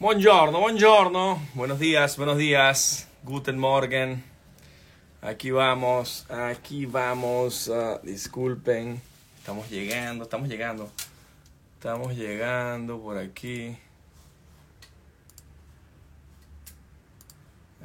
Buongiorno, 0.00 0.60
buongiorno. 0.60 1.42
Buenos 1.54 1.80
días, 1.80 2.16
buenos 2.16 2.38
días. 2.38 3.08
Guten 3.24 3.58
Morgen. 3.58 4.22
Aquí 5.20 5.50
vamos, 5.50 6.24
aquí 6.30 6.86
vamos. 6.86 7.68
Ah, 7.68 7.98
disculpen. 8.04 9.02
Estamos 9.38 9.68
llegando, 9.68 10.22
estamos 10.22 10.48
llegando. 10.48 10.88
Estamos 11.74 12.14
llegando 12.14 13.00
por 13.00 13.18
aquí. 13.18 13.76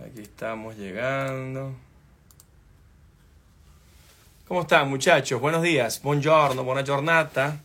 Aquí 0.05 0.21
estamos 0.21 0.77
llegando. 0.77 1.73
¿Cómo 4.48 4.61
están 4.61 4.88
muchachos? 4.88 5.41
Buenos 5.41 5.64
días. 5.64 6.00
Buongiorno, 6.04 6.64
buona 6.64 6.84
giornata. 6.84 7.57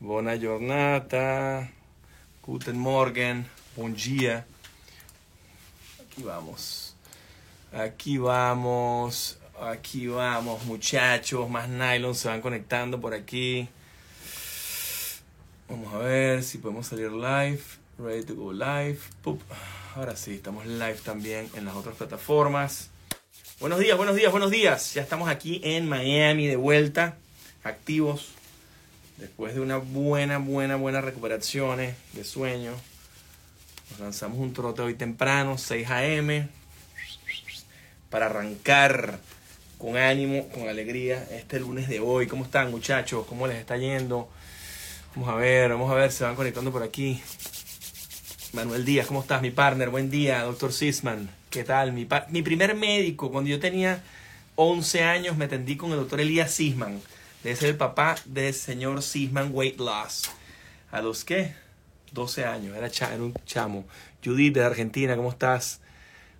Buona 0.00 0.36
giornata. 0.36 1.70
Guten 2.46 2.78
Morgen. 2.78 3.53
Buen 3.76 3.96
día. 3.96 4.46
Aquí 6.00 6.22
vamos. 6.22 6.94
Aquí 7.72 8.18
vamos. 8.18 9.36
Aquí 9.60 10.06
vamos, 10.06 10.64
muchachos. 10.64 11.50
Más 11.50 11.68
nylon 11.68 12.14
se 12.14 12.28
van 12.28 12.40
conectando 12.40 13.00
por 13.00 13.14
aquí. 13.14 13.68
Vamos 15.68 15.92
a 15.92 15.98
ver 15.98 16.44
si 16.44 16.58
podemos 16.58 16.86
salir 16.86 17.10
live. 17.10 17.60
Ready 17.98 18.22
to 18.22 18.36
go 18.36 18.52
live. 18.52 19.00
Ahora 19.96 20.14
sí, 20.14 20.34
estamos 20.34 20.66
live 20.66 20.98
también 21.04 21.50
en 21.54 21.64
las 21.64 21.74
otras 21.74 21.96
plataformas. 21.96 22.90
Buenos 23.58 23.80
días, 23.80 23.96
buenos 23.96 24.14
días, 24.14 24.30
buenos 24.30 24.52
días. 24.52 24.94
Ya 24.94 25.02
estamos 25.02 25.28
aquí 25.28 25.60
en 25.64 25.88
Miami 25.88 26.46
de 26.46 26.56
vuelta, 26.56 27.16
activos, 27.64 28.28
después 29.16 29.54
de 29.54 29.60
una 29.60 29.78
buena, 29.78 30.38
buena, 30.38 30.76
buena 30.76 31.00
recuperación 31.00 31.78
de 32.12 32.24
sueño. 32.24 32.72
Nos 33.90 34.00
lanzamos 34.00 34.38
un 34.38 34.52
trote 34.52 34.82
hoy 34.82 34.94
temprano, 34.94 35.58
6 35.58 35.90
a.m., 35.90 36.48
para 38.08 38.26
arrancar 38.26 39.18
con 39.78 39.96
ánimo, 39.96 40.48
con 40.48 40.68
alegría 40.68 41.26
este 41.30 41.60
lunes 41.60 41.88
de 41.88 42.00
hoy. 42.00 42.26
¿Cómo 42.26 42.44
están 42.44 42.70
muchachos? 42.70 43.26
¿Cómo 43.26 43.46
les 43.46 43.56
está 43.58 43.76
yendo? 43.76 44.28
Vamos 45.14 45.28
a 45.28 45.34
ver, 45.36 45.70
vamos 45.70 45.90
a 45.90 45.94
ver, 45.94 46.12
se 46.12 46.24
van 46.24 46.34
conectando 46.34 46.72
por 46.72 46.82
aquí. 46.82 47.20
Manuel 48.52 48.84
Díaz, 48.84 49.08
¿cómo 49.08 49.20
estás, 49.20 49.42
mi 49.42 49.50
partner? 49.50 49.90
Buen 49.90 50.10
día, 50.10 50.42
doctor 50.42 50.72
Sisman. 50.72 51.28
¿Qué 51.50 51.64
tal? 51.64 51.92
Mi, 51.92 52.06
mi 52.30 52.42
primer 52.42 52.74
médico, 52.74 53.30
cuando 53.30 53.50
yo 53.50 53.60
tenía 53.60 54.02
11 54.56 55.02
años, 55.02 55.36
me 55.36 55.44
atendí 55.46 55.76
con 55.76 55.90
el 55.90 55.96
doctor 55.96 56.20
Elías 56.20 56.52
Sisman. 56.52 57.00
Debe 57.42 57.56
ser 57.56 57.68
el 57.70 57.76
papá 57.76 58.16
del 58.24 58.54
señor 58.54 59.02
Sisman 59.02 59.50
Weight 59.52 59.78
Loss. 59.78 60.30
¿A 60.90 61.02
los 61.02 61.24
qué? 61.24 61.63
12 62.14 62.44
años, 62.44 62.76
era, 62.76 62.88
un 63.16 63.34
chamo. 63.44 63.84
Judith 64.24 64.54
de 64.54 64.64
Argentina, 64.64 65.16
¿cómo 65.16 65.30
estás? 65.30 65.80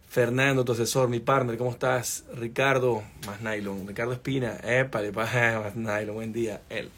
Fernando, 0.09 0.65
tu 0.65 0.73
asesor, 0.73 1.09
mi 1.09 1.19
partner, 1.19 1.59
¿cómo 1.59 1.73
estás? 1.73 2.25
Ricardo, 2.33 3.03
más 3.27 3.41
nylon. 3.41 3.87
Ricardo 3.87 4.13
Espina, 4.13 4.57
épale, 4.63 5.11
más 5.13 5.75
nylon, 5.75 6.15
buen 6.15 6.33
día. 6.33 6.63
El 6.71 6.89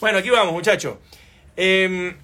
Bueno, 0.00 0.18
aquí 0.18 0.30
vamos, 0.30 0.54
muchachos. 0.54 0.96
Em, 1.54 2.16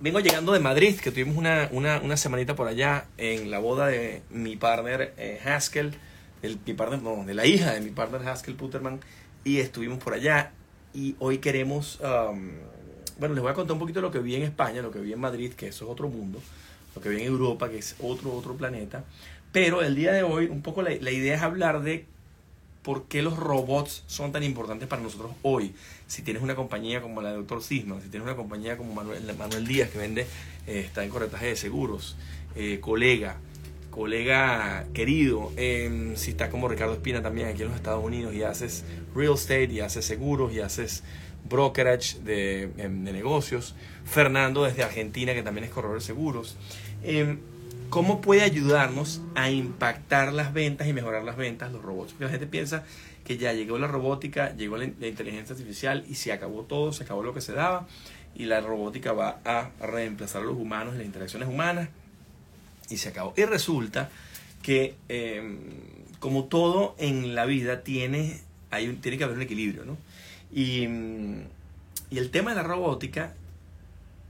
vengo 0.00 0.20
llegando 0.20 0.52
de 0.52 0.60
Madrid, 0.60 0.98
que 0.98 1.10
tuvimos 1.10 1.36
una, 1.36 1.68
una, 1.70 2.00
una, 2.00 2.16
semanita 2.16 2.56
por 2.56 2.66
allá 2.66 3.06
en 3.18 3.50
la 3.50 3.58
boda 3.58 3.88
de 3.88 4.22
mi 4.30 4.56
partner 4.56 5.12
eh, 5.18 5.40
Haskell, 5.44 5.94
el, 6.40 6.58
mi 6.64 6.72
partner, 6.72 7.02
no, 7.02 7.24
de 7.24 7.34
la 7.34 7.44
hija 7.44 7.72
de 7.72 7.82
mi 7.82 7.90
partner 7.90 8.26
Haskell 8.26 8.54
Puterman, 8.54 9.00
y 9.44 9.60
estuvimos 9.60 9.98
por 10.02 10.14
allá. 10.14 10.52
Y 10.94 11.16
hoy 11.18 11.38
queremos 11.38 11.98
bueno, 13.18 13.34
les 13.34 13.42
voy 13.42 13.52
a 13.52 13.54
contar 13.54 13.74
un 13.74 13.80
poquito 13.80 14.00
lo 14.00 14.10
que 14.10 14.18
vi 14.18 14.34
en 14.34 14.42
España, 14.42 14.82
lo 14.82 14.90
que 14.90 15.00
vi 15.00 15.12
en 15.12 15.20
Madrid, 15.20 15.52
que 15.52 15.68
eso 15.68 15.84
es 15.84 15.90
otro 15.90 16.08
mundo, 16.08 16.40
lo 16.94 17.02
que 17.02 17.08
vi 17.08 17.22
en 17.22 17.26
Europa, 17.26 17.68
que 17.68 17.78
es 17.78 17.96
otro, 18.00 18.32
otro 18.32 18.54
planeta. 18.54 19.04
Pero 19.52 19.82
el 19.82 19.94
día 19.94 20.12
de 20.12 20.22
hoy, 20.22 20.46
un 20.46 20.62
poco 20.62 20.82
la, 20.82 20.92
idea 20.92 21.36
es 21.36 21.42
hablar 21.42 21.82
de 21.82 22.06
por 22.82 23.04
qué 23.04 23.22
los 23.22 23.36
robots 23.36 24.02
son 24.08 24.32
tan 24.32 24.42
importantes 24.42 24.88
para 24.88 25.00
nosotros 25.00 25.30
hoy. 25.42 25.74
Si 26.06 26.22
tienes 26.22 26.42
una 26.42 26.56
compañía 26.56 27.00
como 27.00 27.22
la 27.22 27.30
de 27.30 27.36
Dr. 27.36 27.62
Sisman, 27.62 28.02
si 28.02 28.08
tienes 28.08 28.26
una 28.26 28.36
compañía 28.36 28.76
como 28.76 28.92
Manuel, 28.94 29.22
Manuel 29.38 29.66
Díaz, 29.66 29.90
que 29.90 29.98
vende, 29.98 30.26
eh, 30.66 30.80
está 30.80 31.04
en 31.04 31.10
corretaje 31.10 31.46
de 31.46 31.56
seguros, 31.56 32.16
eh, 32.56 32.78
colega, 32.80 33.36
colega 33.94 34.86
querido, 34.92 35.52
em, 35.56 36.16
si 36.16 36.32
está 36.32 36.50
como 36.50 36.66
Ricardo 36.66 36.94
Espina 36.94 37.22
también 37.22 37.46
aquí 37.46 37.62
en 37.62 37.68
los 37.68 37.76
Estados 37.76 38.04
Unidos 38.04 38.34
y 38.34 38.42
haces 38.42 38.84
real 39.14 39.34
estate 39.34 39.72
y 39.72 39.80
haces 39.80 40.04
seguros 40.04 40.52
y 40.52 40.58
haces 40.58 41.04
brokerage 41.48 42.16
em, 42.26 43.04
de, 43.04 43.12
negocios, 43.12 43.76
Fernando 44.04 44.64
desde 44.64 44.82
Argentina, 44.82 45.32
que 45.32 45.44
también 45.44 45.64
es 45.64 45.70
corredor 45.70 45.98
de 45.98 46.04
seguros. 46.04 46.56
Em, 47.04 47.38
¿Cómo 47.88 48.20
puede 48.20 48.42
ayudarnos 48.42 49.20
a 49.36 49.50
impactar 49.50 50.32
las 50.32 50.52
ventas 50.52 50.88
y 50.88 50.92
mejorar 50.92 51.22
las 51.22 51.36
ventas 51.36 51.70
los 51.70 51.80
robots? 51.80 52.12
Porque 52.12 52.24
la 52.24 52.30
gente 52.30 52.48
piensa 52.48 52.82
que 53.24 53.36
ya 53.38 53.52
llegó 53.52 53.78
la 53.78 53.86
robótica, 53.86 54.56
llegó 54.56 54.76
la, 54.76 54.86
inteligencia 54.86 55.54
artificial 55.54 56.04
y 56.08 56.16
se 56.16 56.32
acabó 56.32 56.62
todo, 56.62 56.92
se 56.92 57.04
acabó 57.04 57.22
lo 57.22 57.32
que 57.32 57.40
se 57.40 57.52
daba 57.52 57.86
y 58.34 58.46
la 58.46 58.60
robótica 58.60 59.12
va 59.12 59.38
a 59.44 59.70
reemplazar 59.80 60.42
a 60.42 60.46
los 60.46 60.56
humanos 60.56 60.94
y 60.94 60.98
las 60.98 61.06
interacciones 61.06 61.48
humanas 61.48 61.88
y 62.90 62.98
se 62.98 63.08
acabó. 63.08 63.34
Y 63.36 63.44
resulta 63.44 64.10
que 64.62 64.94
em, 65.08 65.58
como 66.18 66.44
todo 66.44 66.94
en 66.98 67.34
la 67.34 67.44
vida 67.44 67.82
tiene, 67.82 68.40
hay 68.70 68.88
tiene 68.94 69.18
que 69.18 69.24
haber 69.24 69.36
un 69.36 69.42
equilibrio, 69.42 69.84
¿no? 69.84 69.98
Y, 70.52 70.84
el 72.10 72.30
tema 72.30 72.50
de 72.50 72.56
la 72.56 72.62
robótica, 72.62 73.34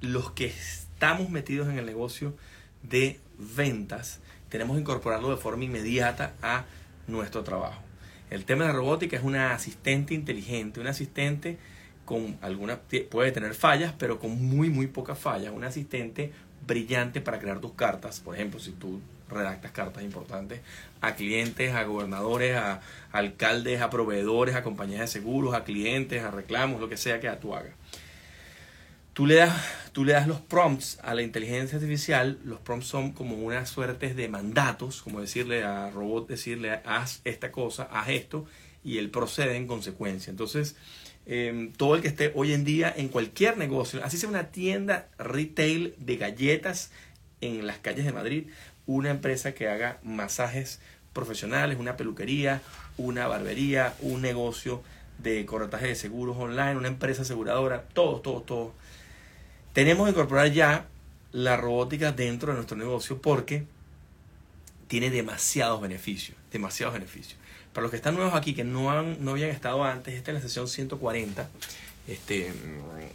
los 0.00 0.30
que 0.30 0.46
estamos 0.46 1.28
metidos 1.28 1.68
en 1.68 1.78
el 1.78 1.84
negocio 1.84 2.34
de 2.82 3.20
ventas, 3.38 4.20
tenemos 4.48 4.76
que 4.76 4.80
incorporarlo 4.80 5.30
de 5.30 5.36
forma 5.36 5.64
inmediata 5.64 6.32
a 6.40 6.64
nuestro 7.08 7.44
trabajo. 7.44 7.82
El 8.30 8.46
tema 8.46 8.64
de 8.64 8.72
la 8.72 8.78
robótica 8.78 9.18
es 9.18 9.22
una 9.22 9.52
asistente 9.52 10.14
inteligente, 10.14 10.80
un 10.80 10.86
asistente 10.86 11.58
con 12.06 12.38
alguna 12.40 12.80
puede 13.10 13.32
tener 13.32 13.54
fallas, 13.54 13.94
pero 13.98 14.18
con 14.18 14.42
muy 14.42 14.70
muy 14.70 14.86
pocas 14.86 15.18
fallas, 15.18 15.52
un 15.52 15.64
asistente 15.64 16.32
brillante 16.66 17.20
para 17.20 17.38
crear 17.38 17.60
tus 17.60 17.72
cartas. 17.72 18.20
Por 18.20 18.34
ejemplo, 18.34 18.60
si 18.60 18.72
tú 18.72 19.00
redactas 19.28 19.72
cartas 19.72 20.02
importantes 20.02 20.60
a 21.00 21.14
clientes, 21.14 21.74
a 21.74 21.84
gobernadores, 21.84 22.56
a, 22.56 22.80
alcaldes, 23.12 23.80
a 23.80 23.90
proveedores, 23.90 24.54
a 24.54 24.62
compañías 24.62 25.00
de 25.00 25.06
seguros, 25.08 25.54
a 25.54 25.64
clientes, 25.64 26.22
a 26.22 26.30
reclamos, 26.30 26.80
lo 26.80 26.88
que 26.88 26.96
sea 26.96 27.20
que 27.20 27.30
tú 27.30 27.54
hagas. 27.54 27.74
Tú 29.12 29.26
le, 29.26 29.36
das, 29.36 29.54
tú 29.92 30.04
le 30.04 30.12
das 30.12 30.26
los 30.26 30.40
prompts 30.40 30.98
a 31.02 31.14
la 31.14 31.22
inteligencia 31.22 31.76
artificial, 31.76 32.38
los 32.44 32.58
prompts 32.58 32.88
son 32.88 33.12
como 33.12 33.36
unas 33.36 33.68
suertes 33.68 34.16
de 34.16 34.28
mandatos, 34.28 35.02
como 35.02 35.20
decirle 35.20 35.62
a 35.62 35.88
robot, 35.90 36.28
decirle 36.28 36.80
haz 36.84 37.20
esta 37.24 37.52
cosa, 37.52 37.84
haz 37.92 38.08
esto, 38.08 38.44
y 38.82 38.98
él 38.98 39.10
procede 39.10 39.56
en 39.56 39.68
consecuencia. 39.68 40.32
Entonces, 40.32 40.74
em, 41.26 41.72
todo 41.72 41.94
el 41.94 42.02
que 42.02 42.08
esté 42.08 42.32
hoy 42.34 42.52
en 42.52 42.64
día 42.64 42.92
en 42.96 43.08
cualquier 43.08 43.56
negocio, 43.56 44.04
así 44.04 44.16
sea 44.16 44.28
una 44.28 44.48
tienda 44.48 45.08
retail 45.18 45.94
de 45.98 46.16
galletas 46.16 46.90
en 47.40 47.66
las 47.66 47.78
calles 47.78 48.04
de 48.04 48.12
Madrid, 48.12 48.44
una 48.86 49.10
empresa 49.10 49.54
que 49.54 49.68
haga 49.68 49.98
masajes 50.02 50.80
profesionales, 51.12 51.78
una 51.78 51.96
peluquería, 51.96 52.60
una 52.98 53.26
barbería, 53.26 53.94
un 54.00 54.20
negocio 54.20 54.82
de 55.18 55.46
corretaje 55.46 55.86
de 55.86 55.94
seguros 55.94 56.36
online, 56.36 56.76
una 56.76 56.88
empresa 56.88 57.22
aseguradora, 57.22 57.82
todo, 57.92 58.20
todo, 58.20 58.42
todo. 58.42 58.74
Tenemos 59.72 60.06
que 60.06 60.10
incorporar 60.10 60.50
ya 60.52 60.86
la 61.32 61.56
robótica 61.56 62.12
dentro 62.12 62.50
de 62.50 62.56
nuestro 62.56 62.76
negocio 62.76 63.20
porque 63.20 63.64
tiene 64.86 65.10
demasiados 65.10 65.80
beneficios, 65.80 66.36
demasiados 66.52 66.94
beneficios. 66.94 67.38
Para 67.74 67.82
los 67.82 67.90
que 67.90 67.96
están 67.96 68.14
nuevos 68.14 68.34
aquí, 68.34 68.54
que 68.54 68.62
no, 68.62 68.92
han, 68.92 69.22
no 69.24 69.32
habían 69.32 69.50
estado 69.50 69.82
antes, 69.82 70.14
esta 70.14 70.30
es 70.30 70.36
la 70.36 70.40
sesión 70.40 70.68
140, 70.68 71.50
este, 72.06 72.52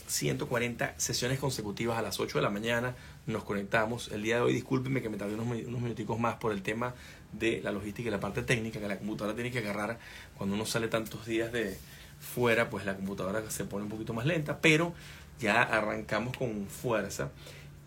140 0.08 0.96
sesiones 0.98 1.40
consecutivas 1.40 1.98
a 1.98 2.02
las 2.02 2.20
8 2.20 2.40
de 2.40 2.42
la 2.42 2.50
mañana, 2.50 2.94
nos 3.26 3.46
conectamos. 3.46 4.10
El 4.12 4.22
día 4.22 4.36
de 4.36 4.42
hoy, 4.42 4.54
discúlpenme 4.54 5.02
que 5.02 5.08
me 5.08 5.16
tardé 5.16 5.36
unos, 5.36 5.48
unos 5.66 5.82
minuticos 5.82 6.20
más 6.20 6.36
por 6.36 6.52
el 6.52 6.62
tema 6.62 6.94
de 7.32 7.62
la 7.64 7.72
logística 7.72 8.10
y 8.10 8.12
la 8.12 8.20
parte 8.20 8.42
técnica, 8.44 8.82
que 8.82 8.88
la 8.90 8.98
computadora 8.98 9.34
tiene 9.34 9.50
que 9.50 9.60
agarrar 9.60 9.98
cuando 10.38 10.56
uno 10.56 10.66
sale 10.66 10.90
tantos 10.90 11.26
días 11.26 11.54
de 11.54 11.78
fuera, 12.20 12.70
pues 12.70 12.86
la 12.86 12.98
computadora 12.98 13.50
se 13.50 13.64
pone 13.64 13.84
un 13.84 13.90
poquito 13.90 14.14
más 14.14 14.26
lenta, 14.26 14.60
pero 14.60 14.94
ya 15.40 15.64
arrancamos 15.64 16.36
con 16.36 16.68
fuerza. 16.68 17.32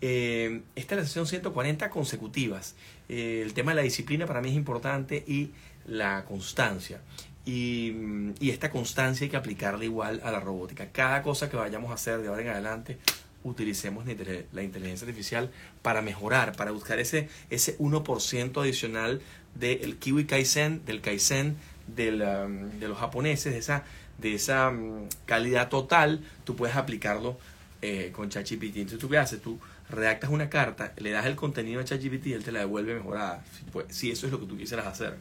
Eh, 0.01 0.63
esta 0.75 0.95
es 0.95 1.01
la 1.01 1.07
sesión 1.07 1.27
140 1.27 1.89
consecutivas. 1.89 2.75
Eh, 3.09 3.41
el 3.45 3.53
tema 3.53 3.71
de 3.71 3.75
la 3.75 3.81
disciplina 3.83 4.25
para 4.25 4.41
mí 4.41 4.49
es 4.49 4.55
importante 4.55 5.23
y 5.27 5.51
la 5.85 6.25
constancia. 6.25 7.01
Y, 7.45 7.93
y, 8.39 8.51
esta 8.51 8.71
constancia 8.71 9.25
hay 9.25 9.29
que 9.29 9.37
aplicarla 9.37 9.83
igual 9.83 10.21
a 10.23 10.31
la 10.31 10.39
robótica. 10.39 10.87
Cada 10.91 11.21
cosa 11.21 11.49
que 11.49 11.57
vayamos 11.57 11.91
a 11.91 11.95
hacer 11.95 12.21
de 12.21 12.29
ahora 12.29 12.41
en 12.41 12.47
adelante, 12.49 12.97
utilicemos 13.43 14.05
la 14.05 14.63
inteligencia 14.63 15.05
artificial 15.05 15.51
para 15.81 16.01
mejorar, 16.01 16.55
para 16.55 16.71
buscar 16.71 16.99
ese, 16.99 17.29
ese 17.49 17.77
1% 17.77 18.61
adicional 18.61 19.21
del 19.55 19.97
Kiwi 19.97 20.25
Kaizen, 20.25 20.85
del 20.85 21.01
Kaizen 21.01 21.57
del, 21.87 22.21
um, 22.21 22.79
de 22.79 22.87
los 22.87 22.97
japoneses, 22.97 23.53
de 23.53 23.59
esa, 23.59 23.83
de 24.17 24.35
esa 24.35 24.69
um, 24.69 25.07
calidad 25.25 25.69
total, 25.69 26.21
tú 26.45 26.55
puedes 26.55 26.75
aplicarlo 26.75 27.37
eh, 27.81 28.11
con 28.15 28.29
ChatGPT. 28.29 28.77
Entonces 28.77 28.99
tú 28.99 29.09
qué 29.09 29.17
haces, 29.17 29.41
tú 29.41 29.59
redactas 29.89 30.29
una 30.29 30.49
carta, 30.49 30.93
le 30.97 31.11
das 31.11 31.25
el 31.25 31.35
contenido 31.35 31.81
a 31.81 31.83
ChatGPT 31.83 32.27
y 32.27 32.33
él 32.33 32.43
te 32.43 32.51
la 32.51 32.59
devuelve 32.59 32.95
mejorada. 32.95 33.43
Si, 33.57 33.63
pues, 33.65 33.85
si 33.89 34.11
eso 34.11 34.25
es 34.25 34.31
lo 34.31 34.39
que 34.39 34.45
tú 34.45 34.57
quisieras 34.57 34.87
hacer. 34.87 35.17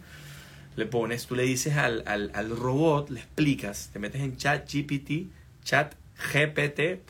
Le 0.76 0.86
pones, 0.86 1.26
tú 1.26 1.34
le 1.34 1.42
dices 1.42 1.76
al, 1.76 2.02
al, 2.06 2.30
al 2.34 2.56
robot, 2.56 3.10
le 3.10 3.20
explicas, 3.20 3.90
te 3.92 3.98
metes 3.98 4.22
en 4.22 4.36
ChatGPT, 4.36 5.28
chatgpt.ai 5.64 7.02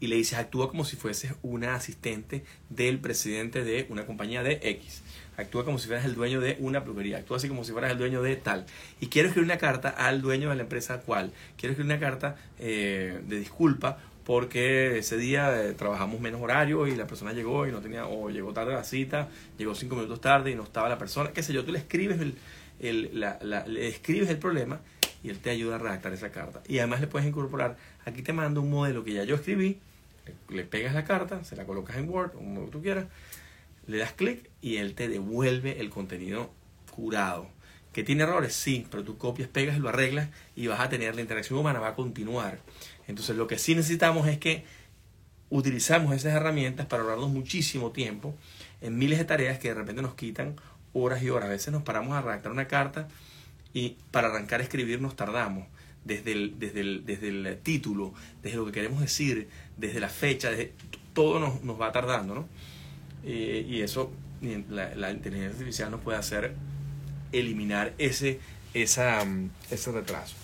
y 0.00 0.06
le 0.06 0.16
dices, 0.16 0.38
actúa 0.38 0.68
como 0.68 0.84
si 0.84 0.96
fueses 0.96 1.32
una 1.42 1.74
asistente 1.74 2.44
del 2.68 2.98
presidente 2.98 3.64
de 3.64 3.86
una 3.88 4.06
compañía 4.06 4.42
de 4.42 4.60
X. 4.62 5.02
Actúa 5.36 5.64
como 5.64 5.78
si 5.78 5.86
fueras 5.86 6.04
el 6.04 6.14
dueño 6.14 6.40
de 6.40 6.56
una 6.60 6.82
peluquería. 6.82 7.18
Actúa 7.18 7.36
así 7.36 7.48
como 7.48 7.64
si 7.64 7.72
fueras 7.72 7.92
el 7.92 7.98
dueño 7.98 8.22
de 8.22 8.36
tal. 8.36 8.66
Y 9.00 9.06
quiero 9.06 9.28
escribir 9.28 9.50
una 9.50 9.58
carta 9.58 9.88
al 9.88 10.20
dueño 10.20 10.50
de 10.50 10.56
la 10.56 10.62
empresa 10.62 11.00
cual. 11.00 11.32
Quiero 11.56 11.72
escribir 11.72 11.92
una 11.92 12.00
carta 12.00 12.36
eh, 12.58 13.20
de 13.26 13.38
disculpa 13.38 13.98
porque 14.28 14.98
ese 14.98 15.16
día 15.16 15.64
eh, 15.64 15.72
trabajamos 15.72 16.20
menos 16.20 16.42
horario 16.42 16.86
y 16.86 16.94
la 16.94 17.06
persona 17.06 17.32
llegó 17.32 17.66
y 17.66 17.72
no 17.72 17.80
tenía, 17.80 18.06
o 18.06 18.28
llegó 18.28 18.52
tarde 18.52 18.74
a 18.74 18.76
la 18.76 18.84
cita, 18.84 19.30
llegó 19.56 19.74
cinco 19.74 19.94
minutos 19.94 20.20
tarde 20.20 20.50
y 20.50 20.54
no 20.54 20.64
estaba 20.64 20.86
la 20.90 20.98
persona, 20.98 21.32
qué 21.32 21.42
sé 21.42 21.54
yo, 21.54 21.64
tú 21.64 21.72
le 21.72 21.78
escribes 21.78 22.20
el, 22.20 22.34
el 22.78 23.18
la, 23.18 23.38
le 23.66 23.88
escribes 23.88 24.28
el 24.28 24.36
problema 24.36 24.80
y 25.22 25.30
él 25.30 25.38
te 25.38 25.48
ayuda 25.48 25.76
a 25.76 25.78
redactar 25.78 26.12
esa 26.12 26.30
carta. 26.30 26.62
Y 26.68 26.76
además 26.76 27.00
le 27.00 27.06
puedes 27.06 27.26
incorporar, 27.26 27.78
aquí 28.04 28.20
te 28.20 28.34
mando 28.34 28.60
un 28.60 28.70
modelo 28.70 29.02
que 29.02 29.14
ya 29.14 29.24
yo 29.24 29.36
escribí, 29.36 29.78
le 30.50 30.64
pegas 30.64 30.92
la 30.92 31.04
carta, 31.04 31.42
se 31.42 31.56
la 31.56 31.64
colocas 31.64 31.96
en 31.96 32.10
Word, 32.10 32.32
como 32.32 32.68
tú 32.68 32.82
quieras, 32.82 33.06
le 33.86 33.96
das 33.96 34.12
clic 34.12 34.50
y 34.60 34.76
él 34.76 34.94
te 34.94 35.08
devuelve 35.08 35.80
el 35.80 35.88
contenido 35.88 36.50
curado. 36.94 37.48
¿Que 37.94 38.04
tiene 38.04 38.24
errores? 38.24 38.52
Sí, 38.52 38.86
pero 38.90 39.02
tú 39.02 39.16
copias, 39.16 39.48
pegas 39.48 39.78
y 39.78 39.80
lo 39.80 39.88
arreglas 39.88 40.28
y 40.54 40.66
vas 40.66 40.80
a 40.80 40.90
tener 40.90 41.14
la 41.14 41.22
interacción 41.22 41.58
humana, 41.58 41.80
va 41.80 41.88
a 41.88 41.94
continuar. 41.94 42.58
Entonces 43.08 43.36
lo 43.36 43.46
que 43.46 43.58
sí 43.58 43.74
necesitamos 43.74 44.28
es 44.28 44.38
que 44.38 44.64
utilizamos 45.50 46.14
esas 46.14 46.34
herramientas 46.34 46.86
para 46.86 47.02
ahorrarnos 47.02 47.30
muchísimo 47.30 47.90
tiempo 47.90 48.36
en 48.80 48.98
miles 48.98 49.18
de 49.18 49.24
tareas 49.24 49.58
que 49.58 49.68
de 49.68 49.74
repente 49.74 50.02
nos 50.02 50.14
quitan 50.14 50.56
horas 50.92 51.22
y 51.22 51.30
horas. 51.30 51.48
A 51.48 51.52
veces 51.52 51.72
nos 51.72 51.82
paramos 51.82 52.16
a 52.16 52.20
redactar 52.22 52.52
una 52.52 52.68
carta 52.68 53.08
y 53.72 53.96
para 54.10 54.28
arrancar 54.28 54.60
a 54.60 54.62
escribir 54.62 55.00
nos 55.00 55.16
tardamos. 55.16 55.66
Desde 56.04 56.32
el, 56.32 56.58
desde 56.58 56.80
el, 56.80 57.04
desde 57.04 57.28
el 57.28 57.58
título, 57.58 58.14
desde 58.42 58.56
lo 58.56 58.64
que 58.64 58.72
queremos 58.72 59.00
decir, 59.00 59.48
desde 59.76 60.00
la 60.00 60.08
fecha, 60.08 60.48
desde, 60.48 60.72
todo 61.12 61.38
nos, 61.38 61.62
nos 61.64 61.78
va 61.78 61.92
tardando, 61.92 62.34
¿no? 62.34 62.48
Eh, 63.24 63.66
y 63.68 63.82
eso, 63.82 64.10
la, 64.70 64.94
la, 64.94 65.10
inteligencia 65.10 65.50
artificial 65.50 65.90
nos 65.90 66.00
puede 66.00 66.16
hacer 66.16 66.54
eliminar 67.32 67.92
ese, 67.98 68.38
esa, 68.72 69.26
ese 69.70 69.92
retraso. 69.92 70.36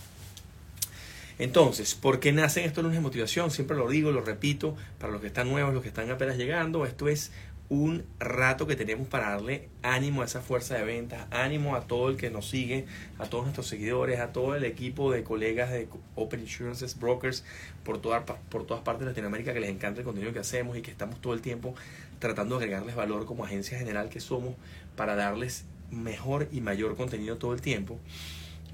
Entonces, 1.38 1.94
¿por 1.94 2.20
qué 2.20 2.32
nacen 2.32 2.64
estos 2.64 2.84
lunes 2.84 2.98
de 2.98 3.02
motivación? 3.02 3.50
Siempre 3.50 3.76
lo 3.76 3.88
digo, 3.88 4.12
lo 4.12 4.20
repito, 4.20 4.76
para 4.98 5.12
los 5.12 5.20
que 5.20 5.26
están 5.26 5.48
nuevos, 5.48 5.75
los 5.75 5.82
que 5.82 5.88
están 5.88 6.10
apenas 6.10 6.36
llegando, 6.36 6.86
esto 6.86 7.08
es 7.08 7.32
un 7.70 8.04
rato 8.19 8.66
que 8.66 8.76
tenemos 8.76 9.08
para 9.08 9.31
darle 9.31 9.69
ánimo 9.82 10.22
a 10.22 10.26
esa 10.26 10.42
fuerza 10.42 10.76
de 10.76 10.84
ventas, 10.84 11.26
ánimo 11.31 11.76
a 11.76 11.86
todo 11.86 12.10
el 12.10 12.16
que 12.16 12.31
nos 12.31 12.48
sigue, 12.48 12.84
a 13.19 13.26
todos 13.26 13.44
nuestros 13.44 13.66
seguidores, 13.66 14.20
a 14.20 14.32
todo 14.32 14.54
el 14.54 14.64
equipo 14.64 15.10
de 15.10 15.25
colegas 15.25 15.70
de 15.70 15.88
Open 16.14 16.40
Insurances 16.40 16.98
Brokers 16.98 17.42
por, 17.82 18.00
toda, 18.00 18.25
por 18.25 18.66
todas 18.66 18.82
partes 18.82 19.00
de 19.00 19.06
Latinoamérica 19.06 19.54
que 19.54 19.60
les 19.60 19.70
encanta 19.70 20.00
el 20.00 20.04
contenido 20.04 20.32
que 20.32 20.40
hacemos 20.40 20.76
y 20.76 20.82
que 20.82 20.90
estamos 20.90 21.20
todo 21.20 21.32
el 21.32 21.40
tiempo 21.40 21.75
tratando 22.19 22.58
de 22.58 22.64
agregarles 22.64 22.94
valor 22.94 23.25
como 23.25 23.44
agencia 23.44 23.78
general 23.78 24.08
que 24.08 24.20
somos 24.20 24.54
para 24.94 25.14
darles 25.16 25.64
mejor 25.90 26.48
y 26.52 26.60
mayor 26.60 26.96
contenido 26.96 27.38
todo 27.38 27.54
el 27.54 27.60
tiempo. 27.60 27.98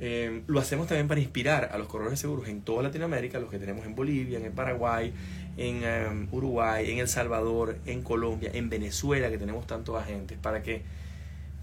Eh, 0.02 0.42
lo 0.46 0.60
hacemos 0.60 0.86
también 0.86 1.08
para 1.08 1.20
inspirar 1.20 1.68
a 1.72 1.76
los 1.76 1.86
corredores 1.86 2.18
seguros 2.18 2.48
en 2.48 2.62
toda 2.62 2.82
Latinoamérica, 2.82 3.38
los 3.38 3.50
que 3.50 3.58
tenemos 3.58 3.84
en 3.84 3.94
Bolivia, 3.94 4.38
en 4.38 4.52
Paraguay, 4.52 5.12
en 5.58 5.82
um, 6.10 6.28
Uruguay, 6.32 6.90
en 6.90 6.98
El 6.98 7.08
Salvador, 7.08 7.76
en 7.84 8.00
Colombia, 8.00 8.50
en 8.54 8.70
Venezuela, 8.70 9.28
que 9.28 9.36
tenemos 9.36 9.66
tantos 9.66 10.00
agentes, 10.00 10.38
para 10.38 10.62
que 10.62 10.82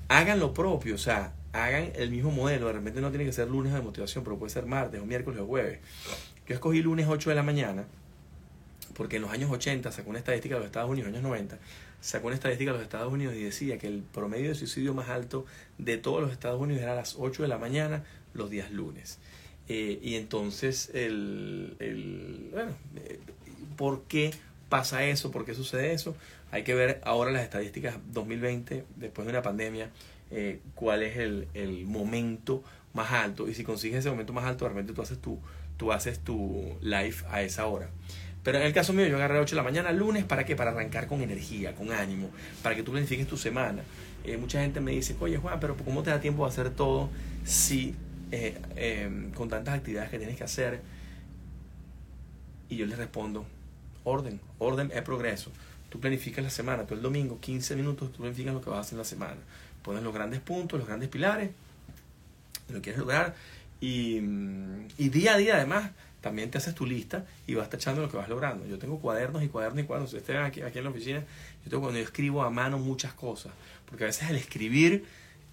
hagan 0.07 0.39
lo 0.39 0.54
propio, 0.54 0.94
o 0.94 1.00
sea, 1.00 1.34
hagan 1.51 1.92
el 1.95 2.12
mismo 2.12 2.30
modelo. 2.30 2.68
De 2.68 2.74
repente 2.74 3.01
no 3.01 3.10
tiene 3.10 3.25
que 3.25 3.34
ser 3.34 3.50
lunes 3.50 3.74
de 3.74 3.81
motivación, 3.81 4.24
pero 4.24 4.38
puede 4.38 4.51
ser 4.51 4.68
martes 4.68 5.01
o 5.01 5.06
miércoles 5.07 5.39
o 5.39 5.48
jueves. 5.48 5.80
Yo 6.48 6.54
escogí 6.54 6.84
lunes 6.84 7.07
8 7.10 7.31
de 7.31 7.36
la 7.36 7.44
mañana, 7.44 7.86
porque 8.94 9.16
en 9.16 9.24
los 9.24 9.31
años 9.31 9.50
80 9.50 9.92
sacó 9.92 10.12
una 10.12 10.19
estadística 10.19 10.54
de 10.56 10.60
los 10.60 10.68
Estados 10.68 10.92
Unidos, 10.92 11.10
años 11.10 11.24
90, 11.24 11.57
sacó 12.01 12.28
una 12.28 12.36
estadística 12.36 12.72
de 12.72 12.78
los 12.78 12.84
Estados 12.84 13.12
Unidos 13.12 13.34
y 13.34 13.44
decía 13.44 13.80
que 13.80 13.88
el 13.88 14.01
promedio 14.01 14.50
de 14.50 14.56
suicidio 14.56 14.94
más 14.94 15.10
alto 15.10 15.45
de 15.80 15.98
todos 15.98 16.22
los 16.22 16.31
Estados 16.31 16.62
Unidos 16.62 16.84
era 16.84 16.94
a 16.94 16.95
las 16.95 17.16
8 17.18 17.42
de 17.42 17.48
la 17.48 17.57
mañana 17.57 18.04
los 18.38 18.50
días 18.50 18.72
lunes. 18.72 19.19
Eh, 19.69 20.00
y 20.01 20.16
entonces, 20.16 20.92
el, 20.94 21.75
el, 21.80 22.50
bueno, 22.51 22.72
eh, 22.95 23.19
¿por 23.75 24.04
qué 24.04 24.31
pasa 24.69 25.04
eso? 25.06 25.31
¿Por 25.31 25.45
qué 25.45 25.54
sucede 25.54 25.94
eso? 25.94 26.16
Hay 26.51 26.63
que 26.63 26.74
ver 26.74 27.01
ahora 27.04 27.31
las 27.31 27.44
estadísticas 27.44 27.98
2020, 28.13 28.86
después 28.95 29.25
de 29.25 29.31
una 29.31 29.42
pandemia, 29.42 29.89
eh, 30.31 30.62
cuál 30.75 31.04
es 31.04 31.18
el, 31.18 31.48
el, 31.54 31.86
momento 31.86 32.63
más 32.94 33.12
alto. 33.12 33.50
Y 33.50 33.54
si 33.54 33.63
consigues 33.63 34.00
ese 34.00 34.10
momento 34.10 34.31
más 34.31 34.45
alto, 34.45 34.66
realmente 34.66 34.94
tú 34.94 35.01
haces 35.01 35.19
tu, 35.19 35.39
tú 35.75 35.92
haces 35.92 36.19
tu 36.19 36.78
live 36.81 37.16
a 37.30 37.42
esa 37.42 37.66
hora. 37.66 37.89
Pero 38.44 38.60
en 38.60 38.66
el 38.66 38.72
caso 38.72 38.94
mío, 38.94 39.06
yo 39.07 39.18
agarré 39.18 39.38
a 39.38 39.42
8 39.42 39.56
de 39.56 39.57
la 39.57 39.63
mañana, 39.63 39.92
lunes, 39.92 40.24
¿para 40.24 40.45
qué? 40.45 40.56
Para 40.56 40.72
arrancar 40.72 41.07
con 41.07 41.22
energía, 41.22 41.75
con 41.75 41.92
ánimo, 41.92 42.30
para 42.63 42.75
que 42.75 42.84
tú 42.84 42.92
planifiques 42.92 43.28
tu 43.28 43.36
semana. 43.36 43.84
mucha 44.39 44.62
gente 44.62 44.80
me 44.80 44.92
dice, 44.92 45.18
oye 45.19 45.38
Juan, 45.38 45.60
pero 45.60 45.75
¿cómo 45.75 46.01
te 46.04 46.12
da 46.12 46.22
tiempo 46.22 46.45
de 46.45 46.51
hacer 46.51 46.69
todo 46.69 47.10
si 47.44 47.94
eh, 48.31 48.59
em, 48.75 49.31
con 49.31 49.50
tantas 49.50 49.75
actividades 49.75 50.09
que 50.09 50.18
tienes 50.18 50.38
que 50.38 50.44
hacer. 50.44 50.81
Y 52.69 52.75
yo 52.77 52.85
les 52.85 52.97
respondo, 52.97 53.45
orden, 54.03 54.39
orden 54.59 54.91
es 54.94 55.01
progreso. 55.01 55.51
Tú 55.89 56.00
planificas 56.00 56.44
la 56.44 56.50
semana, 56.50 56.85
tú 56.85 56.94
el 56.94 57.01
domingo, 57.01 57.39
15 57.39 57.75
minutos, 57.75 58.12
tú 58.12 58.19
planificas 58.19 58.53
lo 58.53 58.62
que 58.62 58.69
vas 58.69 58.77
a 58.77 58.81
hacer 58.81 58.94
en 58.94 59.00
la 59.00 59.06
semana. 59.06 59.38
Pones 59.83 60.03
los 60.03 60.13
grandes 60.13 60.41
puntos, 60.41 60.77
los 60.77 60.88
grandes 60.88 61.07
pilares, 61.07 61.51
lo 62.69 62.81
quieres 62.81 63.00
lograr. 63.00 63.35
Y, 63.79 64.18
y 64.97 65.09
día 65.09 65.35
a 65.35 65.38
día 65.38 65.56
además 65.56 65.91
también 66.21 66.51
te 66.51 66.57
haces 66.57 66.75
tu 66.75 66.85
lista 66.85 67.25
y 67.45 67.53
vas 67.53 67.69
tachando 67.69 68.01
lo 68.01 68.09
que 68.09 68.18
vas 68.18 68.27
logrando. 68.27 68.65
Yo 68.65 68.77
tengo 68.77 69.00
cuadernos 69.00 69.44
y 69.44 69.47
cuadernos 69.47 69.83
y 69.83 69.85
cuadernos. 69.85 70.13
Ustedes 70.13 70.41
aquí, 70.41 70.62
aquí 70.62 70.79
en 70.79 70.83
la 70.83 70.89
oficina, 70.89 71.24
yo 71.65 71.79
cuando 71.79 72.00
yo 72.00 72.03
escribo 72.03 72.44
a 72.44 72.50
mano 72.50 72.79
muchas 72.79 73.13
cosas. 73.13 73.53
Porque 73.85 74.03
a 74.03 74.07
veces 74.07 74.29
el 74.29 74.35
escribir 74.35 75.06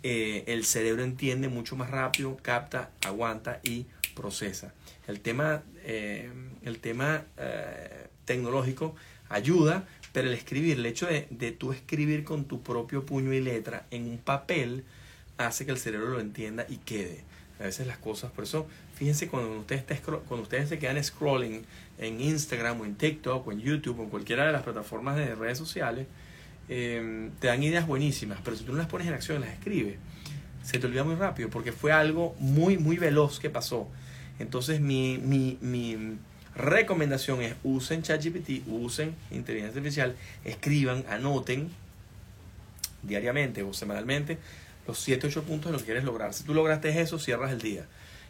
eh, 0.06 0.45
el 0.49 0.67
cerebro 0.67 1.03
entiende 1.03 1.49
mucho 1.49 1.77
más 1.77 1.89
rápido, 1.91 2.37
capta, 2.43 2.91
aguanta 3.06 3.61
y 3.62 3.87
procesa. 4.15 4.75
El 5.09 5.21
tema, 5.21 5.62
eh, 5.83 6.31
el 6.62 6.79
tema 6.79 7.25
eh, 7.39 8.09
tecnológico 8.27 8.95
ayuda, 9.31 9.89
pero 10.12 10.29
el 10.29 10.35
escribir, 10.35 10.76
el 10.76 10.85
hecho 10.85 11.07
de, 11.07 11.26
de 11.31 11.52
tú 11.52 11.73
escribir 11.73 12.23
con 12.23 12.45
tu 12.45 12.62
propio 12.62 13.07
puño 13.07 13.33
y 13.33 13.40
letra 13.40 13.87
en 13.90 14.07
un 14.07 14.19
papel, 14.19 14.85
hace 15.38 15.64
que 15.64 15.73
el 15.73 15.78
cerebro 15.78 16.11
lo 16.11 16.21
entienda 16.21 16.67
y 16.69 16.76
quede. 16.76 17.25
A 17.59 17.62
veces 17.62 17.87
las 17.87 17.97
cosas, 17.97 18.31
por 18.31 18.45
eso, 18.45 18.67
fíjense 18.97 19.28
cuando 19.28 19.59
ustedes, 19.59 19.85
cuando 20.02 20.43
ustedes 20.43 20.69
se 20.69 20.78
quedan 20.78 21.02
scrolling 21.02 21.64
en 21.97 22.21
Instagram 22.21 22.78
o 22.78 22.85
en 22.85 22.97
TikTok 22.97 23.47
o 23.47 23.52
en 23.52 23.61
YouTube 23.61 24.00
o 24.00 24.02
en 24.02 24.11
cualquiera 24.11 24.45
de 24.45 24.52
las 24.52 24.64
plataformas 24.64 25.17
de 25.17 25.35
redes 25.35 25.57
sociales, 25.57 26.07
Em, 26.68 27.30
te 27.40 27.49
dan 27.49 27.62
ideas 27.62 27.87
buenísimas, 27.87 28.38
pero 28.42 28.56
si 28.56 28.64
tú 28.64 28.73
no 28.73 28.78
las 28.78 28.87
pones 28.87 29.06
en 29.06 29.14
acción, 29.14 29.40
las 29.40 29.50
escribes, 29.50 29.97
se 30.62 30.78
te 30.78 30.87
olvida 30.87 31.04
muy 31.04 31.14
rápido 31.14 31.50
porque 31.50 31.73
fue 31.73 31.92
algo 31.92 32.35
muy, 32.38 32.78
muy 32.78 32.97
veloz 32.97 33.38
que 33.38 33.50
pasó. 33.50 33.88
Entonces 34.38 34.80
mi, 34.80 35.18
mi, 35.18 35.59
mi 35.61 36.16
recomendación 36.56 37.42
es 37.42 37.54
usen 37.62 38.02
ChatGPT, 38.02 38.66
usen 38.66 39.14
inteligencia 39.30 39.78
artificial, 39.78 40.16
escriban, 40.44 41.04
anoten 41.09 41.68
diariamente 43.02 43.62
o 43.62 43.75
semanalmente 43.75 44.38
los 44.87 44.99
7, 44.99 45.26
8 45.26 45.42
puntos 45.44 45.66
de 45.66 45.73
lo 45.73 45.78
que 45.78 45.85
quieres 45.85 46.04
lograr. 46.04 46.33
Si 46.33 46.44
tú 46.44 46.54
lograste 46.54 46.99
eso, 47.00 47.18
cierras 47.18 47.52
el 47.52 47.61
día. 47.61 47.85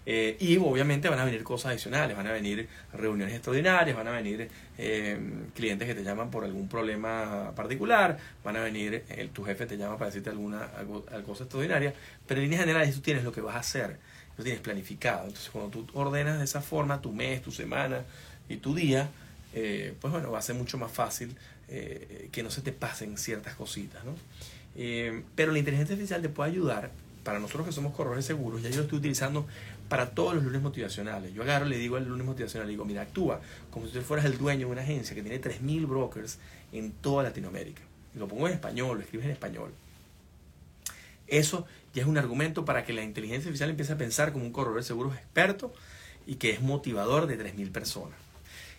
Eh, 0.06 0.36
y 0.38 0.58
obviamente 0.58 1.08
van 1.08 1.18
a 1.18 1.24
venir 1.24 1.42
cosas 1.42 1.72
adicionales, 1.72 2.16
van 2.16 2.26
a 2.26 2.32
venir 2.32 2.68
reuniones 2.92 3.34
extraordinarias, 3.34 3.96
van 3.96 4.08
a 4.08 4.10
venir 4.10 4.50
eh, 4.76 5.18
clientes 5.54 5.88
que 5.88 5.94
te 5.94 6.04
llaman 6.04 6.30
por 6.30 6.44
algún 6.44 6.68
problema 6.68 7.52
particular, 7.56 8.18
van 8.44 8.56
a 8.56 8.60
venir, 8.60 9.04
el, 9.08 9.30
tu 9.30 9.44
jefe 9.44 9.64
te 9.64 9.78
llama 9.78 9.96
para 9.96 10.10
decirte 10.10 10.30
alguna 10.30 10.64
algo, 10.76 11.06
cosa 11.24 11.44
extraordinaria, 11.44 11.94
pero 12.26 12.40
en 12.40 12.44
líneas 12.44 12.60
generales 12.60 12.94
tú 12.94 13.00
tienes 13.00 13.24
lo 13.24 13.32
que 13.32 13.40
vas 13.40 13.56
a 13.56 13.60
hacer, 13.60 13.98
lo 14.36 14.44
tienes 14.44 14.60
planificado. 14.60 15.26
Entonces 15.26 15.50
cuando 15.50 15.70
tú 15.70 15.86
ordenas 15.94 16.38
de 16.38 16.44
esa 16.44 16.60
forma 16.60 17.00
tu 17.00 17.12
mes, 17.12 17.40
tu 17.40 17.50
semana 17.50 18.02
y 18.48 18.56
tu 18.56 18.74
día, 18.74 19.08
eh, 19.54 19.94
pues 20.00 20.12
bueno, 20.12 20.30
va 20.30 20.38
a 20.38 20.42
ser 20.42 20.54
mucho 20.56 20.76
más 20.76 20.92
fácil 20.92 21.34
que 22.30 22.42
no 22.42 22.50
se 22.50 22.60
te 22.60 22.72
pasen 22.72 23.16
ciertas 23.16 23.54
cositas, 23.54 24.04
¿no? 24.04 24.14
pero 25.34 25.50
la 25.50 25.58
inteligencia 25.58 25.94
artificial 25.94 26.20
te 26.20 26.28
puede 26.28 26.50
ayudar 26.50 26.90
para 27.24 27.40
nosotros 27.40 27.66
que 27.66 27.72
somos 27.72 27.94
corredores 27.94 28.24
seguros, 28.24 28.62
ya 28.62 28.68
yo 28.68 28.76
lo 28.76 28.82
estoy 28.82 28.98
utilizando 28.98 29.46
para 29.94 30.10
todos 30.10 30.34
los 30.34 30.42
lunes 30.42 30.60
motivacionales. 30.60 31.32
Yo 31.32 31.42
agarro, 31.42 31.66
le 31.66 31.78
digo 31.78 31.94
al 31.94 32.08
lunes 32.08 32.26
motivacional, 32.26 32.66
le 32.66 32.72
digo, 32.72 32.84
mira, 32.84 33.02
actúa 33.02 33.40
como 33.70 33.86
si 33.86 33.92
tú 33.92 34.00
fueras 34.00 34.26
el 34.26 34.36
dueño 34.36 34.66
de 34.66 34.72
una 34.72 34.82
agencia 34.82 35.14
que 35.14 35.22
tiene 35.22 35.40
3.000 35.40 35.86
brokers 35.86 36.40
en 36.72 36.90
toda 36.90 37.22
Latinoamérica. 37.22 37.80
Y 38.12 38.18
lo 38.18 38.26
pongo 38.26 38.48
en 38.48 38.54
español, 38.54 38.96
lo 38.96 39.04
escribes 39.04 39.26
en 39.26 39.30
español. 39.30 39.70
Eso 41.28 41.64
ya 41.94 42.02
es 42.02 42.08
un 42.08 42.18
argumento 42.18 42.64
para 42.64 42.84
que 42.84 42.92
la 42.92 43.04
inteligencia 43.04 43.46
artificial 43.46 43.70
empiece 43.70 43.92
a 43.92 43.96
pensar 43.96 44.32
como 44.32 44.44
un 44.44 44.50
corredor 44.50 44.78
de 44.78 44.82
seguros 44.82 45.14
experto 45.14 45.72
y 46.26 46.34
que 46.34 46.50
es 46.50 46.60
motivador 46.60 47.28
de 47.28 47.38
3.000 47.38 47.70
personas. 47.70 48.18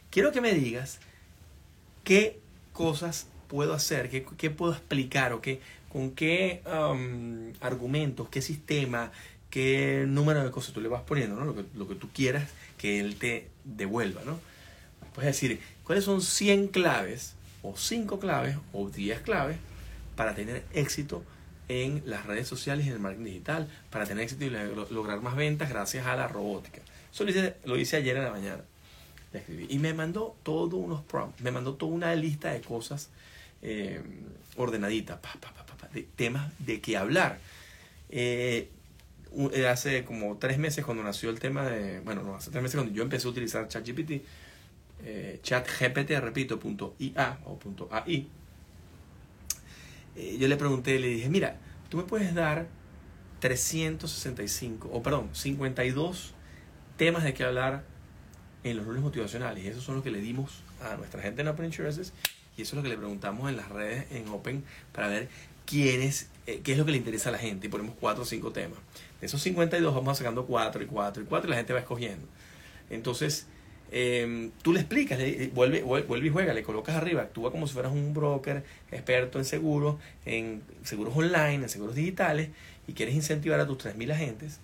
Quiero 0.09 0.33
que 0.33 0.41
me 0.41 0.53
digas 0.53 0.99
¿qué 2.03 2.41
cosas 2.73 3.27
puedo 3.47 3.73
hacer? 3.73 4.09
¿Qué, 4.09 4.49
puedo 4.49 4.73
explicar? 4.73 5.31
¿O 5.31 5.39
qué, 5.39 5.61
con 5.87 6.11
qué 6.11 6.61
um, 6.65 7.53
argumentos, 7.61 8.27
qué 8.27 8.41
sistema, 8.41 9.13
qué 9.49 10.05
número 10.07 10.43
de 10.43 10.51
cosas 10.51 10.73
tú 10.73 10.81
le 10.81 10.87
vas 10.87 11.03
poniendo, 11.03 11.35
¿no? 11.35 11.45
Lo 11.45 11.55
que, 11.55 11.65
lo 11.75 11.87
que 11.87 11.95
tú 11.95 12.09
quieras 12.13 12.49
que 12.77 12.99
él 12.99 13.15
te 13.15 13.49
devuelva, 13.63 14.21
¿no? 14.25 14.39
Puedes 15.13 15.33
decir, 15.33 15.61
¿cuáles 15.83 16.03
son 16.03 16.21
100 16.21 16.67
claves 16.67 17.35
o 17.61 17.75
5 17.77 18.19
claves 18.19 18.57
o 18.73 18.89
10 18.89 19.21
claves 19.21 19.57
para 20.15 20.35
tener 20.35 20.63
éxito 20.73 21.23
en 21.67 22.03
las 22.05 22.25
redes 22.25 22.47
sociales 22.47 22.85
y 22.85 22.89
en 22.89 22.95
el 22.95 22.99
marketing 22.99 23.25
digital, 23.25 23.69
para 23.89 24.05
tener 24.05 24.23
éxito 24.23 24.45
y 24.45 24.49
lograr 24.93 25.21
más 25.21 25.35
ventas 25.35 25.69
gracias 25.69 26.05
a 26.05 26.15
la 26.15 26.27
robótica? 26.27 26.81
Eso 27.13 27.23
lo 27.23 27.29
hice, 27.29 27.55
lo 27.63 27.77
hice 27.77 27.95
ayer 27.95 28.17
en 28.17 28.23
la 28.23 28.31
mañana. 28.31 28.61
Y 29.69 29.79
me 29.79 29.93
mandó 29.93 30.35
todos 30.43 30.73
unos 30.73 31.01
prompts, 31.03 31.41
me 31.41 31.51
mandó 31.51 31.75
toda 31.75 31.91
una 31.91 32.15
lista 32.15 32.51
de 32.51 32.61
cosas 32.61 33.09
eh, 33.61 34.01
ordenaditas, 34.57 35.19
de 35.93 36.03
temas 36.03 36.51
de 36.59 36.81
qué 36.81 36.97
hablar. 36.97 37.39
Eh, 38.09 38.69
hace 39.69 40.05
como 40.05 40.37
tres 40.37 40.57
meses 40.57 40.85
cuando 40.85 41.03
nació 41.03 41.29
el 41.29 41.39
tema 41.39 41.65
de, 41.65 41.99
bueno, 42.01 42.23
no, 42.23 42.35
hace 42.35 42.51
tres 42.51 42.61
meses 42.61 42.75
cuando 42.75 42.93
yo 42.93 43.03
empecé 43.03 43.27
a 43.27 43.31
utilizar 43.31 43.67
ChatGPT, 43.67 44.23
eh, 45.03 45.39
ChatGPT, 45.43 46.11
repito, 46.19 46.59
punto 46.59 46.95
IA 46.99 47.39
o 47.45 47.57
punto 47.57 47.89
AI, 47.91 48.27
yo 50.39 50.47
le 50.47 50.55
pregunté, 50.55 50.97
le 50.99 51.07
dije, 51.07 51.29
mira, 51.29 51.57
tú 51.89 51.97
me 51.97 52.03
puedes 52.03 52.33
dar 52.33 52.67
365, 53.39 54.89
o 54.91 55.03
perdón, 55.03 55.29
52 55.33 56.33
temas 56.97 57.23
de 57.23 57.33
qué 57.33 57.43
hablar 57.43 57.83
en 58.63 58.77
los 58.77 58.85
lunes 58.85 59.03
motivacionales. 59.03 59.63
Y 59.63 59.67
esos 59.67 59.83
son 59.83 59.95
los 59.95 60.03
que 60.03 60.11
le 60.11 60.21
dimos 60.21 60.63
a 60.81 60.95
nuestra 60.95 61.21
gente 61.21 61.41
en 61.41 61.47
Open 61.47 61.65
Insurances. 61.65 62.13
Y 62.57 62.61
eso 62.61 62.75
es 62.75 62.77
lo 62.77 62.83
que 62.83 62.89
le 62.89 62.97
preguntamos 62.97 63.49
en 63.49 63.57
las 63.57 63.69
redes 63.69 64.05
en 64.11 64.27
Open 64.29 64.63
para 64.93 65.07
ver 65.07 65.29
quién 65.65 66.01
es, 66.01 66.29
eh, 66.47 66.61
qué 66.63 66.73
es 66.73 66.77
lo 66.77 66.85
que 66.85 66.91
le 66.91 66.97
interesa 66.97 67.29
a 67.29 67.31
la 67.31 67.37
gente. 67.37 67.67
Y 67.67 67.69
ponemos 67.69 67.95
cuatro 67.99 68.23
o 68.23 68.25
cinco 68.25 68.51
temas. 68.51 68.79
De 69.19 69.27
esos 69.27 69.41
52 69.41 69.93
vamos 69.93 70.17
sacando 70.17 70.45
cuatro 70.45 70.83
y 70.83 70.85
cuatro 70.85 71.23
y 71.23 71.25
cuatro 71.25 71.49
y 71.49 71.51
la 71.51 71.57
gente 71.57 71.73
va 71.73 71.79
escogiendo. 71.79 72.27
Entonces, 72.89 73.47
em, 73.91 74.51
tú 74.61 74.73
le 74.73 74.79
explicas, 74.81 75.19
vuelve, 75.53 75.81
vuelve 75.83 76.27
y 76.27 76.29
juega, 76.29 76.53
le 76.53 76.63
colocas 76.63 76.95
arriba, 76.95 77.23
actúa 77.23 77.51
como 77.51 77.67
si 77.67 77.73
fueras 77.73 77.91
un 77.91 78.13
broker 78.13 78.63
experto 78.91 79.39
en 79.39 79.45
seguros, 79.45 79.97
en 80.25 80.61
seguros 80.83 81.15
online, 81.15 81.55
en 81.55 81.69
seguros 81.69 81.95
digitales, 81.95 82.49
y 82.87 82.93
quieres 82.93 83.15
incentivar 83.15 83.59
a 83.59 83.65
tus 83.65 83.77
3.000 83.79 84.11
agentes, 84.11 84.59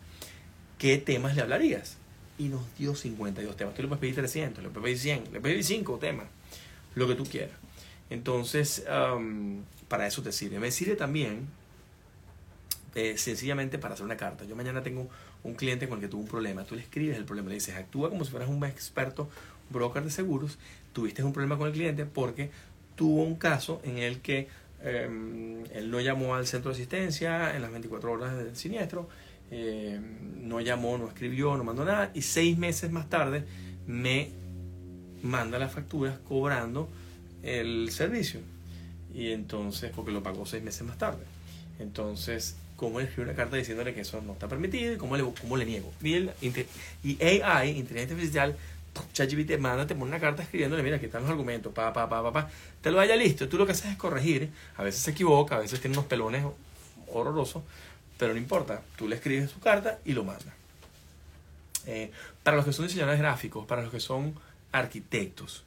¿qué 0.78 0.98
temas 0.98 1.36
le 1.36 1.42
hablarías? 1.42 1.98
y 2.42 2.46
nos 2.46 2.62
dio 2.76 2.96
52 2.96 3.56
temas. 3.56 3.76
Tú 3.76 3.84
le 3.84 3.88
puedes 3.88 4.02
pedir 4.02 4.16
300, 4.16 4.64
le 4.64 4.70
puedes 4.72 4.84
pedir 4.84 4.98
100, 4.98 5.24
le 5.34 5.40
puedes 5.40 5.56
pedir 5.56 5.64
5 5.64 5.98
temas, 6.00 6.26
lo 6.96 7.08
que 7.08 7.14
tú 7.14 7.24
quieras. 7.24 7.56
Entonces, 8.10 8.84
para 9.88 10.08
eso 10.08 10.24
te 10.24 10.32
sirve. 10.32 10.60
Me 10.60 10.72
sirve 10.72 10.96
también 10.96 11.48
eh, 12.96 13.18
sencillamente 13.18 13.78
para 13.78 13.94
hacer 13.94 14.06
una 14.06 14.18
carta. 14.18 14.46
Yo 14.46 14.56
mañana 14.56 14.84
tengo 14.84 15.10
un 15.44 15.54
cliente 15.56 15.88
con 15.88 15.98
el 15.98 16.02
que 16.02 16.08
tuvo 16.08 16.22
un 16.22 16.28
problema. 16.28 16.64
Tú 16.64 16.76
le 16.76 16.82
escribes 16.82 17.18
el 17.18 17.26
problema, 17.26 17.50
le 17.50 17.56
dices, 17.56 17.76
actúa 17.76 18.10
como 18.10 18.26
si 18.26 18.32
fueras 18.32 18.50
un 18.50 18.64
experto 18.66 19.30
broker 19.70 20.04
de 20.04 20.12
seguros. 20.12 20.58
Tuviste 20.94 21.24
un 21.24 21.34
problema 21.34 21.58
con 21.58 21.68
el 21.68 21.74
cliente 21.74 22.06
porque 22.06 22.52
tuvo 22.96 23.24
un 23.24 23.36
caso 23.36 23.82
en 23.84 23.98
el 23.98 24.20
que 24.20 24.48
em, 24.84 25.64
él 25.74 25.90
no 25.90 26.00
llamó 26.02 26.36
al 26.36 26.46
centro 26.48 26.72
de 26.72 26.78
asistencia 26.78 27.56
en 27.56 27.62
las 27.62 27.72
24 27.72 28.12
horas 28.12 28.38
del 28.38 28.56
siniestro 28.56 29.08
eh, 29.54 30.00
no 30.42 30.62
llamó, 30.62 30.98
no 30.98 31.08
escribió, 31.10 31.58
no 31.58 31.66
mandó 31.66 31.84
nada 31.84 32.10
y 32.14 32.22
seis 32.22 32.58
meses 32.58 32.90
más 32.90 33.10
tarde 33.10 33.44
me 33.86 34.30
manda 35.22 35.60
las 35.60 35.74
facturas 35.74 36.18
cobrando 36.20 36.88
el 37.44 37.92
servicio 37.92 38.40
y 39.14 39.32
entonces 39.32 39.92
porque 39.94 40.14
lo 40.14 40.24
pagó 40.24 40.46
seis 40.46 40.64
meses 40.64 40.84
más 40.84 40.98
tarde 40.98 41.26
entonces 41.80 42.56
cómo 42.82 43.00
le 43.00 43.06
escribo 43.06 43.30
una 43.30 43.36
carta 43.36 43.58
diciéndole 43.58 43.94
que 43.94 44.02
eso 44.02 44.20
no 44.22 44.34
está 44.34 44.48
permitido 44.48 44.94
y 44.94 44.98
cómo 44.98 45.16
le, 45.16 45.24
cómo 45.40 45.56
le 45.56 45.66
niego 45.66 45.94
y, 46.02 46.48
y 47.04 47.24
AI 47.24 47.78
inteligencia 47.78 48.16
artificial 48.16 48.56
ChatGPT 49.14 49.48
te 49.48 49.58
manda, 49.60 49.86
te 49.86 49.94
pone 49.94 50.10
una 50.10 50.20
carta 50.20 50.42
escribiéndole, 50.42 50.82
mira, 50.82 50.96
aquí 50.98 51.06
están 51.06 51.22
los 51.22 51.30
argumentos, 51.30 51.72
pa, 51.72 51.94
pa, 51.94 52.10
pa, 52.10 52.24
pa, 52.24 52.34
pa. 52.34 52.50
Te 52.82 52.92
lo 52.92 52.98
vaya 52.98 53.16
listo. 53.16 53.48
Tú 53.48 53.58
lo 53.58 53.66
que 53.66 53.72
haces 53.72 53.92
es 53.92 53.98
corregir. 53.98 54.50
A 54.76 54.84
veces 54.84 55.02
se 55.02 55.12
equivoca, 55.12 55.56
a 55.56 55.60
veces 55.60 55.80
tiene 55.80 55.96
unos 55.96 56.08
pelones 56.08 56.44
horrorosos, 57.08 57.64
pero 58.18 58.34
no 58.34 58.40
importa, 58.40 58.82
tú 58.98 59.08
le 59.08 59.16
escribes 59.16 59.50
su 59.50 59.62
carta 59.62 60.00
y 60.04 60.12
lo 60.12 60.26
manda. 60.26 60.54
Eh, 61.86 62.12
para 62.44 62.58
los 62.58 62.66
que 62.66 62.74
son 62.74 62.86
diseñadores 62.86 63.20
gráficos, 63.20 63.66
para 63.66 63.82
los 63.82 63.92
que 63.92 64.02
son 64.02 64.36
arquitectos, 64.74 65.64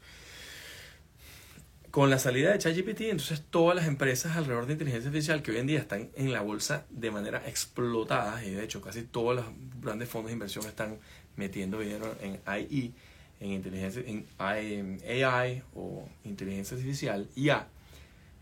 con 1.94 2.10
la 2.10 2.18
salida 2.18 2.50
de 2.50 2.58
ChatGPT, 2.58 3.02
entonces 3.02 3.40
todas 3.50 3.76
las 3.76 3.86
empresas 3.86 4.36
alrededor 4.36 4.66
de 4.66 4.72
inteligencia 4.72 5.10
artificial 5.10 5.42
que 5.42 5.52
hoy 5.52 5.58
en 5.58 5.68
día 5.68 5.78
están 5.78 6.10
en 6.16 6.32
la 6.32 6.40
bolsa 6.40 6.86
de 6.90 7.12
manera 7.12 7.40
explotada, 7.46 8.44
y 8.44 8.50
de 8.50 8.64
hecho 8.64 8.80
casi 8.80 9.02
todos 9.02 9.36
los 9.36 9.44
grandes 9.80 10.08
fondos 10.08 10.30
de 10.30 10.32
inversión 10.32 10.66
están 10.66 10.98
metiendo 11.36 11.78
dinero 11.78 12.16
en 12.20 12.40
AI, 12.46 12.92
en 13.38 13.50
inteligencia, 13.52 14.02
en 14.04 14.26
AI 15.08 15.62
o 15.76 16.08
inteligencia 16.24 16.76
artificial, 16.76 17.28
IA. 17.36 17.68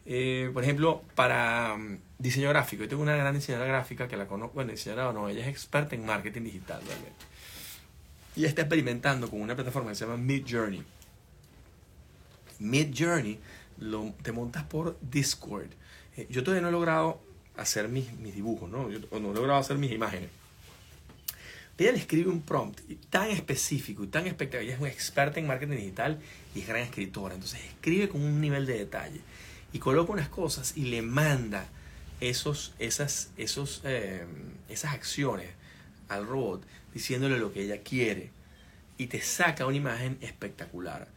Eh, 0.07 0.51
por 0.55 0.63
ejemplo, 0.63 1.03
para 1.15 1.75
um, 1.75 1.99
diseño 2.19 2.49
gráfico, 2.49 2.85
yo 2.85 2.89
tengo 2.89 3.03
una 3.03 3.17
gran 3.17 3.35
diseñadora 3.35 3.69
gráfica 3.69 4.09
que 4.09 4.17
la 4.17 4.27
conozco, 4.27 4.55
bueno, 4.55 4.71
diseñadora 4.71 5.13
no, 5.13 5.29
ella 5.29 5.43
es 5.43 5.49
experta 5.49 5.95
en 5.95 6.07
marketing 6.07 6.45
digital 6.45 6.81
realmente. 6.87 7.27
Y 8.35 8.47
está 8.47 8.63
experimentando 8.63 9.29
con 9.29 9.43
una 9.43 9.55
plataforma 9.55 9.91
que 9.91 9.97
se 9.97 10.07
llama 10.07 10.17
Mid 10.17 10.47
Journey. 10.49 10.83
Mid 12.59 12.95
Journey 12.97 13.39
lo, 13.79 14.15
te 14.23 14.33
montas 14.33 14.65
por 14.65 14.99
Discord. 15.01 15.71
Eh, 16.17 16.27
yo 16.31 16.43
todavía 16.43 16.63
no 16.63 16.69
he 16.69 16.73
logrado 16.73 17.21
hacer 17.57 17.89
mis, 17.89 18.13
mis 18.15 18.35
dibujos, 18.35 18.71
¿no? 18.71 18.91
Yo 18.91 19.01
no 19.21 19.33
he 19.33 19.35
logrado 19.35 19.59
hacer 19.59 19.79
mis 19.79 19.93
imágenes. 19.93 20.31
Ella 21.83 21.93
le 21.93 21.99
escribe 21.99 22.31
un 22.31 22.43
prompt 22.43 22.81
tan 23.11 23.29
específico 23.31 24.05
y 24.05 24.07
tan 24.07 24.29
espectacular. 24.29 24.63
Ella 24.63 24.75
es 24.75 24.81
una 24.81 24.91
experta 24.91 25.41
en 25.41 25.49
marketing 25.49 25.77
digital 25.77 26.21
y 26.55 26.61
es 26.61 26.69
gran 26.69 26.83
escritora. 26.83 27.35
Entonces 27.35 27.61
escribe 27.61 28.09
con 28.09 28.23
un 28.23 28.41
nivel 28.41 28.67
de 28.67 28.79
detalle 28.79 29.21
y 29.73 29.81
coloca 29.81 30.13
unas 30.13 30.29
cosas 30.29 30.77
y 30.77 30.83
le 30.83 31.03
manda 31.03 31.67
esos, 32.21 32.73
esas, 32.79 33.33
esos, 33.37 33.81
eh, 33.83 34.25
esas 34.69 34.95
acciones 34.95 35.49
al 36.09 36.25
robot 36.25 36.65
diciéndole 36.95 37.37
lo 37.39 37.53
que 37.53 37.65
ella 37.65 37.83
quiere 37.83 38.31
y 38.97 39.09
te 39.09 39.21
saca 39.21 39.67
una 39.67 39.77
imagen 39.77 40.19
espectacular. 40.21 41.09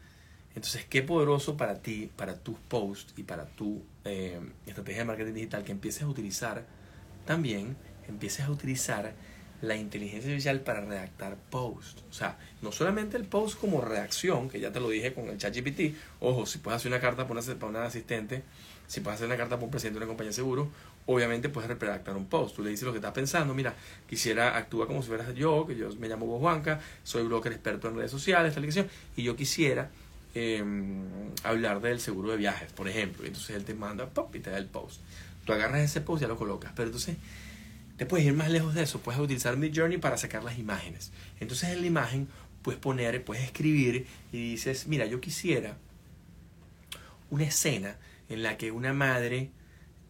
Entonces, 0.56 0.86
qué 0.90 1.04
poderoso 1.04 1.58
para 1.58 1.82
ti, 1.82 2.10
para 2.16 2.36
tus 2.40 2.58
posts 2.58 3.14
y 3.18 3.24
para 3.24 3.46
tu 3.46 3.84
eh, 4.06 4.40
estrategia 4.66 5.02
de 5.02 5.06
marketing 5.06 5.34
digital 5.34 5.64
que 5.66 5.74
empieces 5.74 6.04
a 6.04 6.08
utilizar 6.08 6.66
también, 7.26 7.76
empieces 8.08 8.46
a 8.46 8.52
utilizar 8.52 9.14
la 9.62 9.76
inteligencia 9.76 10.30
artificial 10.30 10.62
para 10.62 10.82
redactar 10.82 11.38
posts. 11.50 12.04
O 12.10 12.14
sea, 12.14 12.38
no 12.62 12.72
solamente 12.72 13.18
el 13.18 13.26
post 13.26 13.60
como 13.60 13.82
reacción, 13.82 14.50
que 14.50 14.60
ya 14.60 14.72
te 14.72 14.80
lo 14.80 14.90
dije 14.90 15.14
con 15.14 15.28
el 15.28 15.38
ChatGPT. 15.38 15.96
Ojo, 16.22 16.46
si 16.46 16.60
puedes 16.60 16.78
hacer 16.78 16.92
una 16.92 17.02
carta 17.02 17.28
para 17.28 17.42
una, 17.42 17.56
para 17.60 17.86
asistente, 17.86 18.44
si 18.88 19.02
puedes 19.02 19.16
hacer 19.16 19.28
una 19.28 19.38
carta 19.38 19.56
para 19.56 19.66
un 19.66 19.72
presidente 19.72 20.00
de 20.00 20.06
una 20.06 20.10
compañía 20.10 20.30
de 20.30 20.36
seguro, 20.36 20.70
obviamente 21.06 21.50
puedes 21.50 21.70
redactar 21.70 22.16
un 22.16 22.28
post. 22.28 22.56
Tú 22.56 22.64
le 22.64 22.70
dices 22.70 22.86
lo 22.86 22.92
que 22.92 23.00
estás 23.00 23.14
pensando. 23.14 23.54
Mira, 23.54 23.74
quisiera, 24.08 24.56
actúa 24.56 24.88
como 24.88 25.02
si 25.02 25.10
fueras 25.10 25.34
yo, 25.36 25.66
que 25.66 25.76
yo 25.76 25.90
me 25.96 26.08
llamo 26.08 26.40
Juanca, 26.40 26.80
soy 27.04 27.24
broker 27.24 27.52
experto 27.52 27.90
en 27.90 27.96
redes 27.98 28.12
sociales, 28.12 28.54
tal 28.54 28.66
y 29.16 29.24
yo 29.24 29.36
quisiera 29.36 29.90
em, 30.36 31.32
hablar 31.44 31.82
del 31.82 32.00
seguro 32.00 32.32
de 32.32 32.38
viajes, 32.38 32.72
por 32.72 32.88
ejemplo. 32.88 33.26
Entonces 33.26 33.56
él 33.56 33.66
te 33.66 33.74
manda, 33.74 34.10
pop, 34.10 34.36
y 34.36 34.40
te 34.40 34.52
da 34.52 34.58
el 34.58 34.68
post. 34.68 35.02
Tú 35.46 35.54
agarras 35.54 35.82
ese 35.82 36.02
post 36.02 36.22
y 36.22 36.24
ya 36.24 36.28
lo 36.28 36.38
colocas. 36.38 36.72
Pero 36.76 36.88
entonces 36.88 37.18
te 37.98 38.06
puedes 38.06 38.26
ir 38.26 38.34
más 38.34 38.50
lejos 38.50 38.74
de 38.74 38.84
eso, 38.84 39.00
puedes 39.00 39.20
utilizar 39.20 39.58
Midjourney 39.58 39.98
para 39.98 40.18
sacar 40.18 40.44
las 40.44 40.60
imágenes. 40.60 41.12
Entonces 41.40 41.70
en 41.70 41.82
la 41.82 41.88
imagen 41.88 42.28
puedes 42.62 42.80
poner, 42.80 43.24
puedes 43.24 43.44
escribir 43.44 44.08
y 44.32 44.52
dices, 44.52 44.88
mira, 44.88 45.06
yo 45.06 45.22
quisiera 45.22 45.78
una 47.30 47.46
escena 47.46 47.98
en 48.28 48.44
la 48.44 48.58
que 48.58 48.72
una 48.72 48.94
madre 48.94 49.52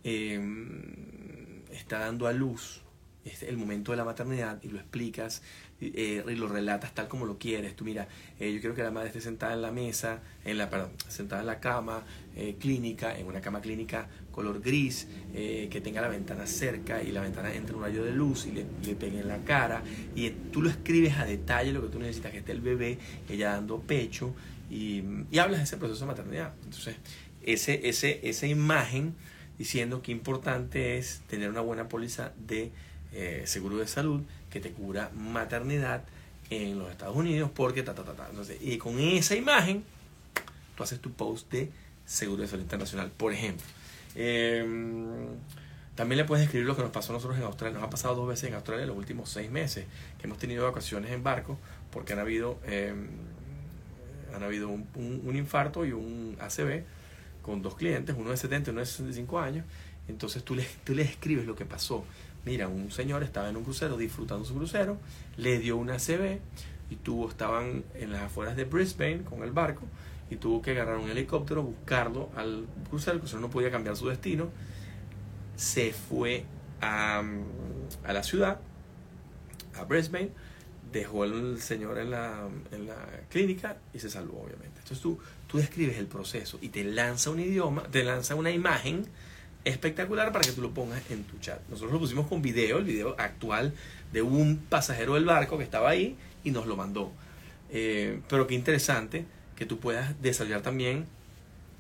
em, 0.04 1.64
está 1.72 2.00
dando 2.00 2.28
a 2.28 2.34
luz 2.34 2.82
es 3.26 3.42
el 3.42 3.58
momento 3.58 3.92
de 3.92 3.98
la 3.98 4.06
maternidad 4.06 4.60
y 4.62 4.70
lo 4.70 4.80
explicas 4.80 5.42
eh, 5.82 6.24
y 6.26 6.36
lo 6.36 6.48
relatas 6.48 6.94
tal 6.96 7.10
como 7.10 7.26
lo 7.26 7.38
quieres. 7.38 7.76
Tú 7.76 7.84
mira, 7.84 8.08
eh, 8.40 8.54
yo 8.54 8.62
quiero 8.62 8.76
que 8.76 8.84
la 8.84 8.92
madre 8.92 9.10
esté 9.10 9.20
sentada 9.20 9.54
en 9.54 9.62
la 9.62 9.72
mesa, 9.72 10.22
en 10.46 10.58
la, 10.58 10.70
perdón, 10.70 10.92
sentada 11.10 11.42
en 11.42 11.48
la 11.48 11.60
cama 11.60 12.04
eh, 12.36 12.56
clínica, 12.60 13.18
en 13.18 13.28
una 13.28 13.42
cama 13.42 13.60
clínica 13.62 14.08
color 14.32 14.62
gris, 14.62 15.08
que 15.34 15.82
tenga 15.82 16.02
la 16.02 16.10
ventana 16.10 16.46
cerca 16.46 17.02
y 17.02 17.14
la 17.14 17.22
ventana 17.22 17.54
entre 17.54 17.74
un 17.74 17.82
rayo 17.82 18.04
de 18.04 18.12
luz 18.12 18.48
y 18.48 18.52
le, 18.52 18.66
le 18.86 18.96
pegue 18.96 19.20
en 19.20 19.30
la 19.30 19.38
cara. 19.46 19.82
Y 20.14 20.30
tú 20.30 20.62
lo 20.62 20.70
escribes 20.70 21.18
a 21.18 21.26
detalle 21.26 21.72
lo 21.72 21.82
que 21.82 21.88
tú 21.88 22.00
necesitas, 22.00 22.34
que 22.34 22.40
esté 22.40 22.52
el 22.52 22.60
bebé, 22.60 22.98
ella 23.30 23.52
dando 23.52 23.80
pecho 23.80 24.34
y, 24.70 25.04
y 25.32 25.40
hablas 25.40 25.60
de 25.60 25.64
ese 25.64 25.78
proceso 25.78 26.02
de 26.02 26.08
maternidad. 26.08 26.54
Entonces, 26.66 26.98
ese, 27.44 27.88
ese, 27.88 28.28
esa 28.28 28.46
imagen 28.46 29.16
diciendo 29.58 30.02
qué 30.02 30.12
importante 30.12 30.98
es 30.98 31.22
tener 31.30 31.50
una 31.50 31.62
buena 31.62 31.88
póliza 31.88 32.34
de 32.46 32.72
seguro 33.46 33.78
de 33.78 33.88
salud 33.88 34.22
que 34.56 34.62
te 34.62 34.72
cura 34.72 35.12
maternidad 35.14 36.06
en 36.50 36.80
los 36.80 36.90
Estados 36.90 37.14
Unidos 37.14 37.52
porque 37.54 37.84
ta, 37.84 37.94
ta, 37.94 38.06
ta, 38.06 38.14
ta. 38.14 38.28
Entonces, 38.30 38.58
y 38.62 38.78
con 38.78 38.98
esa 39.02 39.36
imagen, 39.36 39.84
tú 40.78 40.84
haces 40.84 41.02
tu 41.02 41.12
post 41.12 41.52
de 41.52 41.70
seguro 42.06 42.42
de 42.42 42.48
salud 42.48 42.64
internacional, 42.64 43.12
por 43.12 43.34
ejemplo. 43.34 43.66
Em, 44.16 45.28
también 45.96 46.20
le 46.20 46.24
puedes 46.24 46.46
escribir 46.46 46.66
lo 46.66 46.74
que 46.74 46.84
nos 46.84 46.92
pasó 46.92 47.12
a 47.12 47.16
nosotros 47.16 47.38
en 47.38 47.44
Australia. 47.44 47.78
Nos 47.78 47.86
ha 47.86 47.90
pasado 47.90 48.16
dos 48.16 48.30
veces 48.30 48.48
en 48.48 48.56
Australia 48.56 48.84
en 48.84 48.88
los 48.88 48.98
últimos 48.98 49.30
seis 49.30 49.52
meses, 49.52 49.88
que 50.20 50.28
hemos 50.28 50.38
tenido 50.38 50.64
vacaciones 50.64 51.12
en 51.12 51.22
barco 51.22 51.58
porque 51.92 52.14
han 52.14 52.20
habido, 52.20 52.58
em, 52.66 53.10
han 54.34 54.42
habido 54.42 54.70
un, 54.70 55.36
infarto 55.36 55.86
y 55.86 55.92
un 55.92 56.38
ACV 56.40 56.86
con 57.42 57.62
dos 57.62 57.76
clientes, 57.76 58.16
uno 58.18 58.30
de 58.30 58.38
70 58.38 58.70
y 58.70 58.72
uno 58.72 58.80
de 58.80 58.86
65 58.86 59.38
años. 59.38 59.66
Entonces 60.08 60.46
tú 60.46 60.56
le, 60.56 60.66
tú 60.86 60.96
le 60.96 61.02
escribes 61.02 61.46
lo 61.46 61.58
que 61.58 61.66
pasó. 61.66 62.06
Mira, 62.46 62.68
un 62.68 62.92
señor 62.92 63.24
estaba 63.24 63.50
en 63.50 63.58
un 63.58 63.64
crucero 63.64 63.98
disfrutando 63.98 64.46
su 64.46 64.54
crucero, 64.54 64.98
le 65.38 65.58
dio 65.58 65.78
un 65.78 65.90
ACV 65.90 66.40
y 66.92 66.96
tuvo, 66.98 67.30
estaban 67.30 67.84
en 67.96 68.12
las 68.12 68.22
afueras 68.22 68.56
de 68.56 68.66
Brisbane 68.66 69.24
con 69.24 69.42
el 69.42 69.52
barco 69.52 69.84
y 70.30 70.36
tuvo 70.36 70.62
que 70.62 70.72
agarrar 70.72 70.98
un 70.98 71.10
helicóptero, 71.10 71.64
buscarlo 71.64 72.30
al 72.36 72.66
crucero, 72.90 73.14
el 73.14 73.20
crucero 73.20 73.42
no 73.42 73.50
podía 73.50 73.72
cambiar 73.72 73.98
su 73.98 74.08
destino, 74.08 74.50
se 75.56 75.92
fue 75.92 76.46
a, 76.82 77.24
a 78.04 78.14
la 78.14 78.24
ciudad, 78.24 78.60
a 79.76 79.84
Brisbane, 79.86 80.30
dejó 80.92 81.24
al 81.24 81.60
señor 81.62 81.98
en 81.98 82.12
la, 82.12 82.48
en 82.72 82.88
la 82.88 82.96
clínica 83.30 83.78
y 83.94 84.00
se 84.00 84.10
salvó, 84.10 84.44
obviamente. 84.44 84.80
Entonces 84.80 85.02
tú, 85.02 85.20
tú 85.48 85.58
describes 85.58 85.98
el 85.98 86.08
proceso 86.08 86.60
y 86.62 86.70
te 86.70 86.84
lanza 86.84 87.32
un 87.32 87.40
idioma, 87.40 87.84
te 87.84 88.04
lanza 88.04 88.36
una 88.36 88.52
imagen 88.52 89.08
espectacular 89.66 90.32
para 90.32 90.46
que 90.46 90.52
tú 90.52 90.62
lo 90.62 90.74
pongas 90.74 91.02
en 91.10 91.24
tu 91.24 91.38
chat. 91.40 91.60
Nosotros 91.70 91.92
lo 91.92 92.00
pusimos 92.00 92.28
con 92.28 92.42
video, 92.42 92.78
el 92.78 92.86
video 92.86 93.16
actual 93.18 93.74
de 94.14 94.22
un 94.22 94.58
pasajero 94.58 95.16
del 95.16 95.26
barco 95.26 95.58
que 95.58 95.64
estaba 95.64 95.90
ahí 95.90 96.16
y 96.44 96.52
nos 96.52 96.68
lo 96.68 96.76
mandó. 96.76 97.12
Eh, 97.72 98.22
pero 98.30 98.48
qué 98.48 98.54
interesante 98.54 99.26
que 99.56 99.66
tú 99.66 99.80
puedas 99.80 100.22
desarrollar 100.22 100.62
también 100.62 101.08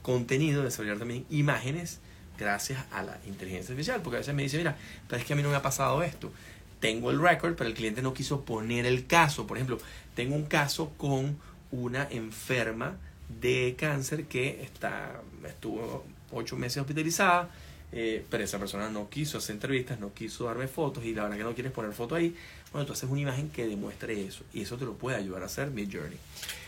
contenido, 0.01 0.63
desarrollar 0.63 0.97
también 0.97 1.25
imágenes 1.29 1.99
gracias 2.37 2.83
a 2.91 3.03
la 3.03 3.19
inteligencia 3.27 3.71
artificial. 3.71 4.01
Porque 4.01 4.17
a 4.17 4.19
veces 4.19 4.33
me 4.33 4.43
dice, 4.43 4.57
mira, 4.57 4.75
pero 5.07 5.21
es 5.21 5.25
que 5.27 5.33
a 5.33 5.35
mí 5.35 5.43
no 5.43 5.49
me 5.49 5.55
ha 5.55 5.61
pasado 5.61 6.01
esto. 6.03 6.31
Tengo 6.79 7.11
el 7.11 7.21
record, 7.21 7.55
pero 7.55 7.69
el 7.69 7.75
cliente 7.75 8.01
no 8.01 8.13
quiso 8.13 8.43
poner 8.43 8.85
el 8.85 9.05
caso. 9.05 9.47
Por 9.47 9.57
ejemplo, 9.57 9.77
tengo 10.15 10.35
un 10.35 10.45
caso 10.45 10.91
con 10.97 11.37
una 11.71 12.07
enferma 12.09 12.97
de 13.41 13.75
cáncer 13.77 14.25
que 14.25 14.63
está, 14.63 15.21
estuvo 15.47 16.05
ocho 16.31 16.57
meses 16.57 16.77
hospitalizada, 16.77 17.49
eh, 17.91 18.25
pero 18.29 18.43
esa 18.43 18.59
persona 18.59 18.89
no 18.89 19.09
quiso 19.09 19.37
hacer 19.37 19.55
entrevistas, 19.55 19.99
no 19.99 20.13
quiso 20.13 20.45
darme 20.45 20.67
fotos 20.67 21.03
y 21.05 21.13
la 21.13 21.23
verdad 21.23 21.37
que 21.37 21.43
no 21.43 21.53
quieres 21.53 21.71
poner 21.71 21.93
foto 21.93 22.15
ahí, 22.15 22.35
bueno, 22.71 22.85
tú 22.85 22.93
haces 22.93 23.09
una 23.09 23.21
imagen 23.21 23.49
que 23.49 23.65
demuestre 23.67 24.25
eso 24.25 24.43
y 24.53 24.61
eso 24.61 24.77
te 24.77 24.85
lo 24.85 24.93
puede 24.95 25.17
ayudar 25.17 25.43
a 25.43 25.45
hacer 25.45 25.69
Mid 25.71 25.89
Journey. 25.91 26.17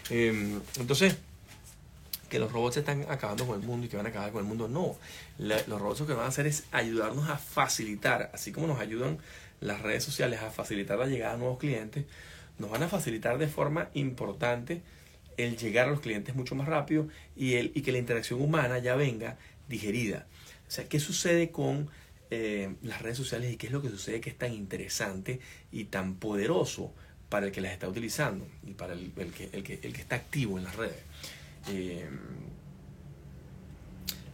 Em, 0.10 0.60
entonces, 0.80 1.18
que 2.30 2.40
los 2.40 2.52
robots 2.52 2.78
están 2.78 3.06
acabando 3.10 3.46
con 3.46 3.60
el 3.60 3.66
mundo 3.66 3.86
y 3.86 3.90
que 3.90 3.98
van 3.98 4.06
a 4.06 4.10
acabar 4.10 4.32
con 4.32 4.42
el 4.42 4.48
mundo, 4.48 4.68
no. 4.68 4.96
los 5.38 5.82
robots 5.82 6.02
lo 6.02 6.08
que 6.08 6.14
van 6.14 6.26
a 6.26 6.30
hacer 6.30 6.48
es 6.48 6.66
ayudarnos 6.72 7.30
a 7.30 7.38
facilitar, 7.38 8.32
así 8.34 8.52
como 8.52 8.68
nos 8.68 8.80
ayudan 8.80 9.18
las 9.60 9.82
redes 9.82 10.04
sociales 10.04 10.42
a 10.42 10.52
facilitar 10.52 11.00
la 11.00 11.08
llegada 11.08 11.34
a 11.34 11.38
nuevos 11.38 11.58
clientes, 11.58 12.06
nos 12.60 12.70
van 12.70 12.84
a 12.84 12.88
facilitar 12.88 13.38
de 13.38 13.48
forma 13.48 13.90
importante 13.94 14.82
el 15.38 15.58
llegar 15.58 15.88
a 15.88 15.92
los 15.92 16.00
clientes 16.00 16.36
mucho 16.36 16.56
más 16.56 16.68
rápido 16.68 17.08
y, 17.36 17.54
el, 17.54 17.72
y 17.76 17.82
que 17.82 17.92
la 17.92 18.00
interacción 18.00 18.42
humana 18.42 18.80
ya 18.80 18.96
venga 18.96 19.38
digerida. 19.70 20.26
O 20.68 20.72
sea, 20.72 20.88
¿qué 20.88 21.00
sucede 21.00 21.52
con 21.52 21.90
eh, 22.30 22.76
las 22.84 23.02
redes 23.02 23.18
sociales 23.18 23.54
y 23.54 23.58
qué 23.58 23.68
es 23.68 23.74
lo 23.74 23.82
que 23.82 23.90
sucede 23.90 24.20
que 24.20 24.30
es 24.30 24.38
tan 24.38 24.54
interesante 24.54 25.40
y 25.72 25.86
tan 25.86 26.16
poderoso 26.16 26.94
para 27.30 27.46
el 27.46 27.52
que 27.52 27.62
las 27.62 27.72
está 27.72 27.88
utilizando 27.88 28.46
y 28.66 28.74
para 28.74 28.94
el, 28.94 29.12
que, 29.14 29.50
el, 29.54 29.64
que, 29.64 29.80
el 29.82 29.94
que, 29.94 30.02
está 30.02 30.18
activo 30.18 30.58
en 30.58 30.66
las 30.66 30.76
redes? 30.76 31.02
Eh, 31.70 32.06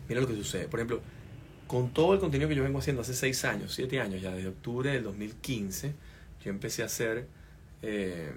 mira 0.10 0.22
lo 0.22 0.28
que 0.28 0.36
sucede. 0.36 0.68
Por 0.68 0.80
ejemplo, 0.80 1.02
con 1.68 1.94
todo 1.94 2.16
el 2.16 2.20
contenido 2.20 2.50
que 2.50 2.56
yo 2.56 2.64
vengo 2.64 2.80
haciendo 2.80 3.04
hace 3.04 3.14
6 3.14 3.46
años, 3.46 3.74
7 3.76 4.00
años 4.00 4.22
ya, 4.22 4.32
desde 4.32 4.50
octubre 4.50 4.92
del 4.92 5.04
2015, 5.04 5.94
yo 6.44 6.50
empecé 6.50 6.82
a 6.82 6.86
hacer... 6.86 7.28
Eh, 7.84 8.32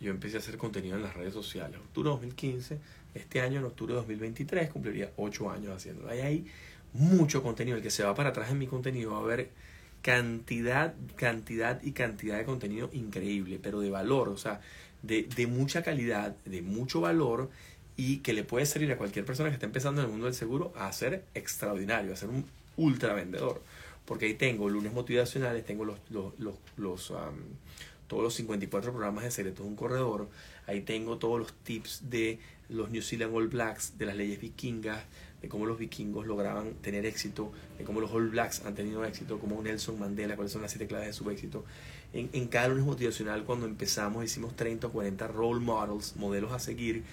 yo 0.00 0.10
empecé 0.10 0.36
a 0.36 0.40
hacer 0.40 0.58
contenido 0.58 0.96
en 0.96 1.02
las 1.02 1.14
redes 1.14 1.32
sociales. 1.32 1.78
Octubre 1.78 2.10
de 2.10 2.14
2015, 2.16 2.78
este 3.14 3.40
año 3.40 3.60
en 3.60 3.64
octubre 3.64 3.94
de 3.94 4.00
2023 4.00 4.68
cumpliría 4.68 5.10
8 5.16 5.50
años 5.50 5.74
haciéndolo. 5.74 6.10
Ahí 6.10 6.46
mucho 6.92 7.42
contenido. 7.42 7.76
El 7.76 7.82
que 7.82 7.90
se 7.90 8.04
va 8.04 8.14
para 8.14 8.30
atrás 8.30 8.50
en 8.50 8.58
mi 8.58 8.66
contenido 8.66 9.12
va 9.12 9.18
a 9.18 9.22
ver 9.22 9.50
cantidad, 10.02 10.94
cantidad 11.16 11.82
y 11.82 11.92
cantidad 11.92 12.38
de 12.38 12.44
contenido 12.44 12.90
increíble, 12.92 13.58
pero 13.62 13.80
de 13.80 13.90
valor, 13.90 14.28
o 14.28 14.38
sea, 14.38 14.60
de, 15.02 15.24
de 15.24 15.46
mucha 15.46 15.82
calidad, 15.82 16.36
de 16.44 16.62
mucho 16.62 17.00
valor 17.00 17.50
y 17.96 18.18
que 18.18 18.32
le 18.32 18.44
puede 18.44 18.66
servir 18.66 18.92
a 18.92 18.98
cualquier 18.98 19.24
persona 19.24 19.48
que 19.48 19.54
esté 19.54 19.66
empezando 19.66 20.00
en 20.00 20.06
el 20.06 20.10
mundo 20.10 20.26
del 20.26 20.34
seguro 20.34 20.72
a 20.76 20.92
ser 20.92 21.24
extraordinario, 21.34 22.12
a 22.12 22.16
ser 22.16 22.28
un 22.28 22.44
ultra 22.76 23.14
vendedor. 23.14 23.62
Porque 24.04 24.26
ahí 24.26 24.34
tengo 24.34 24.68
lunes 24.68 24.92
motivacionales, 24.92 25.64
tengo 25.64 25.84
los, 25.84 25.98
los, 26.10 26.38
los, 26.38 26.54
los 26.76 27.12
todos 28.06 28.22
los 28.22 28.34
54 28.34 28.92
programas 28.92 29.24
de 29.24 29.30
secretos 29.30 29.64
de 29.64 29.70
un 29.70 29.76
corredor. 29.76 30.28
Ahí 30.66 30.82
tengo 30.82 31.18
todos 31.18 31.40
los 31.40 31.52
tips 31.52 32.08
de 32.08 32.38
los 32.68 32.90
New 32.90 33.02
Zealand 33.02 33.34
All 33.34 33.48
Blacks, 33.48 33.98
de 33.98 34.06
las 34.06 34.16
leyes 34.16 34.40
vikingas, 34.40 35.02
de 35.46 35.48
cómo 35.48 35.64
los 35.64 35.78
vikingos 35.78 36.26
lograban 36.26 36.74
tener 36.82 37.06
éxito, 37.06 37.52
de 37.78 37.84
cómo 37.84 38.00
los 38.00 38.10
All 38.10 38.30
Blacks 38.30 38.62
han 38.66 38.74
tenido 38.74 39.04
éxito, 39.04 39.38
como 39.38 39.62
Nelson 39.62 39.96
Mandela, 39.96 40.34
cuáles 40.34 40.50
son 40.50 40.60
las 40.60 40.72
siete 40.72 40.88
claves 40.88 41.06
de 41.06 41.12
su 41.12 41.30
éxito. 41.30 41.64
En, 42.12 42.28
en 42.32 42.48
cada 42.48 42.66
lunes 42.66 42.84
motivacional, 42.84 43.44
cuando 43.44 43.64
empezamos, 43.66 44.24
hicimos 44.24 44.56
30 44.56 44.88
o 44.88 44.90
40 44.90 45.28
role 45.28 45.60
models, 45.60 46.16
modelos 46.16 46.50
a 46.50 46.58
seguir, 46.58 47.04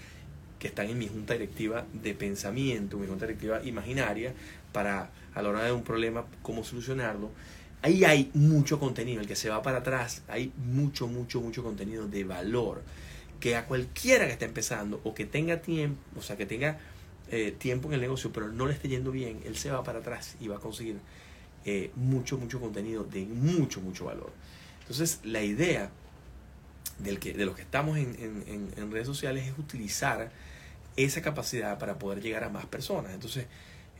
que 0.58 0.68
están 0.68 0.90
en 0.90 0.98
mi 0.98 1.08
junta 1.08 1.34
directiva 1.34 1.86
de 1.94 2.16
pensamiento, 2.16 2.98
mi 2.98 3.06
junta 3.06 3.28
directiva 3.28 3.64
imaginaria, 3.64 4.34
para 4.72 5.12
a 5.36 5.42
la 5.44 5.50
hora 5.50 5.64
de 5.66 5.72
un 5.72 5.84
problema, 5.84 6.26
cómo 6.42 6.64
solucionarlo. 6.64 7.30
Ahí 7.84 8.04
hay 8.04 8.32
mucho 8.34 8.80
contenido, 8.80 9.22
el 9.22 9.28
que 9.28 9.36
se 9.36 9.50
va 9.50 9.62
para 9.62 9.80
atrás, 9.80 10.24
hay 10.28 10.52
mucho, 10.58 11.06
mucho, 11.06 11.40
mucho 11.40 11.62
contenido 11.62 12.08
de 12.08 12.24
valor 12.24 12.82
que 13.40 13.58
a 13.58 13.66
cualquiera 13.66 14.26
que 14.26 14.32
esté 14.32 14.46
empezando 14.46 15.02
o 15.04 15.14
que 15.14 15.26
tenga 15.26 15.62
tiempo, 15.62 16.02
o 16.18 16.22
sea, 16.24 16.36
que 16.36 16.48
tenga 16.48 16.80
eh, 17.32 17.56
tiempo 17.58 17.88
en 17.88 17.96
el 17.96 18.02
negocio, 18.02 18.32
pero 18.32 18.50
no 18.50 18.66
le 18.66 18.74
esté 18.74 18.90
yendo 18.90 19.12
bien, 19.12 19.40
él 19.46 19.58
se 19.58 19.72
va 19.72 19.84
para 19.84 20.00
atrás 20.00 20.36
y 20.40 20.48
va 20.48 20.58
a 20.58 20.60
conseguir 20.60 20.98
eh, 21.66 21.92
mucho, 21.96 22.38
mucho 22.38 22.60
contenido 22.60 23.04
de 23.04 23.26
mucho, 23.26 23.82
mucho 23.82 24.06
valor. 24.06 24.32
Entonces, 24.82 25.20
la 25.24 25.42
idea 25.42 25.90
del 27.00 27.20
que, 27.20 27.34
de 27.34 27.46
los 27.46 27.56
que 27.56 27.62
estamos 27.62 27.98
en, 27.98 28.16
en, 28.20 28.72
en 28.76 28.92
redes 28.92 29.08
sociales 29.08 29.48
es 29.48 29.58
utilizar 29.58 30.32
esa 30.96 31.22
capacidad 31.22 31.80
para 31.80 31.98
poder 31.98 32.22
llegar 32.22 32.44
a 32.44 32.50
más 32.50 32.66
personas. 32.66 33.14
Entonces, 33.14 33.48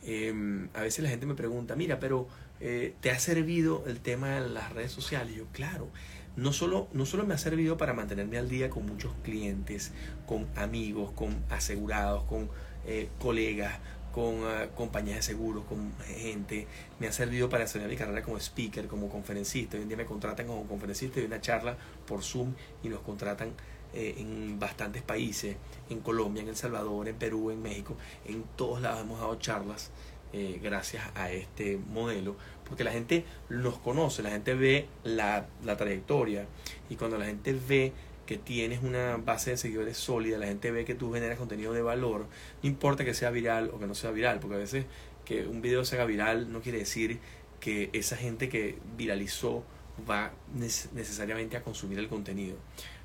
Em, 0.06 0.68
a 0.74 0.82
veces 0.82 1.02
la 1.02 1.08
gente 1.08 1.24
me 1.24 1.34
pregunta, 1.34 1.76
mira, 1.76 1.98
pero 1.98 2.28
eh, 2.60 2.94
¿te 3.00 3.10
ha 3.10 3.18
servido 3.18 3.84
el 3.86 4.00
tema 4.00 4.40
de 4.40 4.48
las 4.50 4.72
redes 4.72 4.92
sociales? 4.92 5.34
yo, 5.34 5.46
claro, 5.52 5.88
no 6.36 6.52
solo, 6.52 6.88
no 6.92 7.06
solo 7.06 7.24
me 7.24 7.32
ha 7.32 7.38
servido 7.38 7.78
para 7.78 7.94
mantenerme 7.94 8.36
al 8.36 8.50
día 8.50 8.68
con 8.68 8.84
muchos 8.84 9.12
clientes, 9.22 9.92
con 10.26 10.46
amigos, 10.56 11.10
con 11.12 11.42
asegurados, 11.48 12.24
con 12.24 12.50
eh, 12.86 13.08
colegas, 13.18 13.78
con 14.14 14.44
ah, 14.44 14.68
compañías 14.76 15.16
de 15.16 15.22
seguros, 15.22 15.64
con 15.64 15.92
gente, 16.06 16.68
me 17.00 17.08
ha 17.08 17.12
servido 17.12 17.48
para 17.48 17.64
hacer 17.64 17.86
mi 17.88 17.96
carrera 17.96 18.22
como 18.22 18.38
speaker, 18.38 18.86
como 18.86 19.08
conferencista. 19.08 19.76
Hoy 19.76 19.82
en 19.82 19.88
día 19.88 19.96
me 19.96 20.06
contratan 20.06 20.46
como 20.46 20.66
conferencista 20.66 21.20
y 21.20 21.24
una 21.24 21.40
charla 21.40 21.76
por 22.06 22.22
Zoom 22.22 22.54
y 22.82 22.88
nos 22.88 23.00
contratan 23.00 23.52
eh, 23.92 24.14
en 24.18 24.58
bastantes 24.58 25.02
países, 25.02 25.56
en 25.90 26.00
Colombia, 26.00 26.42
en 26.42 26.48
El 26.48 26.56
Salvador, 26.56 27.08
en 27.08 27.16
Perú, 27.16 27.50
en 27.50 27.60
México, 27.60 27.96
en 28.24 28.44
todos 28.56 28.80
lados 28.80 29.00
hemos 29.02 29.20
dado 29.20 29.36
charlas 29.36 29.90
eh, 30.32 30.58
gracias 30.60 31.04
a 31.14 31.30
este 31.30 31.76
modelo, 31.76 32.34
porque 32.68 32.82
la 32.82 32.90
gente 32.90 33.24
nos 33.48 33.78
conoce, 33.78 34.22
la 34.24 34.30
gente 34.30 34.54
ve 34.54 34.88
la, 35.04 35.46
la 35.64 35.76
trayectoria. 35.76 36.46
Y 36.90 36.96
cuando 36.96 37.18
la 37.18 37.26
gente 37.26 37.56
ve 37.68 37.92
que 38.26 38.38
tienes 38.38 38.82
una 38.82 39.16
base 39.16 39.50
de 39.50 39.56
seguidores 39.56 39.96
sólida, 39.96 40.38
la 40.38 40.46
gente 40.46 40.70
ve 40.70 40.84
que 40.84 40.94
tú 40.94 41.12
generas 41.12 41.38
contenido 41.38 41.72
de 41.72 41.82
valor, 41.82 42.26
no 42.62 42.68
importa 42.68 43.04
que 43.04 43.14
sea 43.14 43.30
viral 43.30 43.70
o 43.72 43.78
que 43.78 43.86
no 43.86 43.94
sea 43.94 44.10
viral, 44.10 44.40
porque 44.40 44.56
a 44.56 44.58
veces 44.58 44.86
que 45.24 45.46
un 45.46 45.62
video 45.62 45.84
se 45.84 45.96
haga 45.96 46.04
viral 46.04 46.52
no 46.52 46.60
quiere 46.60 46.78
decir 46.78 47.18
que 47.60 47.90
esa 47.92 48.16
gente 48.16 48.48
que 48.48 48.78
viralizó 48.96 49.64
va 50.08 50.32
necesariamente 50.54 51.56
a 51.56 51.62
consumir 51.62 51.98
el 51.98 52.08
contenido. 52.08 52.56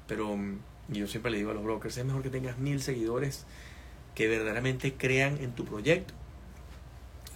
Pero 0.08 0.36
mm, 0.36 0.60
yo 0.90 1.08
siempre 1.08 1.32
le 1.32 1.38
digo 1.38 1.52
a 1.52 1.54
los 1.54 1.64
brokers, 1.64 1.98
es 1.98 2.06
mejor 2.06 2.24
que 2.24 2.30
tengas 2.30 2.58
mil 2.58 2.82
seguidores 2.82 3.46
que 4.16 4.28
verdaderamente 4.28 4.94
crean 4.96 5.38
en 5.38 5.54
tu 5.54 5.66
proyecto 5.66 6.14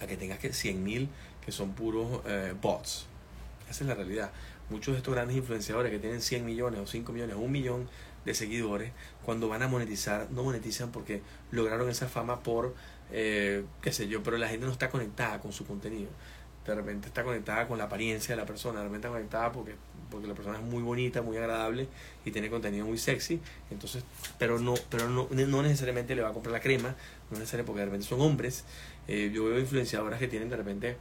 a 0.00 0.06
que 0.06 0.16
tengas 0.16 0.38
que 0.38 0.52
100 0.52 0.82
mil 0.82 1.08
que 1.44 1.52
son 1.52 1.72
puros 1.72 2.20
eh, 2.26 2.54
bots. 2.60 3.06
Esa 3.70 3.84
es 3.84 3.88
la 3.88 3.94
realidad. 3.94 4.30
Muchos 4.70 4.94
de 4.94 4.98
estos 4.98 5.14
grandes 5.14 5.36
influenciadores 5.36 5.92
que 5.92 5.98
tienen 5.98 6.20
100 6.20 6.44
millones 6.44 6.80
o 6.80 6.86
5 6.86 7.12
millones 7.12 7.36
o 7.36 7.40
un 7.40 7.52
millón 7.52 7.88
de 8.24 8.34
seguidores, 8.34 8.92
cuando 9.24 9.48
van 9.48 9.62
a 9.62 9.68
monetizar, 9.68 10.30
no 10.30 10.42
monetizan 10.42 10.90
porque 10.90 11.20
lograron 11.50 11.90
esa 11.90 12.08
fama 12.08 12.42
por, 12.42 12.74
eh, 13.12 13.64
qué 13.82 13.92
sé 13.92 14.08
yo, 14.08 14.22
pero 14.22 14.38
la 14.38 14.48
gente 14.48 14.64
no 14.64 14.72
está 14.72 14.88
conectada 14.88 15.40
con 15.40 15.52
su 15.52 15.66
contenido. 15.66 16.08
De 16.66 16.74
repente 16.74 17.08
está 17.08 17.22
conectada 17.22 17.68
con 17.68 17.76
la 17.76 17.84
apariencia 17.84 18.34
de 18.34 18.40
la 18.40 18.46
persona, 18.46 18.78
de 18.78 18.86
repente 18.86 19.06
está 19.06 19.18
conectada 19.18 19.52
porque 19.52 19.74
porque 20.14 20.28
la 20.28 20.34
persona 20.34 20.58
es 20.58 20.64
muy 20.64 20.82
bonita, 20.82 21.22
muy 21.22 21.36
agradable 21.36 21.88
y 22.24 22.30
tiene 22.30 22.48
contenido 22.48 22.86
muy 22.86 22.98
sexy, 22.98 23.40
entonces, 23.70 24.04
pero 24.38 24.60
no, 24.60 24.74
pero 24.88 25.08
no, 25.08 25.28
no 25.30 25.62
necesariamente 25.62 26.14
le 26.14 26.22
va 26.22 26.28
a 26.28 26.32
comprar 26.32 26.52
la 26.52 26.60
crema, 26.60 26.94
no 27.30 27.38
necesariamente 27.38 27.66
porque 27.66 27.80
de 27.80 27.86
repente 27.86 28.06
son 28.06 28.20
hombres. 28.20 28.64
Eh, 29.08 29.30
yo 29.34 29.44
veo 29.44 29.58
influenciadoras 29.58 30.20
que 30.20 30.28
tienen 30.28 30.48
de 30.48 30.56
repente, 30.56 30.96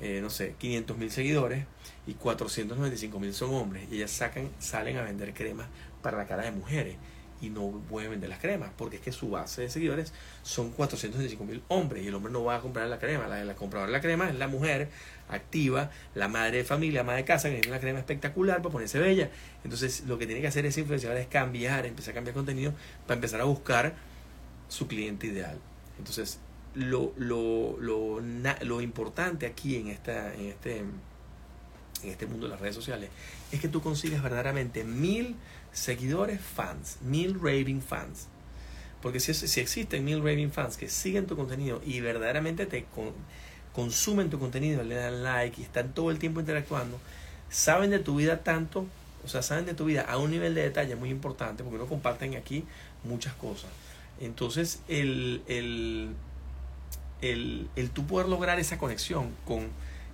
eh, 0.00 0.20
no 0.20 0.30
sé, 0.30 0.54
500 0.58 0.98
mil 0.98 1.10
seguidores 1.10 1.64
y 2.06 2.14
495 2.14 3.18
mil 3.18 3.32
son 3.32 3.54
hombres 3.54 3.88
y 3.90 3.96
ellas 3.96 4.10
sacan, 4.10 4.50
salen 4.58 4.96
a 4.98 5.02
vender 5.02 5.32
cremas 5.34 5.68
para 6.02 6.16
la 6.16 6.26
cara 6.26 6.44
de 6.44 6.52
mujeres 6.52 6.96
y 7.40 7.50
no 7.50 7.82
pueden 7.88 8.10
vender 8.10 8.30
las 8.30 8.38
cremas, 8.38 8.70
porque 8.76 8.96
es 8.96 9.02
que 9.02 9.12
su 9.12 9.30
base 9.30 9.62
de 9.62 9.70
seguidores 9.70 10.12
son 10.42 10.70
465 10.70 11.44
mil 11.44 11.62
hombres 11.68 12.02
y 12.02 12.08
el 12.08 12.14
hombre 12.14 12.32
no 12.32 12.44
va 12.44 12.56
a 12.56 12.60
comprar 12.60 12.88
la 12.88 12.98
crema, 12.98 13.26
la, 13.28 13.44
la 13.44 13.54
compradora 13.54 13.88
de 13.88 13.92
la 13.92 14.00
crema 14.00 14.28
es 14.28 14.36
la 14.36 14.48
mujer 14.48 14.88
activa, 15.28 15.90
la 16.14 16.28
madre 16.28 16.58
de 16.58 16.64
familia, 16.64 17.02
madre 17.02 17.22
de 17.22 17.26
casa, 17.26 17.48
que 17.48 17.56
tiene 17.56 17.68
una 17.68 17.80
crema 17.80 17.98
espectacular 17.98 18.58
para 18.58 18.72
ponerse 18.72 18.98
bella. 18.98 19.30
Entonces 19.64 20.04
lo 20.06 20.18
que 20.18 20.26
tiene 20.26 20.40
que 20.40 20.46
hacer 20.46 20.64
ese 20.66 20.80
influenciador 20.80 21.18
es 21.18 21.26
cambiar, 21.26 21.84
empezar 21.86 22.12
a 22.12 22.14
cambiar 22.14 22.34
contenido 22.34 22.72
para 23.06 23.16
empezar 23.16 23.40
a 23.40 23.44
buscar 23.44 23.94
su 24.68 24.86
cliente 24.86 25.26
ideal. 25.26 25.58
Entonces 25.98 26.38
lo, 26.76 27.12
lo, 27.16 27.76
lo, 27.80 28.20
lo 28.20 28.80
importante 28.80 29.46
aquí 29.46 29.76
en, 29.76 29.88
esta, 29.88 30.34
en, 30.34 30.46
este, 30.46 30.78
en 30.78 30.90
este 32.04 32.26
mundo 32.26 32.46
de 32.46 32.52
las 32.52 32.60
redes 32.60 32.74
sociales 32.74 33.10
es 33.50 33.60
que 33.60 33.68
tú 33.68 33.80
consigas 33.80 34.22
verdaderamente 34.22 34.84
mil 34.84 35.36
seguidores 35.72 36.40
fans, 36.40 36.98
mil 37.02 37.34
raving 37.34 37.82
fans. 37.82 38.28
Porque 39.02 39.20
si, 39.20 39.34
si 39.34 39.60
existen 39.60 40.04
mil 40.04 40.18
raving 40.18 40.50
fans 40.50 40.76
que 40.76 40.88
siguen 40.88 41.26
tu 41.26 41.36
contenido 41.36 41.80
y 41.84 42.00
verdaderamente 42.00 42.66
te 42.66 42.86
consumen 43.72 44.30
tu 44.30 44.38
contenido, 44.38 44.82
le 44.82 44.96
dan 44.96 45.22
like 45.22 45.60
y 45.60 45.64
están 45.64 45.94
todo 45.94 46.10
el 46.10 46.18
tiempo 46.18 46.40
interactuando, 46.40 46.98
saben 47.50 47.90
de 47.90 47.98
tu 47.98 48.16
vida 48.16 48.42
tanto, 48.42 48.86
o 49.24 49.28
sea, 49.28 49.42
saben 49.42 49.64
de 49.66 49.74
tu 49.74 49.84
vida 49.84 50.02
a 50.02 50.18
un 50.18 50.30
nivel 50.30 50.54
de 50.54 50.62
detalle 50.62 50.96
muy 50.96 51.10
importante, 51.10 51.62
porque 51.62 51.78
no 51.78 51.86
comparten 51.86 52.36
aquí 52.36 52.64
muchas 53.04 53.34
cosas. 53.34 53.70
Entonces, 54.20 54.80
el, 54.88 55.42
el, 55.46 56.10
el, 57.22 57.68
el 57.76 57.90
tú 57.90 58.06
poder 58.06 58.28
lograr 58.28 58.58
esa 58.58 58.78
conexión 58.78 59.30
con 59.44 59.68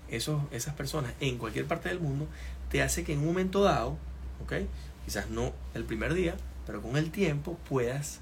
esos, 0.08 0.40
esas 0.52 0.74
personas 0.74 1.12
en 1.20 1.38
cualquier 1.38 1.66
parte 1.66 1.88
del 1.88 2.00
mundo, 2.00 2.26
te 2.70 2.82
hace 2.82 3.04
que 3.04 3.12
en 3.12 3.20
un 3.20 3.26
momento 3.26 3.62
dado, 3.62 3.96
¿ok? 4.44 4.54
quizás 5.04 5.28
no 5.30 5.52
el 5.74 5.84
primer 5.84 6.14
día, 6.14 6.36
pero 6.66 6.80
con 6.80 6.96
el 6.96 7.10
tiempo 7.10 7.58
puedas 7.68 8.20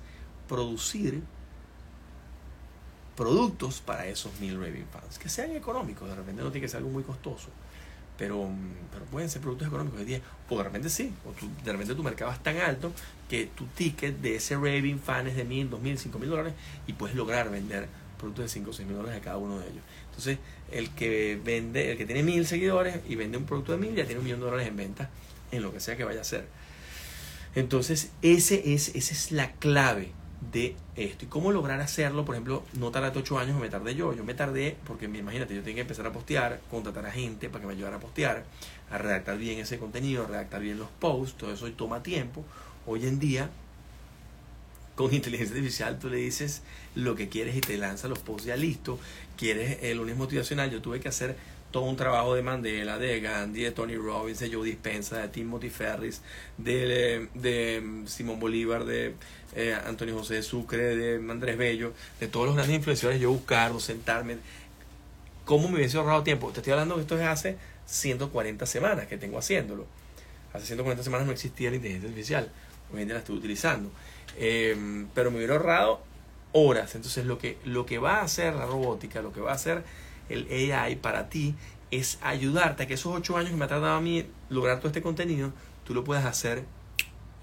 producir 0.48 1.22
productos 3.16 3.80
para 3.80 4.06
esos 4.06 4.38
mil 4.40 4.54
raving 4.54 4.86
fans, 4.90 5.18
que 5.18 5.28
sean 5.28 5.50
económicos, 5.52 6.08
de 6.08 6.14
repente 6.14 6.42
no 6.42 6.50
tiene 6.50 6.64
que 6.64 6.68
ser 6.68 6.78
algo 6.78 6.90
muy 6.90 7.02
costoso, 7.02 7.48
pero, 8.16 8.48
pero 8.92 9.04
pueden 9.06 9.28
ser 9.28 9.42
productos 9.42 9.68
económicos 9.68 9.98
de 9.98 10.04
10, 10.06 10.22
o 10.48 10.56
de 10.56 10.64
repente 10.64 10.88
sí, 10.88 11.12
o 11.26 11.64
de 11.64 11.72
repente 11.72 11.94
tu 11.94 12.02
mercado 12.02 12.32
es 12.32 12.42
tan 12.42 12.56
alto 12.58 12.92
que 13.28 13.46
tu 13.46 13.66
ticket 13.66 14.16
de 14.20 14.36
ese 14.36 14.54
raving 14.56 14.98
fan 14.98 15.26
es 15.26 15.36
de 15.36 15.44
mil, 15.44 15.68
dos 15.68 15.80
mil, 15.80 15.98
cinco 15.98 16.18
mil 16.18 16.30
dólares 16.30 16.54
y 16.86 16.94
puedes 16.94 17.14
lograr 17.14 17.50
vender 17.50 17.88
productos 18.20 18.44
de 18.44 18.48
5 18.48 18.70
o 18.70 18.72
6 18.72 18.88
mil 18.88 18.96
dólares 18.96 19.20
a 19.20 19.24
cada 19.24 19.38
uno 19.38 19.59
de 19.59 19.66
ellos. 19.66 19.83
Entonces, 20.11 20.38
el 20.70 20.90
que 20.90 21.40
vende, 21.42 21.92
el 21.92 21.98
que 21.98 22.06
tiene 22.06 22.22
mil 22.22 22.46
seguidores 22.46 23.00
y 23.09 23.16
vende 23.16 23.38
un 23.38 23.46
producto 23.46 23.72
de 23.72 23.78
mil, 23.78 23.94
ya 23.94 24.04
tiene 24.04 24.18
un 24.18 24.24
millón 24.24 24.40
de 24.40 24.46
dólares 24.46 24.68
en 24.68 24.76
venta 24.76 25.11
en 25.50 25.62
lo 25.62 25.72
que 25.72 25.80
sea 25.80 25.96
que 25.96 26.04
vaya 26.04 26.18
a 26.18 26.22
hacer. 26.22 26.46
Entonces, 27.54 28.12
ese 28.22 28.74
es, 28.74 28.94
esa 28.94 29.12
es 29.12 29.33
la 29.33 29.52
clave 29.52 30.12
de 30.52 30.76
esto. 30.96 31.24
¿Y 31.24 31.28
cómo 31.28 31.52
lograr 31.52 31.80
hacerlo? 31.80 32.24
Por 32.24 32.35
ejemplo, 32.35 32.62
no 32.74 32.90
tardé 32.90 33.18
8 33.18 33.38
años 33.38 33.56
o 33.56 33.61
me 33.61 33.68
tardé 33.68 33.94
yo. 33.94 34.14
Yo 34.14 34.24
me 34.24 34.35
tardé 34.35 34.76
porque, 34.87 35.06
imagínate, 35.06 35.54
yo 35.54 35.61
tenía 35.61 35.76
que 35.76 35.80
empezar 35.83 36.06
a 36.06 36.12
postear, 36.12 36.61
contratar 36.70 37.06
a 37.06 37.11
gente 37.11 37.48
para 37.48 37.62
que 37.62 37.66
me 37.66 37.72
ayudara 37.74 37.96
a 37.96 38.00
postear, 38.00 38.44
a 38.90 38.98
redactar 38.98 39.37
bien 39.38 39.59
ese 39.59 39.78
contenido, 39.78 40.24
a 40.24 40.28
redactar 40.28 40.61
bien 40.61 40.78
los 40.78 40.88
posts, 40.88 41.37
todo 41.37 41.52
eso 41.52 41.70
toma 41.72 42.02
tiempo. 42.02 42.44
Hoy 42.87 43.06
en 43.06 43.18
día, 43.18 43.50
con 45.00 45.14
inteligencia 45.14 45.56
artificial, 45.56 45.98
tú 45.98 46.08
le 46.08 46.18
dices 46.18 46.62
lo 46.94 47.14
que 47.14 47.28
quieres 47.28 47.56
y 47.56 47.60
te 47.60 47.76
lanza 47.78 48.08
los 48.08 48.18
posts 48.18 48.44
ya 48.44 48.56
listos. 48.56 48.98
Quieres 49.36 49.78
el 49.82 49.96
lunes 49.96 50.16
motivacional, 50.16 50.70
yo 50.70 50.82
tuve 50.82 51.00
que 51.00 51.08
hacer 51.08 51.36
todo 51.70 51.84
un 51.84 51.96
trabajo 51.96 52.34
de 52.34 52.42
Mandela, 52.42 52.98
de 52.98 53.20
Gandhi, 53.20 53.62
de 53.62 53.70
Tony 53.70 53.96
Robbins, 53.96 54.40
de 54.40 54.52
Joe 54.52 54.66
Dispenza, 54.66 55.18
de 55.18 55.28
Timothy 55.28 55.70
Ferris, 55.70 56.20
de, 56.58 57.28
de 57.34 57.80
mm, 57.80 58.06
Simón 58.06 58.40
Bolívar, 58.40 58.84
de 58.84 59.14
eh, 59.54 59.74
Antonio 59.86 60.18
José 60.18 60.42
Sucre, 60.42 60.96
de 60.96 61.30
Andrés 61.30 61.56
Bello, 61.56 61.92
de 62.18 62.26
todos 62.26 62.46
los 62.46 62.56
grandes 62.56 62.76
influenciadores, 62.76 63.20
yo 63.20 63.30
buscarlo, 63.30 63.80
sentarme. 63.80 64.36
¿Cómo 65.44 65.68
me 65.68 65.76
hubiese 65.76 65.96
ahorrado 65.96 66.22
tiempo? 66.22 66.50
Te 66.50 66.60
estoy 66.60 66.72
hablando 66.72 66.96
que 66.96 67.02
esto 67.02 67.18
es 67.18 67.26
hace 67.26 67.56
140 67.86 68.66
semanas 68.66 69.06
que 69.06 69.16
tengo 69.16 69.38
haciéndolo. 69.38 69.86
Hace 70.52 70.66
140 70.66 71.04
semanas 71.04 71.26
no 71.26 71.32
existía 71.32 71.70
la 71.70 71.76
inteligencia 71.76 72.08
artificial. 72.08 72.52
Hoy 72.92 73.02
en 73.02 73.06
día 73.06 73.14
la 73.14 73.20
estoy 73.20 73.36
utilizando. 73.36 73.90
Eh, 74.36 75.06
pero 75.14 75.30
me 75.30 75.38
hubiera 75.38 75.54
ahorrado 75.54 76.00
horas. 76.52 76.94
Entonces 76.94 77.26
lo 77.26 77.38
que, 77.38 77.58
lo 77.64 77.86
que 77.86 77.98
va 77.98 78.16
a 78.16 78.22
hacer 78.22 78.54
la 78.54 78.66
robótica, 78.66 79.22
lo 79.22 79.32
que 79.32 79.40
va 79.40 79.52
a 79.52 79.54
hacer 79.54 79.84
el 80.28 80.46
AI 80.72 80.96
para 80.96 81.28
ti 81.28 81.54
es 81.90 82.18
ayudarte 82.22 82.84
a 82.84 82.86
que 82.86 82.94
esos 82.94 83.14
ocho 83.14 83.36
años 83.36 83.50
que 83.50 83.56
me 83.56 83.64
ha 83.64 83.68
tardado 83.68 83.94
a 83.94 84.00
mí 84.00 84.26
lograr 84.48 84.78
todo 84.78 84.88
este 84.88 85.02
contenido, 85.02 85.52
tú 85.84 85.94
lo 85.94 86.04
puedas 86.04 86.24
hacer 86.24 86.64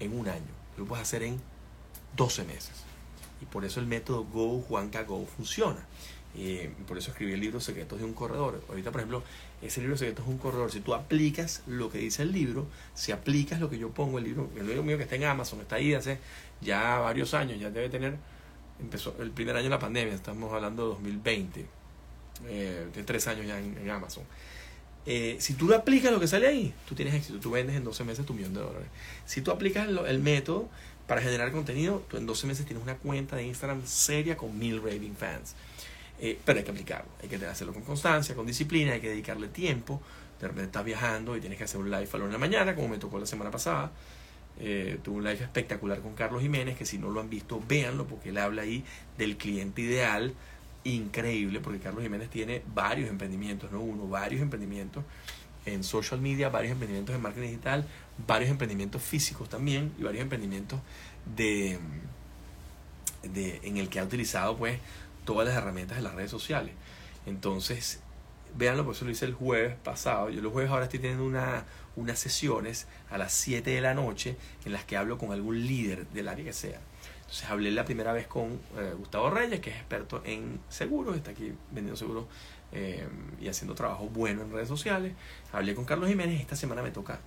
en 0.00 0.18
un 0.18 0.28
año, 0.28 0.46
lo 0.76 0.86
puedes 0.86 1.02
hacer 1.02 1.22
en 1.22 1.40
12 2.16 2.44
meses. 2.44 2.72
Y 3.40 3.44
por 3.44 3.64
eso 3.64 3.80
el 3.80 3.86
método 3.86 4.24
Go, 4.24 4.60
Juanca 4.62 5.02
Go, 5.04 5.26
funciona. 5.36 5.86
Eh, 6.36 6.70
por 6.86 6.98
eso 6.98 7.10
escribí 7.10 7.32
el 7.32 7.40
libro 7.40 7.60
Secretos 7.60 7.98
de 7.98 8.04
un 8.04 8.14
Corredor. 8.14 8.62
Ahorita, 8.68 8.90
por 8.90 9.00
ejemplo, 9.00 9.22
ese 9.62 9.80
libro 9.80 9.96
Secretos 9.96 10.26
de 10.26 10.32
un 10.32 10.38
Corredor, 10.38 10.70
si 10.70 10.80
tú 10.80 10.94
aplicas 10.94 11.62
lo 11.66 11.90
que 11.90 11.98
dice 11.98 12.22
el 12.22 12.32
libro, 12.32 12.66
si 12.94 13.12
aplicas 13.12 13.60
lo 13.60 13.70
que 13.70 13.78
yo 13.78 13.90
pongo, 13.90 14.18
el 14.18 14.24
libro, 14.24 14.50
el 14.56 14.66
libro 14.66 14.82
mío 14.82 14.96
que 14.96 15.04
está 15.04 15.16
en 15.16 15.24
Amazon, 15.24 15.60
está 15.60 15.76
ahí 15.76 15.94
hace 15.94 16.18
ya 16.60 16.98
varios 16.98 17.34
años, 17.34 17.58
ya 17.58 17.70
debe 17.70 17.88
tener, 17.88 18.16
empezó 18.80 19.14
el 19.20 19.30
primer 19.30 19.56
año 19.56 19.64
de 19.64 19.70
la 19.70 19.78
pandemia, 19.78 20.14
estamos 20.14 20.52
hablando 20.52 20.84
de 20.84 20.88
2020 20.90 21.66
eh, 22.46 22.86
de 22.94 23.02
tres 23.02 23.26
años 23.26 23.46
ya 23.46 23.58
en, 23.58 23.90
Amazon. 23.90 24.24
Eh, 25.06 25.36
si 25.40 25.54
tú 25.54 25.66
lo 25.68 25.76
aplicas 25.76 26.12
lo 26.12 26.20
que 26.20 26.28
sale 26.28 26.46
ahí, 26.46 26.74
tú 26.86 26.94
tienes 26.94 27.14
éxito, 27.14 27.40
tú 27.40 27.50
vendes 27.50 27.76
en 27.76 27.84
12 27.84 28.04
meses 28.04 28.26
tu 28.26 28.34
millón 28.34 28.54
de 28.54 28.60
dólares. 28.60 28.88
Si 29.24 29.40
tú 29.40 29.50
aplicas 29.50 29.88
el, 29.88 30.18
método 30.18 30.68
para 31.06 31.22
generar 31.22 31.50
contenido, 31.50 32.04
tú 32.08 32.18
en 32.18 32.26
12 32.26 32.46
meses 32.46 32.66
tienes 32.66 32.82
una 32.82 32.96
cuenta 32.96 33.36
de 33.36 33.44
Instagram 33.44 33.86
seria 33.86 34.36
con 34.36 34.58
mil 34.58 34.82
raving 34.82 35.16
fans. 35.16 35.54
Eh, 36.20 36.38
pero 36.44 36.58
hay 36.58 36.64
que 36.64 36.70
aplicarlo, 36.72 37.10
hay 37.22 37.28
que 37.28 37.36
hacerlo 37.46 37.72
con 37.72 37.82
constancia, 37.82 38.34
con 38.34 38.46
disciplina, 38.46 38.92
hay 38.92 39.00
que 39.00 39.08
dedicarle 39.08 39.48
tiempo. 39.48 40.02
De 40.40 40.46
repente 40.46 40.66
estás 40.66 40.84
viajando 40.84 41.36
y 41.36 41.40
tienes 41.40 41.58
que 41.58 41.64
hacer 41.64 41.80
un 41.80 41.90
live 41.90 42.08
a 42.12 42.18
la 42.18 42.24
una 42.24 42.26
de 42.26 42.32
la 42.32 42.38
mañana, 42.38 42.74
como 42.74 42.88
me 42.88 42.98
tocó 42.98 43.18
la 43.18 43.26
semana 43.26 43.50
pasada. 43.50 43.90
Eh, 44.60 44.98
tuve 45.02 45.18
un 45.18 45.24
live 45.24 45.42
espectacular 45.44 46.00
con 46.00 46.14
Carlos 46.14 46.42
Jiménez, 46.42 46.76
que 46.76 46.84
si 46.84 46.98
no 46.98 47.10
lo 47.10 47.20
han 47.20 47.30
visto, 47.30 47.62
véanlo, 47.66 48.06
porque 48.06 48.30
él 48.30 48.38
habla 48.38 48.62
ahí 48.62 48.84
del 49.16 49.36
cliente 49.36 49.82
ideal, 49.82 50.34
increíble 50.84 51.60
porque 51.60 51.78
Carlos 51.78 52.02
Jiménez 52.02 52.28
tiene 52.28 52.62
varios 52.74 53.08
emprendimientos, 53.08 53.70
no 53.70 53.80
uno, 53.80 54.08
varios 54.08 54.42
emprendimientos 54.42 55.04
en 55.64 55.84
social 55.84 56.20
media, 56.20 56.48
varios 56.48 56.72
emprendimientos 56.72 57.14
en 57.14 57.22
marketing 57.22 57.48
digital, 57.48 57.86
varios 58.26 58.50
emprendimientos 58.50 59.02
físicos 59.02 59.48
también 59.48 59.92
y 59.98 60.02
varios 60.02 60.22
emprendimientos 60.22 60.80
de, 61.36 61.78
de 63.22 63.60
en 63.62 63.76
el 63.76 63.88
que 63.88 64.00
ha 64.00 64.04
utilizado 64.04 64.56
pues 64.56 64.78
todas 65.24 65.46
las 65.46 65.56
herramientas 65.56 65.98
de 65.98 66.02
las 66.02 66.14
redes 66.14 66.30
sociales. 66.30 66.72
Entonces, 67.26 68.00
véanlo, 68.56 68.84
por 68.84 68.94
eso 68.94 69.04
lo 69.04 69.10
hice 69.10 69.26
el 69.26 69.34
jueves 69.34 69.76
pasado. 69.84 70.30
Yo 70.30 70.40
los 70.40 70.52
jueves 70.52 70.70
ahora 70.70 70.84
estoy 70.84 71.00
teniendo 71.00 71.26
una, 71.26 71.64
unas 71.98 72.18
sesiones 72.18 72.86
a 73.10 73.18
las 73.18 73.32
7 73.32 73.70
de 73.70 73.80
la 73.80 73.94
noche 73.94 74.36
en 74.64 74.72
las 74.72 74.84
que 74.84 74.96
hablo 74.96 75.18
con 75.18 75.32
algún 75.32 75.66
líder 75.66 76.06
del 76.08 76.28
área 76.28 76.44
que 76.44 76.52
sea. 76.52 76.80
Entonces 77.20 77.50
hablé 77.50 77.70
la 77.72 77.84
primera 77.84 78.12
vez 78.12 78.26
con 78.26 78.58
eh, 78.78 78.94
Gustavo 78.96 79.28
Reyes, 79.30 79.60
que 79.60 79.70
es 79.70 79.76
experto 79.76 80.22
en 80.24 80.60
seguros, 80.68 81.16
está 81.16 81.32
aquí 81.32 81.52
vendiendo 81.70 81.96
seguros 81.96 82.24
eh, 82.72 83.06
y 83.40 83.48
haciendo 83.48 83.74
trabajo 83.74 84.06
bueno 84.06 84.42
en 84.42 84.52
redes 84.52 84.68
sociales. 84.68 85.12
Hablé 85.52 85.74
con 85.74 85.84
Carlos 85.84 86.08
Jiménez, 86.08 86.40
esta 86.40 86.56
semana 86.56 86.82
me 86.82 86.90
toca 86.90 87.18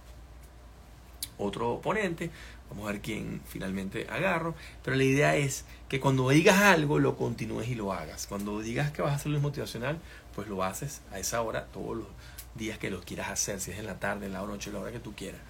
otro 1.38 1.72
oponente, 1.74 2.30
vamos 2.70 2.88
a 2.88 2.94
ver 2.94 3.02
quién 3.02 3.42
finalmente 3.46 4.08
agarro, 4.10 4.56
pero 4.84 4.96
la 4.96 5.04
idea 5.04 5.36
es 5.36 5.66
que 5.90 6.00
cuando 6.00 6.30
digas 6.30 6.62
algo 6.62 7.00
lo 7.00 7.18
continúes 7.18 7.68
y 7.68 7.76
lo 7.76 7.94
hagas. 7.94 8.28
Cuando 8.28 8.60
digas 8.60 8.92
que 8.92 9.02
vas 9.02 9.12
a 9.12 9.16
hacer 9.16 9.32
lo 9.32 9.40
motivacional, 9.40 10.00
pues 10.36 10.48
lo 10.48 10.64
haces 10.64 11.02
a 11.12 11.20
esa 11.20 11.42
hora 11.42 11.66
todos 11.66 11.98
los 11.98 12.08
días 12.56 12.78
que 12.78 12.90
lo 12.90 13.02
quieras 13.02 13.30
hacer, 13.30 13.60
si 13.60 13.72
es 13.72 13.80
en 13.80 13.86
la 13.86 14.00
tarde, 14.00 14.28
en 14.28 14.34
la 14.34 14.42
noche, 14.42 14.72
la 14.72 14.80
hora 14.80 14.92
que 14.92 15.00
tú 15.00 15.14
quieras. 15.14 15.42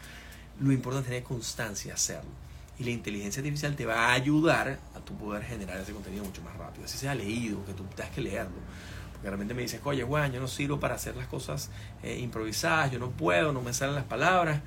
Lo 0.60 0.72
importante 0.72 1.08
es 1.08 1.10
tener 1.10 1.24
constancia, 1.24 1.94
hacerlo 1.94 2.30
y 2.82 2.84
la 2.84 2.92
inteligencia 2.92 3.42
artificial 3.42 3.76
te 3.76 3.86
va 3.86 4.08
a 4.08 4.14
ayudar 4.14 4.80
a 4.96 5.00
tu 5.00 5.16
poder 5.16 5.44
generar 5.44 5.78
ese 5.78 5.94
contenido 5.94 6.24
mucho 6.24 6.42
más 6.42 6.58
rápido. 6.58 6.86
Así 6.86 6.98
sea 6.98 7.14
leído, 7.14 7.64
que 7.66 7.74
tú 7.74 7.84
tengas 7.96 8.12
que 8.12 8.22
leerlo. 8.22 8.58
Porque 9.14 9.28
realmente 9.28 9.54
me 9.54 9.62
dices, 9.62 9.80
oye, 9.84 10.04
Juan, 10.04 10.32
yo 10.32 10.40
no 10.40 10.48
sirvo 10.48 10.80
para 10.80 10.96
hacer 10.96 11.16
las 11.16 11.28
cosas 11.28 11.70
eh, 12.02 12.18
improvisadas, 12.18 12.92
yo 12.92 12.98
no 12.98 13.12
puedo, 13.12 13.54
no 13.54 13.62
me 13.62 13.72
salen 13.74 13.94
las 13.94 14.06
palabras. 14.06 14.62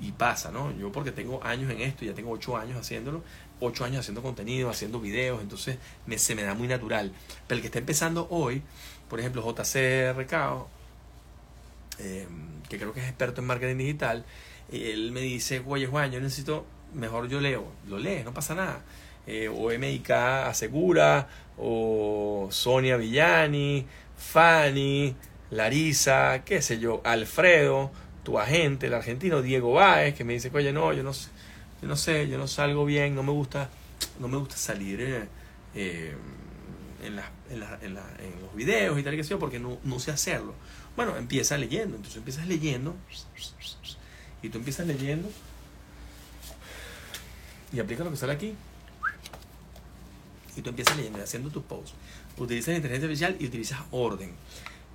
Y 0.00 0.12
pasa, 0.12 0.52
¿no? 0.52 0.76
Yo 0.76 0.92
porque 0.92 1.10
tengo 1.10 1.42
años 1.42 1.70
en 1.72 1.80
esto, 1.80 2.04
ya 2.04 2.12
tengo 2.12 2.30
ocho 2.30 2.56
años 2.56 2.76
haciéndolo, 2.78 3.22
ocho 3.60 3.84
años 3.84 4.00
haciendo 4.00 4.22
contenido, 4.22 4.68
haciendo 4.68 5.00
videos, 5.00 5.40
entonces 5.40 5.78
me, 6.04 6.18
se 6.18 6.34
me 6.34 6.42
da 6.42 6.54
muy 6.54 6.68
natural. 6.68 7.12
Pero 7.48 7.56
el 7.56 7.62
que 7.62 7.68
está 7.68 7.78
empezando 7.78 8.28
hoy, 8.30 8.62
por 9.08 9.18
ejemplo, 9.18 9.42
JC 9.42 10.14
Recao, 10.14 10.68
eh, 11.98 12.26
que 12.68 12.78
creo 12.78 12.92
que 12.92 13.00
es 13.00 13.06
experto 13.06 13.40
en 13.40 13.46
marketing 13.46 13.76
digital, 13.76 14.24
él 14.72 15.12
me 15.12 15.20
dice, 15.20 15.62
oye 15.66 15.86
Juan, 15.86 16.10
yo 16.10 16.20
necesito, 16.20 16.66
mejor 16.94 17.28
yo 17.28 17.40
leo, 17.40 17.66
lo 17.88 17.98
lees, 17.98 18.24
no 18.24 18.34
pasa 18.34 18.54
nada. 18.54 18.82
Eh, 19.26 19.48
o 19.48 19.70
MIK 19.76 20.10
Asegura, 20.10 21.28
o 21.58 22.48
Sonia 22.50 22.96
Villani, 22.96 23.86
Fanny, 24.16 25.14
Larisa, 25.50 26.42
qué 26.44 26.62
sé 26.62 26.78
yo, 26.78 27.00
Alfredo, 27.04 27.90
tu 28.22 28.38
agente, 28.38 28.86
el 28.86 28.94
argentino 28.94 29.42
Diego 29.42 29.72
Báez, 29.72 30.14
que 30.14 30.24
me 30.24 30.32
dice, 30.32 30.50
oye, 30.52 30.72
no, 30.72 30.92
yo 30.92 31.02
no 31.02 31.12
sé, 31.12 31.30
yo 31.82 31.88
no 31.88 31.96
sé, 31.96 32.28
yo 32.28 32.38
no 32.38 32.46
salgo 32.46 32.84
bien, 32.84 33.14
no 33.14 33.22
me 33.22 33.32
gusta, 33.32 33.68
no 34.18 34.28
me 34.28 34.36
gusta 34.36 34.56
salir 34.56 35.00
eh, 35.00 35.28
eh, 35.74 36.14
en, 37.04 37.18
en, 37.50 37.62
en, 37.82 37.94
los 38.42 38.54
videos 38.54 38.98
y 38.98 39.02
tal 39.02 39.14
y 39.14 39.16
que 39.18 39.22
yo, 39.22 39.38
porque 39.38 39.58
no, 39.58 39.78
no 39.84 39.98
sé 39.98 40.10
hacerlo. 40.10 40.54
Bueno, 40.96 41.16
empieza 41.16 41.58
leyendo, 41.58 41.96
entonces 41.96 42.16
empiezas 42.16 42.46
leyendo 42.48 42.96
y 44.42 44.48
tú 44.48 44.58
empiezas 44.58 44.86
leyendo 44.86 45.30
y 47.72 47.80
aplica 47.80 48.02
lo 48.02 48.10
que 48.10 48.16
sale 48.16 48.32
aquí 48.32 48.54
y 50.56 50.62
tú 50.62 50.70
empiezas 50.70 50.96
leyendo 50.96 51.22
haciendo 51.22 51.50
tus 51.50 51.62
posts. 51.64 51.94
Utilizas 52.38 52.74
inteligencia 52.74 53.06
artificial 53.06 53.36
y 53.38 53.46
utilizas 53.46 53.80
orden. 53.90 54.32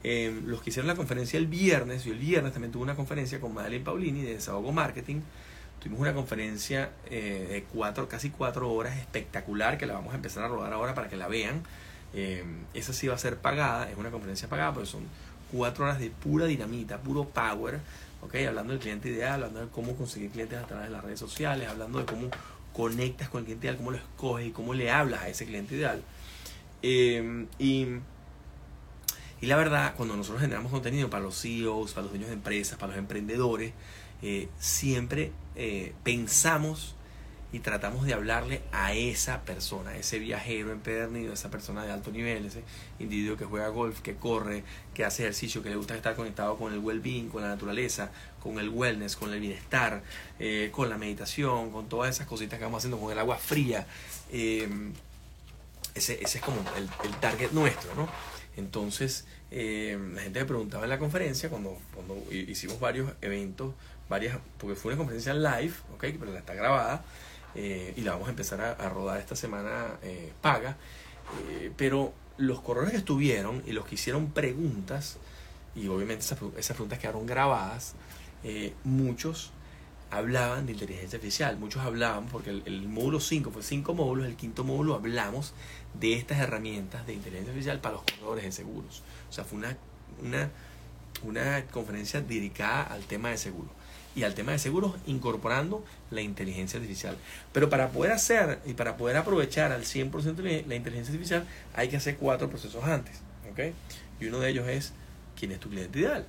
Em, 0.03 0.47
los 0.47 0.63
que 0.63 0.71
hicieron 0.71 0.87
la 0.87 0.95
conferencia 0.95 1.37
el 1.37 1.45
viernes, 1.45 2.03
yo 2.03 2.13
el 2.13 2.19
viernes 2.19 2.53
también 2.53 2.71
tuve 2.71 2.83
una 2.83 2.95
conferencia 2.95 3.39
con 3.39 3.53
Madeleine 3.53 3.85
Paulini 3.85 4.21
de 4.21 4.33
Desahogo 4.33 4.71
Marketing. 4.71 5.21
Tuvimos 5.79 5.99
una 6.01 6.13
conferencia 6.13 6.91
eh, 7.09 7.47
de 7.49 7.63
cuatro, 7.63 8.07
casi 8.07 8.31
cuatro 8.31 8.71
horas 8.71 8.97
espectacular 8.97 9.77
que 9.77 9.85
la 9.85 9.93
vamos 9.93 10.13
a 10.13 10.15
empezar 10.15 10.43
a 10.43 10.47
rodar 10.47 10.73
ahora 10.73 10.95
para 10.95 11.09
que 11.09 11.17
la 11.17 11.27
vean. 11.27 11.61
Em, 12.13 12.65
esa 12.73 12.93
sí 12.93 13.07
va 13.07 13.15
a 13.15 13.17
ser 13.19 13.37
pagada, 13.37 13.89
es 13.89 13.97
una 13.97 14.11
conferencia 14.11 14.49
pagada, 14.49 14.73
pero 14.73 14.85
son 14.85 15.03
cuatro 15.51 15.85
horas 15.85 15.99
de 15.99 16.09
pura 16.09 16.45
dinamita, 16.45 16.99
puro 16.99 17.25
power, 17.25 17.79
¿ok? 18.21 18.35
Hablando 18.47 18.73
del 18.73 18.81
cliente 18.81 19.09
ideal, 19.09 19.33
hablando 19.43 19.61
de 19.61 19.67
cómo 19.67 19.95
conseguir 19.95 20.31
clientes 20.31 20.57
a 20.57 20.67
través 20.67 20.87
de 20.87 20.91
las 20.91 21.03
redes 21.03 21.19
sociales, 21.19 21.67
hablando 21.67 21.99
de 21.99 22.05
cómo 22.05 22.29
conectas 22.73 23.29
con 23.29 23.39
el 23.39 23.45
cliente 23.45 23.67
ideal, 23.67 23.77
cómo 23.77 23.91
lo 23.91 23.97
escoges 23.97 24.47
y 24.47 24.51
cómo 24.51 24.73
le 24.73 24.91
hablas 24.91 25.21
a 25.21 25.29
ese 25.29 25.45
cliente 25.45 25.75
ideal. 25.75 26.01
Em, 26.81 27.47
y, 27.59 27.87
y, 29.41 29.45
la 29.47 29.57
verdad, 29.57 29.93
cuando 29.95 30.15
nosotros 30.15 30.41
generamos 30.41 30.71
contenido 30.71 31.09
para 31.09 31.23
los 31.23 31.39
CEOs, 31.39 31.91
para 31.93 32.03
los 32.03 32.11
dueños 32.11 32.29
de 32.29 32.35
empresas, 32.35 32.77
para 32.77 32.91
los 32.91 32.99
emprendedores, 32.99 33.73
eh, 34.21 34.49
siempre 34.59 35.31
eh, 35.55 35.93
pensamos 36.03 36.95
y 37.53 37.59
tratamos 37.59 38.05
de 38.05 38.13
hablarle 38.13 38.61
a 38.71 38.93
esa 38.93 39.41
persona, 39.41 39.95
ese 39.97 40.19
viajero 40.19 40.71
empedernido, 40.71 41.33
esa 41.33 41.51
persona 41.51 41.83
de 41.83 41.91
alto 41.91 42.11
nivel, 42.11 42.45
ese 42.45 42.63
individuo 42.99 43.35
que 43.35 43.45
juega 43.45 43.67
golf, 43.67 43.99
que 43.99 44.15
corre, 44.15 44.63
que 44.93 45.03
hace 45.03 45.23
ejercicio, 45.23 45.61
que 45.61 45.69
le 45.69 45.75
gusta 45.75 45.95
estar 45.95 46.15
conectado 46.15 46.57
con 46.57 46.71
el 46.71 46.79
well-being, 46.79 47.29
con 47.29 47.41
la 47.41 47.49
naturaleza, 47.49 48.11
con 48.41 48.57
el 48.57 48.69
wellness, 48.69 49.17
con 49.17 49.33
el 49.33 49.39
bienestar, 49.41 50.01
eh, 50.39 50.69
con 50.71 50.89
la 50.89 50.97
meditación, 50.97 51.71
con 51.71 51.89
todas 51.89 52.15
esas 52.15 52.25
cositas 52.25 52.57
que 52.57 52.63
vamos 52.63 52.79
haciendo, 52.79 52.99
con 52.99 53.11
el 53.11 53.19
agua 53.19 53.37
fría. 53.37 53.85
Eh, 54.31 54.69
ese, 55.93 56.23
ese, 56.23 56.37
es 56.37 56.43
como 56.43 56.63
el, 56.77 56.89
el, 57.03 57.15
target 57.19 57.51
nuestro, 57.51 57.93
¿no? 57.95 58.07
Entonces, 58.55 59.25
eh, 59.51 59.99
la 60.13 60.21
gente 60.21 60.39
me 60.39 60.45
preguntaba 60.45 60.85
en 60.85 60.89
la 60.89 60.99
conferencia, 60.99 61.49
cuando, 61.49 61.77
cuando 61.93 62.15
hicimos 62.31 62.79
varios 62.79 63.11
eventos, 63.21 63.73
varias, 64.07 64.37
porque 64.57 64.75
fue 64.75 64.93
una 64.93 64.99
conferencia 64.99 65.33
live, 65.33 65.73
¿ok? 65.93 66.05
Pero 66.17 66.31
la 66.31 66.39
está 66.39 66.53
grabada. 66.53 67.03
Eh, 67.55 67.93
y 67.97 68.01
la 68.01 68.13
vamos 68.13 68.27
a 68.27 68.31
empezar 68.31 68.61
a, 68.61 68.89
rodar 68.89 69.19
esta 69.19 69.35
semana 69.35 69.97
eh, 70.03 70.31
paga. 70.41 70.77
Eh, 71.49 71.71
pero 71.77 72.13
los 72.37 72.61
corredores 72.61 72.91
que 72.91 72.97
estuvieron 72.97 73.63
y 73.65 73.71
los 73.71 73.85
que 73.85 73.95
hicieron 73.95 74.31
preguntas, 74.31 75.17
y 75.75 75.87
obviamente 75.87 76.25
esas, 76.25 76.37
preguntas 76.75 76.99
quedaron 76.99 77.25
grabadas, 77.25 77.95
muchos 78.83 79.51
hablaban 80.09 80.65
de 80.65 80.73
inteligencia 80.73 81.17
artificial, 81.17 81.57
muchos 81.57 81.83
hablaban, 81.83 82.25
porque 82.25 82.49
el, 82.49 82.87
módulo 82.87 83.19
5 83.19 83.51
fue 83.51 83.63
5 83.63 83.93
módulos, 83.93 84.25
el 84.25 84.35
quinto 84.35 84.63
módulo 84.63 84.95
hablamos 84.95 85.53
de 85.93 86.15
estas 86.15 86.39
herramientas 86.39 87.05
de 87.05 87.13
inteligencia 87.13 87.51
artificial 87.51 87.79
para 87.79 87.95
los 87.95 88.03
corredores 88.03 88.43
de 88.43 88.51
seguros. 88.51 89.03
O 89.29 89.33
sea, 89.33 89.45
fue 89.45 89.59
una, 89.59 89.77
una, 90.21 90.49
una 91.23 91.65
conferencia 91.67 92.19
dedicada 92.19 92.83
al 92.83 93.03
tema 93.03 93.29
de 93.29 93.37
seguros 93.37 93.71
y 94.15 94.23
al 94.23 94.33
tema 94.33 94.51
de 94.51 94.59
seguros 94.59 94.95
incorporando 95.05 95.83
la 96.09 96.21
inteligencia 96.21 96.79
artificial. 96.79 97.15
Pero 97.53 97.69
para 97.69 97.89
poder 97.89 98.11
hacer 98.11 98.59
y 98.65 98.73
para 98.73 98.97
poder 98.97 99.17
aprovechar 99.17 99.71
al 99.71 99.83
100% 99.83 100.65
la 100.67 100.75
inteligencia 100.75 101.13
artificial 101.13 101.45
hay 101.73 101.87
que 101.87 101.97
hacer 101.97 102.17
cuatro 102.17 102.49
procesos 102.49 102.83
antes. 102.83 103.19
¿okay? 103.51 103.73
Y 104.19 104.25
uno 104.25 104.39
de 104.39 104.49
ellos 104.49 104.67
es, 104.67 104.93
¿quién 105.37 105.51
es 105.51 105.59
tu 105.59 105.69
cliente 105.69 105.99
ideal? 105.99 106.25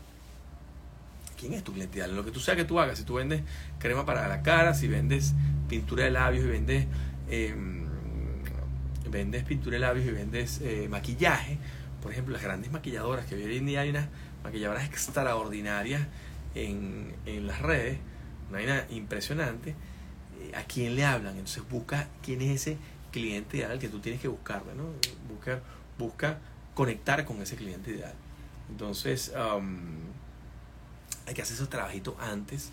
¿Quién 1.39 1.55
es 1.55 1.65
tu 1.65 1.73
cliente 1.73 1.99
ideal? 1.99 2.15
Lo 2.15 2.25
que 2.25 2.31
tú 2.31 2.39
sea 2.39 2.55
que 2.55 2.65
tú 2.65 2.79
hagas, 2.79 2.99
si 2.99 3.05
tú 3.05 3.15
vendes 3.15 3.43
crema 3.79 4.07
para 4.07 4.29
la 4.29 4.43
cara, 4.43 4.75
si 4.75 4.87
vendes 4.87 5.33
pintura 5.69 6.05
de 6.05 6.13
labios 6.13 6.45
y 6.45 6.49
vendes, 6.49 6.87
em, 7.29 7.83
vendes 9.11 9.43
pintura 9.45 9.75
de 9.75 9.81
labios 9.81 10.07
y 10.07 10.11
vendes 10.11 10.61
eh, 10.63 10.87
maquillaje, 10.89 11.59
por 12.01 12.13
ejemplo, 12.13 12.33
las 12.33 12.43
grandes 12.43 12.71
maquilladoras, 12.71 13.27
que 13.27 13.35
hoy 13.35 13.57
en 13.57 13.67
día 13.67 13.81
hay 13.81 13.91
unas 13.91 14.07
maquilladoras 14.45 14.85
extraordinarias 14.85 16.03
en, 16.55 17.15
en 17.27 17.47
las 17.47 17.61
redes, 17.61 17.99
una 18.49 18.59
vaina 18.59 18.87
impresionante, 18.91 19.71
eh, 20.41 20.53
a 20.57 20.63
quién 20.65 20.97
le 20.97 21.05
hablan. 21.05 21.37
Entonces 21.37 21.63
busca 21.69 22.09
quién 22.23 22.43
es 22.43 22.63
ese 22.63 22.77
cliente 23.11 23.59
ideal 23.59 23.79
que 23.79 23.89
tú 23.89 24.01
tienes 24.01 24.21
que 24.21 24.29
buscarle, 24.29 24.75
¿no? 24.75 24.85
Busca, 25.29 25.61
busca 25.99 26.39
conectar 26.75 27.25
con 27.25 27.41
ese 27.43 27.57
cliente 27.57 27.91
ideal. 27.91 28.15
Entonces, 28.71 29.33
hay 31.27 31.35
que 31.35 31.43
hacer 31.43 31.55
esos 31.55 31.69
trabajitos 31.69 32.15
antes, 32.19 32.71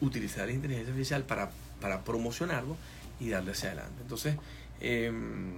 utilizar 0.00 0.46
la 0.46 0.52
inteligencia 0.52 0.92
artificial 0.92 1.24
para, 1.24 1.50
para 1.80 2.04
promocionarlo 2.04 2.76
y 3.18 3.30
darle 3.30 3.52
hacia 3.52 3.70
adelante. 3.70 4.02
Entonces, 4.02 4.36
em, 4.80 5.54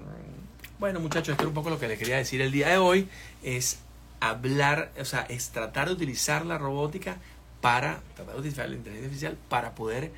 bueno 0.79 1.01
muchachos, 1.01 1.33
esto 1.33 1.43
es 1.43 1.49
un 1.49 1.55
poco 1.55 1.71
lo 1.71 1.79
que 1.79 1.89
les 1.89 1.99
quería 1.99 2.17
decir 2.17 2.41
el 2.41 2.53
día 2.53 2.69
de 2.69 2.79
hoy, 2.79 3.09
es 3.43 3.81
hablar, 4.21 4.93
o 4.99 5.05
sea, 5.05 5.23
es 5.23 5.51
tratar 5.51 5.89
de 5.89 5.95
utilizar 5.95 6.47
la 6.47 6.57
robótica 6.57 7.19
para 7.61 8.01
tratar 8.15 8.35
de 8.35 8.41
utilizar 8.41 8.69
la 8.69 8.77
inteligencia 8.77 9.09
artificial 9.09 9.39
para 9.49 9.75
poder 9.75 10.13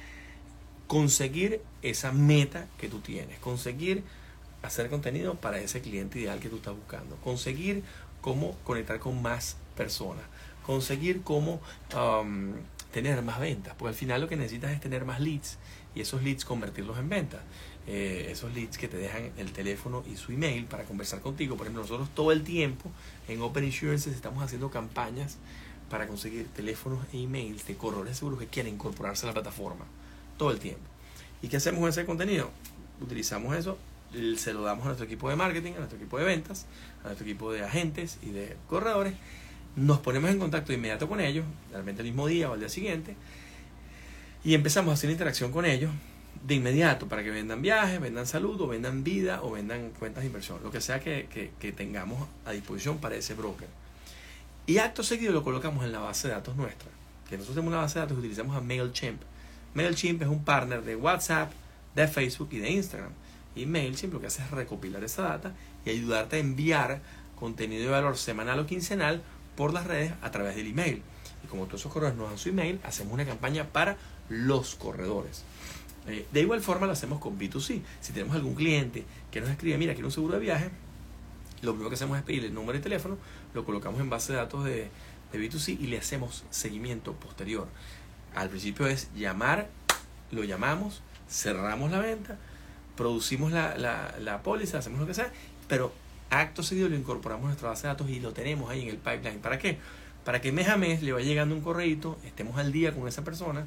conseguir 0.86 1.62
esa 1.82 2.12
meta 2.12 2.66
que 2.78 2.88
tú 2.88 3.00
tienes, 3.00 3.38
conseguir 3.38 4.04
hacer 4.62 4.90
contenido 4.90 5.34
para 5.34 5.58
ese 5.58 5.80
cliente 5.80 6.20
ideal 6.20 6.38
que 6.38 6.48
tú 6.48 6.56
estás 6.56 6.76
buscando, 6.76 7.16
conseguir 7.16 7.82
cómo 8.20 8.56
conectar 8.64 9.00
con 9.00 9.20
más 9.22 9.56
personas, 9.76 10.24
conseguir 10.64 11.22
cómo 11.22 11.60
um, 11.96 12.52
tener 12.92 13.22
más 13.22 13.40
ventas, 13.40 13.74
porque 13.76 13.88
al 13.88 13.94
final 13.94 14.20
lo 14.20 14.28
que 14.28 14.36
necesitas 14.36 14.70
es 14.72 14.80
tener 14.80 15.04
más 15.04 15.20
leads 15.20 15.58
y 15.94 16.00
esos 16.00 16.22
leads 16.22 16.44
convertirlos 16.44 16.98
en 16.98 17.08
ventas. 17.08 17.40
Eh, 17.86 18.28
esos 18.30 18.54
leads 18.54 18.78
que 18.78 18.86
te 18.86 18.96
dejan 18.96 19.32
el 19.36 19.50
teléfono 19.52 20.04
y 20.10 20.16
su 20.16 20.30
email 20.30 20.66
para 20.66 20.84
conversar 20.84 21.20
contigo. 21.20 21.56
Por 21.56 21.66
ejemplo, 21.66 21.82
nosotros 21.82 22.10
todo 22.14 22.30
el 22.30 22.44
tiempo 22.44 22.90
en 23.26 23.42
Open 23.42 23.64
Insurance 23.64 24.08
estamos 24.08 24.44
haciendo 24.44 24.70
campañas 24.70 25.38
para 25.92 26.06
conseguir 26.06 26.48
teléfonos 26.48 27.00
e 27.12 27.20
emails 27.20 27.66
de 27.66 27.76
corredores 27.76 28.16
seguros 28.16 28.40
que 28.40 28.46
quieren 28.46 28.72
incorporarse 28.72 29.26
a 29.26 29.28
la 29.28 29.34
plataforma 29.34 29.84
todo 30.38 30.50
el 30.50 30.58
tiempo. 30.58 30.80
¿Y 31.42 31.48
qué 31.48 31.58
hacemos 31.58 31.80
con 31.80 31.90
ese 31.90 32.06
contenido? 32.06 32.50
Utilizamos 33.02 33.54
eso, 33.54 33.76
se 34.38 34.54
lo 34.54 34.62
damos 34.62 34.84
a 34.84 34.86
nuestro 34.86 35.04
equipo 35.04 35.28
de 35.28 35.36
marketing, 35.36 35.72
a 35.74 35.80
nuestro 35.80 35.98
equipo 35.98 36.16
de 36.18 36.24
ventas, 36.24 36.64
a 37.02 37.08
nuestro 37.08 37.26
equipo 37.26 37.52
de 37.52 37.62
agentes 37.62 38.18
y 38.22 38.30
de 38.30 38.56
corredores. 38.70 39.12
Nos 39.76 39.98
ponemos 39.98 40.30
en 40.30 40.38
contacto 40.38 40.72
inmediato 40.72 41.10
con 41.10 41.20
ellos, 41.20 41.44
realmente 41.70 42.00
el 42.00 42.08
mismo 42.08 42.26
día 42.26 42.48
o 42.48 42.54
al 42.54 42.60
día 42.60 42.70
siguiente, 42.70 43.14
y 44.44 44.54
empezamos 44.54 44.92
a 44.92 44.94
hacer 44.94 45.10
interacción 45.10 45.52
con 45.52 45.66
ellos 45.66 45.90
de 46.42 46.54
inmediato 46.54 47.06
para 47.06 47.22
que 47.22 47.30
vendan 47.30 47.60
viajes, 47.60 48.00
vendan 48.00 48.26
salud, 48.26 48.58
o 48.62 48.66
vendan 48.66 49.04
vida, 49.04 49.42
o 49.42 49.50
vendan 49.50 49.90
cuentas 49.90 50.22
de 50.22 50.28
inversión, 50.28 50.62
lo 50.62 50.70
que 50.70 50.80
sea 50.80 51.00
que, 51.00 51.50
que 51.60 51.72
tengamos 51.72 52.30
a 52.46 52.52
disposición 52.52 52.96
para 52.96 53.14
ese 53.14 53.34
broker. 53.34 53.81
Y 54.66 54.78
acto 54.78 55.02
seguido 55.02 55.32
lo 55.32 55.42
colocamos 55.42 55.84
en 55.84 55.92
la 55.92 55.98
base 55.98 56.28
de 56.28 56.34
datos 56.34 56.56
nuestra. 56.56 56.88
Que 57.28 57.36
nosotros 57.36 57.56
tenemos 57.56 57.72
una 57.72 57.82
base 57.82 57.94
de 57.94 58.00
datos 58.00 58.16
y 58.16 58.20
utilizamos 58.20 58.56
a 58.56 58.60
MailChimp. 58.60 59.20
MailChimp 59.74 60.22
es 60.22 60.28
un 60.28 60.44
partner 60.44 60.82
de 60.82 60.94
WhatsApp, 60.94 61.52
de 61.94 62.06
Facebook 62.06 62.48
y 62.52 62.58
de 62.58 62.70
Instagram. 62.70 63.10
Y 63.56 63.66
MailChimp 63.66 64.12
lo 64.12 64.20
que 64.20 64.28
hace 64.28 64.42
es 64.42 64.50
recopilar 64.50 65.02
esa 65.02 65.22
data 65.22 65.54
y 65.84 65.90
ayudarte 65.90 66.36
a 66.36 66.38
enviar 66.38 67.00
contenido 67.38 67.84
de 67.84 67.90
valor 67.90 68.16
semanal 68.16 68.60
o 68.60 68.66
quincenal 68.66 69.22
por 69.56 69.72
las 69.72 69.86
redes 69.86 70.12
a 70.22 70.30
través 70.30 70.54
del 70.54 70.68
email. 70.68 71.02
Y 71.44 71.48
como 71.48 71.66
todos 71.66 71.80
esos 71.80 71.92
corredores 71.92 72.16
nos 72.16 72.28
dan 72.28 72.38
su 72.38 72.50
email, 72.50 72.78
hacemos 72.84 73.12
una 73.12 73.26
campaña 73.26 73.66
para 73.66 73.96
los 74.28 74.76
corredores. 74.76 75.42
Eh, 76.06 76.26
de 76.32 76.40
igual 76.40 76.60
forma 76.60 76.86
lo 76.86 76.92
hacemos 76.92 77.18
con 77.18 77.38
B2C. 77.38 77.80
Si 78.00 78.12
tenemos 78.12 78.36
algún 78.36 78.54
cliente 78.54 79.04
que 79.30 79.40
nos 79.40 79.50
escribe, 79.50 79.76
mira, 79.76 79.94
quiero 79.94 80.08
un 80.08 80.12
seguro 80.12 80.34
de 80.34 80.40
viaje, 80.40 80.70
lo 81.62 81.72
primero 81.72 81.90
que 81.90 81.94
hacemos 81.94 82.18
es 82.18 82.24
pedirle 82.24 82.48
el 82.48 82.54
número 82.54 82.78
de 82.78 82.82
teléfono, 82.82 83.18
lo 83.54 83.64
colocamos 83.64 84.00
en 84.00 84.10
base 84.10 84.32
de 84.32 84.38
datos 84.38 84.64
de, 84.64 84.88
de 85.32 85.38
B2C 85.38 85.78
y 85.80 85.86
le 85.86 85.98
hacemos 85.98 86.44
seguimiento 86.50 87.12
posterior. 87.14 87.68
Al 88.34 88.48
principio 88.48 88.86
es 88.86 89.08
llamar, 89.14 89.68
lo 90.30 90.44
llamamos, 90.44 91.02
cerramos 91.28 91.90
la 91.90 91.98
venta, 92.00 92.38
producimos 92.96 93.52
la, 93.52 93.76
la, 93.76 94.14
la 94.20 94.42
póliza, 94.42 94.78
hacemos 94.78 95.00
lo 95.00 95.06
que 95.06 95.14
sea, 95.14 95.30
pero 95.68 95.92
acto 96.30 96.62
seguido 96.62 96.88
lo 96.88 96.96
incorporamos 96.96 97.44
a 97.44 97.48
nuestra 97.48 97.68
base 97.68 97.82
de 97.82 97.88
datos 97.88 98.08
y 98.10 98.20
lo 98.20 98.32
tenemos 98.32 98.70
ahí 98.70 98.82
en 98.82 98.88
el 98.88 98.96
pipeline. 98.96 99.40
¿Para 99.40 99.58
qué? 99.58 99.78
Para 100.24 100.40
que 100.40 100.52
mes 100.52 100.68
a 100.68 100.76
mes 100.76 101.02
le 101.02 101.12
vaya 101.12 101.26
llegando 101.26 101.54
un 101.54 101.62
correíto, 101.62 102.18
estemos 102.24 102.56
al 102.58 102.72
día 102.72 102.94
con 102.94 103.08
esa 103.08 103.22
persona 103.22 103.66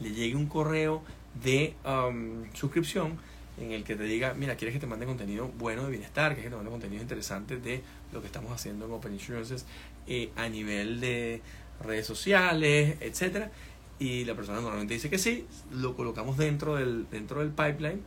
le 0.00 0.12
llegue 0.12 0.36
un 0.36 0.46
correo 0.46 1.02
de 1.42 1.74
um, 1.84 2.44
suscripción 2.54 3.18
en 3.58 3.72
el 3.72 3.84
que 3.84 3.96
te 3.96 4.04
diga, 4.04 4.34
mira, 4.34 4.56
quieres 4.56 4.74
que 4.74 4.80
te 4.80 4.86
mande 4.86 5.06
contenido 5.06 5.48
bueno 5.58 5.84
de 5.84 5.90
bienestar, 5.90 6.34
quieres 6.34 6.44
que 6.44 6.50
te 6.50 6.56
mande 6.56 6.70
contenido 6.70 7.02
interesante 7.02 7.56
de 7.56 7.82
lo 8.12 8.20
que 8.20 8.26
estamos 8.26 8.52
haciendo 8.52 8.84
en 8.84 8.92
Open 8.92 9.12
Insurances 9.12 9.64
eh, 10.06 10.30
a 10.36 10.48
nivel 10.48 11.00
de 11.00 11.40
redes 11.82 12.06
sociales, 12.06 12.96
etcétera. 13.00 13.50
Y 13.98 14.24
la 14.26 14.34
persona 14.34 14.60
normalmente 14.60 14.94
dice 14.94 15.08
que 15.08 15.18
sí, 15.18 15.46
lo 15.72 15.96
colocamos 15.96 16.36
dentro 16.36 16.76
del, 16.76 17.06
dentro 17.10 17.40
del 17.40 17.48
pipeline 17.48 18.00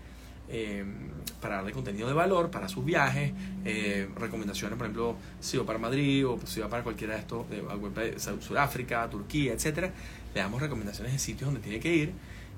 eh, 0.50 0.84
para 1.42 1.58
darle 1.58 1.72
contenido 1.72 2.08
de 2.08 2.14
valor 2.14 2.52
para 2.52 2.70
sus 2.70 2.86
viajes, 2.86 3.34
eh, 3.66 4.08
recomendaciones, 4.16 4.78
por 4.78 4.86
ejemplo, 4.86 5.16
si 5.40 5.58
va 5.58 5.66
para 5.66 5.80
Madrid 5.80 6.28
o 6.28 6.40
si 6.46 6.60
va 6.60 6.70
para 6.70 6.84
cualquiera 6.84 7.16
de 7.16 7.22
estos, 7.22 7.50
de 7.50 8.20
Sudáfrica, 8.20 9.10
Turquía, 9.10 9.54
etcétera, 9.54 9.92
le 10.34 10.42
damos 10.42 10.62
recomendaciones 10.62 11.14
de 11.14 11.20
sitios 11.20 11.48
donde 11.48 11.62
tiene 11.62 11.80
que 11.80 11.96
ir 11.96 12.14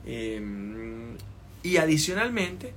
Em, 0.06 1.16
y 1.64 1.78
adicionalmente, 1.78 2.74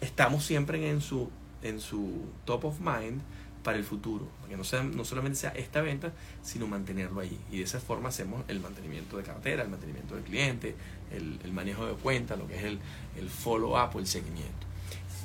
estamos 0.00 0.44
siempre 0.44 0.90
en 0.90 1.00
su, 1.00 1.30
en 1.62 1.80
su 1.80 2.26
top 2.44 2.66
of 2.66 2.80
mind 2.80 3.20
para 3.62 3.78
el 3.78 3.84
futuro, 3.84 4.28
que 4.48 4.56
no, 4.56 4.62
sea, 4.62 4.84
no 4.84 5.04
solamente 5.04 5.38
sea 5.38 5.50
esta 5.50 5.80
venta, 5.80 6.12
sino 6.42 6.68
mantenerlo 6.68 7.20
ahí. 7.20 7.36
Y 7.50 7.58
de 7.58 7.64
esa 7.64 7.80
forma 7.80 8.10
hacemos 8.10 8.44
el 8.46 8.60
mantenimiento 8.60 9.16
de 9.16 9.24
cartera, 9.24 9.64
el 9.64 9.68
mantenimiento 9.68 10.14
del 10.14 10.22
cliente, 10.22 10.76
el, 11.12 11.40
el 11.42 11.52
manejo 11.52 11.84
de 11.84 11.94
cuentas, 11.94 12.38
lo 12.38 12.46
que 12.46 12.56
es 12.56 12.64
el, 12.64 12.78
el 13.18 13.28
follow-up 13.28 13.96
o 13.96 13.98
el 13.98 14.06
seguimiento. 14.06 14.66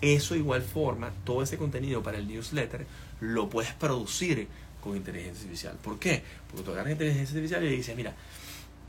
Eso 0.02 0.36
igual 0.36 0.64
forma, 0.64 1.12
todo 1.24 1.44
ese 1.44 1.58
contenido 1.58 2.02
para 2.02 2.18
el 2.18 2.28
newsletter 2.28 2.88
lo 3.20 3.48
puedes 3.48 3.74
producir 3.74 4.48
con 4.82 4.98
inteligencia 4.98 5.44
artificial. 5.44 5.78
¿Por 5.84 6.00
qué? 6.00 6.24
Porque 6.50 6.64
tú 6.64 6.72
agarras 6.72 6.94
inteligencia 6.94 7.36
artificial 7.36 7.64
y 7.64 7.70
dices, 7.70 7.96
mira, 7.96 8.16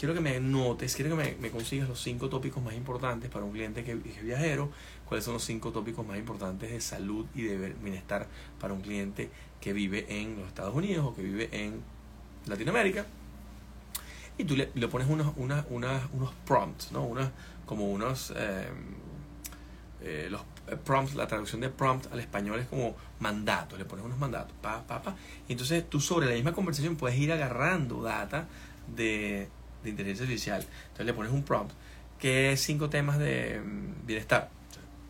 quiero 0.03 0.15
que 0.15 0.21
me 0.21 0.41
notes, 0.41 0.97
quiero 0.97 1.17
que 1.17 1.37
me, 1.38 1.51
consigas 1.53 1.88
los 1.88 2.03
cinco 2.03 2.29
tópicos 2.29 2.61
más 2.61 2.75
importantes 2.75 3.31
para 3.31 3.45
un 3.45 3.53
cliente 3.53 3.85
que, 3.85 3.93
es 3.93 4.23
viajero, 4.25 4.69
cuáles 5.07 5.25
son 5.25 5.35
los 5.35 5.45
cinco 5.45 5.71
tópicos 5.71 6.05
más 6.05 6.19
importantes 6.19 6.73
de 6.73 6.81
salud 6.81 7.25
y 7.37 7.43
de 7.43 7.69
bienestar 7.81 8.27
para 8.59 8.75
un 8.75 8.81
cliente 8.81 9.31
que 9.61 9.73
vive 9.73 10.07
en 10.09 10.41
los 10.41 10.49
Estados 10.49 10.75
Unidos 10.75 11.07
o 11.07 11.15
que 11.15 11.23
vive 11.23 11.49
en 11.53 11.81
Latinoamérica. 12.47 13.07
Y 14.38 14.43
tú 14.43 14.57
le, 14.57 14.67
pones 14.88 15.07
unos, 15.09 15.35
unos 15.37 16.35
prompts, 16.47 16.91
¿no? 16.91 17.09
Como 17.65 17.88
unos... 17.93 18.33
Em, 18.33 18.97
eh, 20.01 20.27
los 20.29 20.41
prompts, 20.85 21.15
la 21.15 21.29
traducción 21.29 21.61
de 21.61 21.69
prompt 21.69 22.12
al 22.12 22.19
español 22.19 22.59
es 22.59 22.67
como 22.67 22.97
mandatos, 23.21 23.79
le 23.79 23.85
pones 23.85 24.05
unos 24.05 24.19
mandatos, 24.19 24.53
pa, 24.61 24.83
pa, 24.85 25.01
pa. 25.01 25.15
Y 25.47 25.53
entonces 25.53 25.88
tú 25.88 26.01
sobre 26.01 26.27
la 26.27 26.33
misma 26.33 26.55
conversación 26.55 26.97
puedes 26.97 27.17
ir 27.17 27.31
agarrando 27.31 28.03
data 28.03 28.49
de, 28.97 29.49
de 29.83 29.90
inteligencia 29.90 30.25
artificial. 30.25 30.64
Entonces 30.83 31.07
le 31.07 31.14
pones 31.14 31.33
un 31.33 31.42
prompt. 31.42 31.73
¿Qué 32.18 32.55
cinco 32.57 32.88
temas 32.88 33.18
de 33.18 33.61
mm, 33.61 34.07
bienestar? 34.07 34.49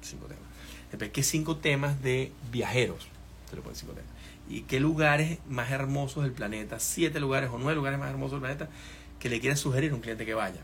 Cinco 0.00 0.26
temas. 0.26 0.42
Después, 0.90 1.10
¿qué 1.10 1.22
cinco 1.22 1.56
temas 1.56 2.02
de 2.02 2.32
viajeros? 2.50 3.08
Te 3.50 3.56
le 3.56 3.62
pones 3.62 3.78
cinco 3.78 3.92
temas. 3.92 4.10
¿Y 4.48 4.62
qué 4.62 4.80
lugares 4.80 5.38
más 5.48 5.70
hermosos 5.70 6.24
del 6.24 6.32
planeta? 6.32 6.78
Siete 6.80 7.20
lugares 7.20 7.50
o 7.50 7.58
nueve 7.58 7.76
lugares 7.76 7.98
más 7.98 8.10
hermosos 8.10 8.32
del 8.32 8.40
planeta 8.40 8.68
que 9.18 9.28
le 9.28 9.40
quieras 9.40 9.60
sugerir 9.60 9.92
a 9.92 9.94
un 9.94 10.00
cliente 10.00 10.26
que 10.26 10.34
vaya. 10.34 10.60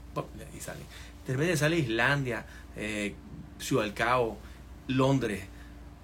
Y 0.56 0.60
sale. 0.60 0.80
De 1.26 1.32
repente 1.32 1.56
sale 1.56 1.78
Islandia, 1.78 2.44
eh, 2.76 3.14
Ciudad 3.58 3.84
del 3.84 3.94
Cabo, 3.94 4.38
Londres, 4.88 5.44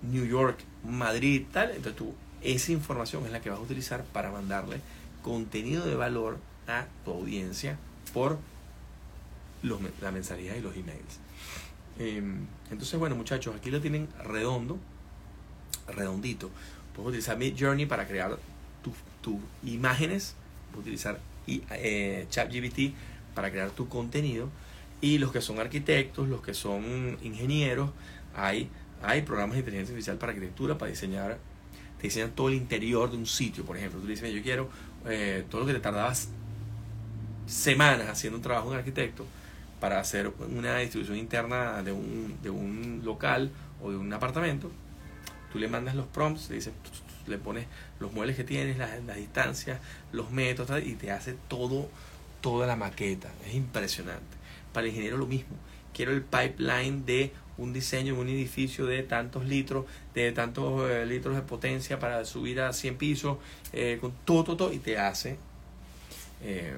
New 0.02 0.24
York, 0.24 0.58
Madrid, 0.84 1.46
tal. 1.52 1.70
Entonces 1.70 1.96
tú, 1.96 2.14
esa 2.42 2.72
información 2.72 3.24
es 3.26 3.32
la 3.32 3.40
que 3.40 3.50
vas 3.50 3.58
a 3.58 3.62
utilizar 3.62 4.04
para 4.04 4.30
mandarle 4.30 4.80
contenido 5.22 5.84
de 5.84 5.94
valor 5.94 6.38
a 6.68 6.86
tu 7.04 7.12
audiencia 7.12 7.78
por 8.14 8.38
los, 9.62 9.80
la 10.00 10.10
mensajería 10.10 10.56
y 10.56 10.62
los 10.62 10.74
emails. 10.74 11.20
Em, 11.98 12.46
entonces, 12.70 12.98
bueno, 12.98 13.16
muchachos, 13.16 13.54
aquí 13.54 13.70
lo 13.70 13.80
tienen 13.80 14.08
redondo, 14.24 14.78
redondito. 15.88 16.50
Puedes 16.94 17.08
utilizar 17.08 17.36
Mid 17.36 17.54
Journey 17.58 17.86
para 17.86 18.06
crear 18.06 18.38
tus 19.20 19.36
imágenes, 19.64 20.34
puedes 20.70 20.86
utilizar 20.86 21.18
eh, 21.46 22.26
para 23.34 23.50
crear 23.50 23.70
tu 23.70 23.88
contenido. 23.88 24.48
Y 25.00 25.18
los 25.18 25.32
que 25.32 25.40
son 25.40 25.58
arquitectos, 25.58 26.28
los 26.28 26.40
que 26.40 26.54
son 26.54 27.18
ingenieros, 27.22 27.90
hay, 28.34 28.70
hay 29.02 29.22
programas 29.22 29.54
de 29.54 29.60
inteligencia 29.60 29.92
artificial 29.92 30.16
para 30.18 30.32
arquitectura, 30.32 30.78
para 30.78 30.90
diseñar, 30.90 31.38
te 31.98 32.04
diseñan 32.04 32.30
todo 32.30 32.48
el 32.48 32.54
interior 32.54 33.10
de 33.10 33.16
un 33.16 33.26
sitio. 33.26 33.64
Por 33.64 33.76
ejemplo, 33.76 34.00
tú 34.00 34.06
dices, 34.06 34.32
yo 34.32 34.42
quiero 34.42 34.70
eh, 35.06 35.44
todo 35.50 35.62
lo 35.62 35.66
que 35.66 35.74
te 35.74 35.80
tardabas 35.80 36.28
semanas 37.46 38.08
haciendo 38.08 38.38
un 38.38 38.42
trabajo 38.42 38.70
de 38.70 38.78
arquitecto 38.78 39.26
para 39.80 40.00
hacer 40.00 40.32
una 40.48 40.78
distribución 40.78 41.18
interna 41.18 41.82
de 41.82 41.92
un, 41.92 42.38
de 42.42 42.50
un 42.50 43.02
local 43.04 43.50
o 43.82 43.90
de 43.90 43.96
un 43.96 44.12
apartamento, 44.12 44.70
tú 45.52 45.58
le 45.58 45.68
mandas 45.68 45.94
los 45.94 46.06
prompts, 46.06 46.48
le 46.48 46.56
dices, 46.56 46.72
le 47.26 47.38
pones 47.38 47.66
los 48.00 48.12
muebles 48.12 48.36
que 48.36 48.44
tienes, 48.44 48.78
las, 48.78 49.02
las 49.04 49.16
distancias, 49.16 49.80
los 50.12 50.30
metros 50.30 50.70
y 50.84 50.94
te 50.94 51.10
hace 51.10 51.34
todo, 51.48 51.88
toda 52.40 52.66
la 52.66 52.76
maqueta. 52.76 53.30
Es 53.46 53.54
impresionante. 53.54 54.36
Para 54.72 54.86
el 54.86 54.90
ingeniero 54.90 55.16
lo 55.16 55.26
mismo. 55.26 55.56
Quiero 55.92 56.12
el 56.12 56.22
pipeline 56.22 57.04
de 57.04 57.32
un 57.56 57.72
diseño 57.72 58.14
de 58.14 58.20
un 58.20 58.28
edificio 58.28 58.86
de 58.86 59.02
tantos 59.02 59.44
litros, 59.44 59.84
de 60.14 60.32
tantos 60.32 60.90
eh, 60.90 61.06
litros 61.06 61.36
de 61.36 61.42
potencia 61.42 61.98
para 61.98 62.24
subir 62.24 62.60
a 62.60 62.72
100 62.72 62.96
pisos, 62.96 63.38
eh, 63.72 63.98
con 64.00 64.12
todo, 64.24 64.44
todo, 64.44 64.56
todo, 64.56 64.72
y 64.72 64.78
te 64.78 64.98
hace 64.98 65.36
eh, 66.42 66.74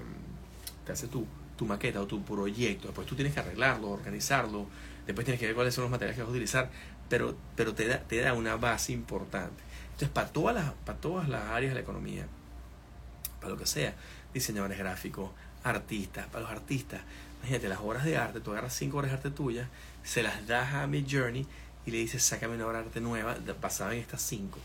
te 0.86 0.92
hace 0.92 1.08
tu, 1.08 1.26
tu 1.56 1.66
maqueta 1.66 2.00
o 2.00 2.06
tu 2.06 2.22
proyecto. 2.22 2.86
Después 2.88 3.06
tú 3.06 3.14
tienes 3.14 3.34
que 3.34 3.40
arreglarlo, 3.40 3.90
organizarlo, 3.90 4.66
después 5.04 5.24
tienes 5.24 5.40
que 5.40 5.46
ver 5.46 5.54
cuáles 5.54 5.74
son 5.74 5.82
los 5.82 5.90
materiales 5.90 6.16
que 6.16 6.22
vas 6.22 6.28
a 6.28 6.30
utilizar, 6.30 6.70
pero, 7.08 7.36
pero 7.56 7.74
te, 7.74 7.86
da, 7.88 7.98
te 7.98 8.20
da 8.20 8.32
una 8.32 8.56
base 8.56 8.92
importante. 8.92 9.62
Entonces, 9.84 10.08
para 10.10 10.28
todas, 10.28 10.54
las, 10.54 10.72
para 10.84 10.98
todas 10.98 11.28
las 11.28 11.42
áreas 11.50 11.72
de 11.72 11.74
la 11.74 11.80
economía, 11.80 12.26
para 13.40 13.52
lo 13.52 13.58
que 13.58 13.66
sea, 13.66 13.94
diseñadores 14.32 14.78
gráficos, 14.78 15.30
artistas, 15.64 16.26
para 16.28 16.42
los 16.42 16.50
artistas, 16.50 17.00
imagínate, 17.40 17.68
las 17.68 17.80
obras 17.80 18.04
de 18.04 18.16
arte, 18.16 18.40
tú 18.40 18.52
agarras 18.52 18.74
cinco 18.74 18.98
obras 18.98 19.10
de 19.10 19.16
arte 19.16 19.30
tuyas, 19.30 19.68
se 20.04 20.22
las 20.22 20.46
das 20.46 20.74
a 20.74 20.86
Mid 20.86 21.06
Journey 21.10 21.46
y 21.84 21.90
le 21.90 21.98
dices, 21.98 22.22
sácame 22.22 22.54
una 22.54 22.66
obra 22.66 22.78
de 22.78 22.86
arte 22.86 23.00
nueva 23.00 23.36
basada 23.60 23.94
en 23.94 24.00
estas 24.00 24.22
cinco, 24.22 24.58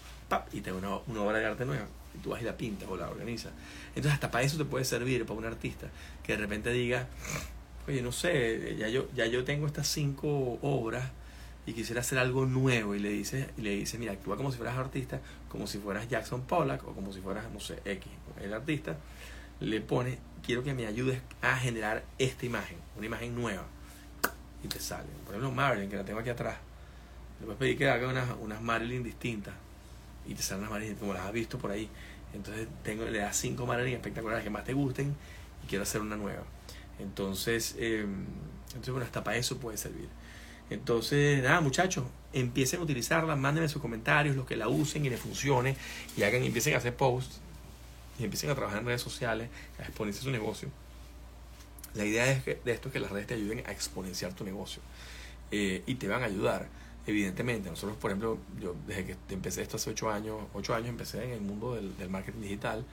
y 0.52 0.62
te 0.62 0.72
da 0.72 0.78
una, 0.78 0.98
una 1.08 1.22
obra 1.22 1.40
de 1.40 1.46
arte 1.46 1.66
nueva 1.66 1.88
y 2.16 2.18
tú 2.20 2.32
vas 2.32 2.42
y 2.42 2.46
la 2.46 2.58
pintas 2.58 2.90
o 2.90 2.98
la 2.98 3.10
organizas. 3.10 3.52
Entonces 3.90 4.14
hasta 4.14 4.32
para 4.32 4.44
eso 4.44 4.58
te 4.58 4.66
puede 4.66 4.86
servir, 4.86 5.26
para 5.26 5.40
un 5.40 5.46
artista, 5.46 5.88
que 6.24 6.34
de 6.34 6.40
repente 6.40 6.72
diga, 6.72 7.08
oye, 7.88 8.02
no 8.02 8.12
sé, 8.12 8.76
ya 8.78 8.88
yo, 8.90 9.08
ya 9.14 9.26
yo 9.26 9.44
tengo 9.44 9.68
estas 9.68 9.88
cinco 9.88 10.60
obras 10.62 11.12
y 11.66 11.74
quisiera 11.74 12.02
hacer 12.02 12.18
algo 12.18 12.46
nuevo 12.46 12.96
y 12.96 13.00
le 13.00 13.10
dice, 13.10 13.50
y 13.58 13.62
le 13.62 13.72
dice, 13.72 13.98
mira, 13.98 14.14
actúa 14.14 14.38
como 14.38 14.52
si 14.52 14.58
fueras 14.58 14.78
artista, 14.78 15.22
como 15.48 15.68
si 15.68 15.78
fueras 15.78 16.08
Jackson 16.10 16.42
Pollock 16.42 16.88
o 16.88 16.94
como 16.94 17.14
si 17.14 17.22
fueras, 17.22 17.52
no 17.52 17.60
sé, 17.60 17.80
X, 17.86 18.12
el 18.42 18.54
artista, 18.54 18.98
le 19.60 19.80
pone, 19.82 20.18
quiero 20.44 20.64
que 20.64 20.74
me 20.74 20.88
ayudes 20.88 21.22
a 21.42 21.56
generar 21.58 22.04
esta 22.18 22.46
imagen, 22.46 22.78
una 22.98 23.06
imagen 23.06 23.36
nueva. 23.36 23.66
Y 24.64 24.68
te 24.68 24.80
sale. 24.80 25.08
Por 25.26 25.34
ejemplo, 25.34 25.52
Marilyn, 25.52 25.90
que 25.90 25.96
la 25.96 26.06
tengo 26.06 26.20
aquí 26.20 26.30
atrás. 26.30 26.56
Le 27.40 27.46
puedes 27.46 27.58
pedir 27.60 27.78
que 27.78 27.90
haga 27.90 28.08
unas, 28.08 28.30
unas 28.40 28.62
Marilyn 28.62 29.02
distintas 29.02 29.56
y 30.28 30.36
te 30.36 30.42
salen 30.44 30.64
las 30.64 30.72
Marilyn 30.72 30.96
como 30.96 31.14
las 31.14 31.26
has 31.26 31.34
visto 31.34 31.58
por 31.58 31.72
ahí. 31.72 31.90
Entonces 32.34 32.68
tengo, 32.84 33.06
le 33.06 33.20
das 33.20 33.38
cinco 33.38 33.66
Marilyn 33.66 33.96
espectaculares 33.96 34.44
que 34.44 34.50
más 34.50 34.64
te 34.64 34.74
gusten 34.74 35.16
y 35.64 35.68
quiero 35.68 35.84
hacer 35.84 36.02
una 36.02 36.16
nueva. 36.16 36.44
Entonces, 37.00 37.76
eh, 37.78 38.06
entonces 38.68 38.92
bueno, 38.92 39.06
hasta 39.06 39.24
para 39.24 39.38
eso 39.38 39.58
puede 39.58 39.78
servir. 39.78 40.08
Entonces, 40.70 41.44
nada, 41.44 41.60
muchachos, 41.60 42.06
empiecen 42.32 42.80
a 42.80 42.84
utilizarla, 42.84 43.36
mándenme 43.36 43.68
sus 43.68 43.82
comentarios, 43.82 44.38
los 44.38 44.46
que 44.46 44.56
la 44.56 44.70
usen 44.70 45.06
y 45.06 45.10
les 45.10 45.20
funcione, 45.20 45.76
y 46.16 46.24
hagan, 46.24 46.44
empiecen 46.44 46.76
a 46.76 46.78
hacer 46.78 46.96
posts, 46.96 47.42
y 48.18 48.24
empiecen 48.24 48.50
a 48.50 48.56
trabajar 48.56 48.80
en 48.80 48.86
redes 48.86 49.02
sociales, 49.02 49.50
a 49.80 49.84
exponenciar 49.84 50.24
su 50.24 50.32
negocio. 50.32 50.70
La 51.94 52.06
idea 52.06 52.32
es 52.32 52.42
que, 52.44 52.58
de 52.64 52.72
esto 52.72 52.88
es 52.88 52.94
que 52.94 53.02
las 53.02 53.12
redes 53.12 53.28
te 53.28 53.34
ayuden 53.34 53.64
a 53.68 53.72
exponenciar 53.72 54.34
tu 54.34 54.46
negocio. 54.46 54.82
Eh, 55.52 55.84
y 55.86 55.96
te 55.96 56.08
van 56.08 56.24
a 56.24 56.28
ayudar 56.28 56.70
evidentemente, 57.06 57.70
nosotros, 57.70 57.98
por 57.98 58.12
ejemplo, 58.12 58.38
yo 58.60 58.76
desde 58.88 59.06
que 59.06 59.18
empecé 59.30 59.62
esto 59.62 59.78
hace 59.78 59.90
ocho 59.90 60.10
años, 60.10 60.40
ocho 60.54 60.76
años 60.76 60.90
empecé 60.90 61.24
en 61.24 61.32
el 61.32 61.42
mundo 61.42 61.76
del, 61.76 61.98
del 61.98 62.10
marketing 62.10 62.42
digital 62.42 62.86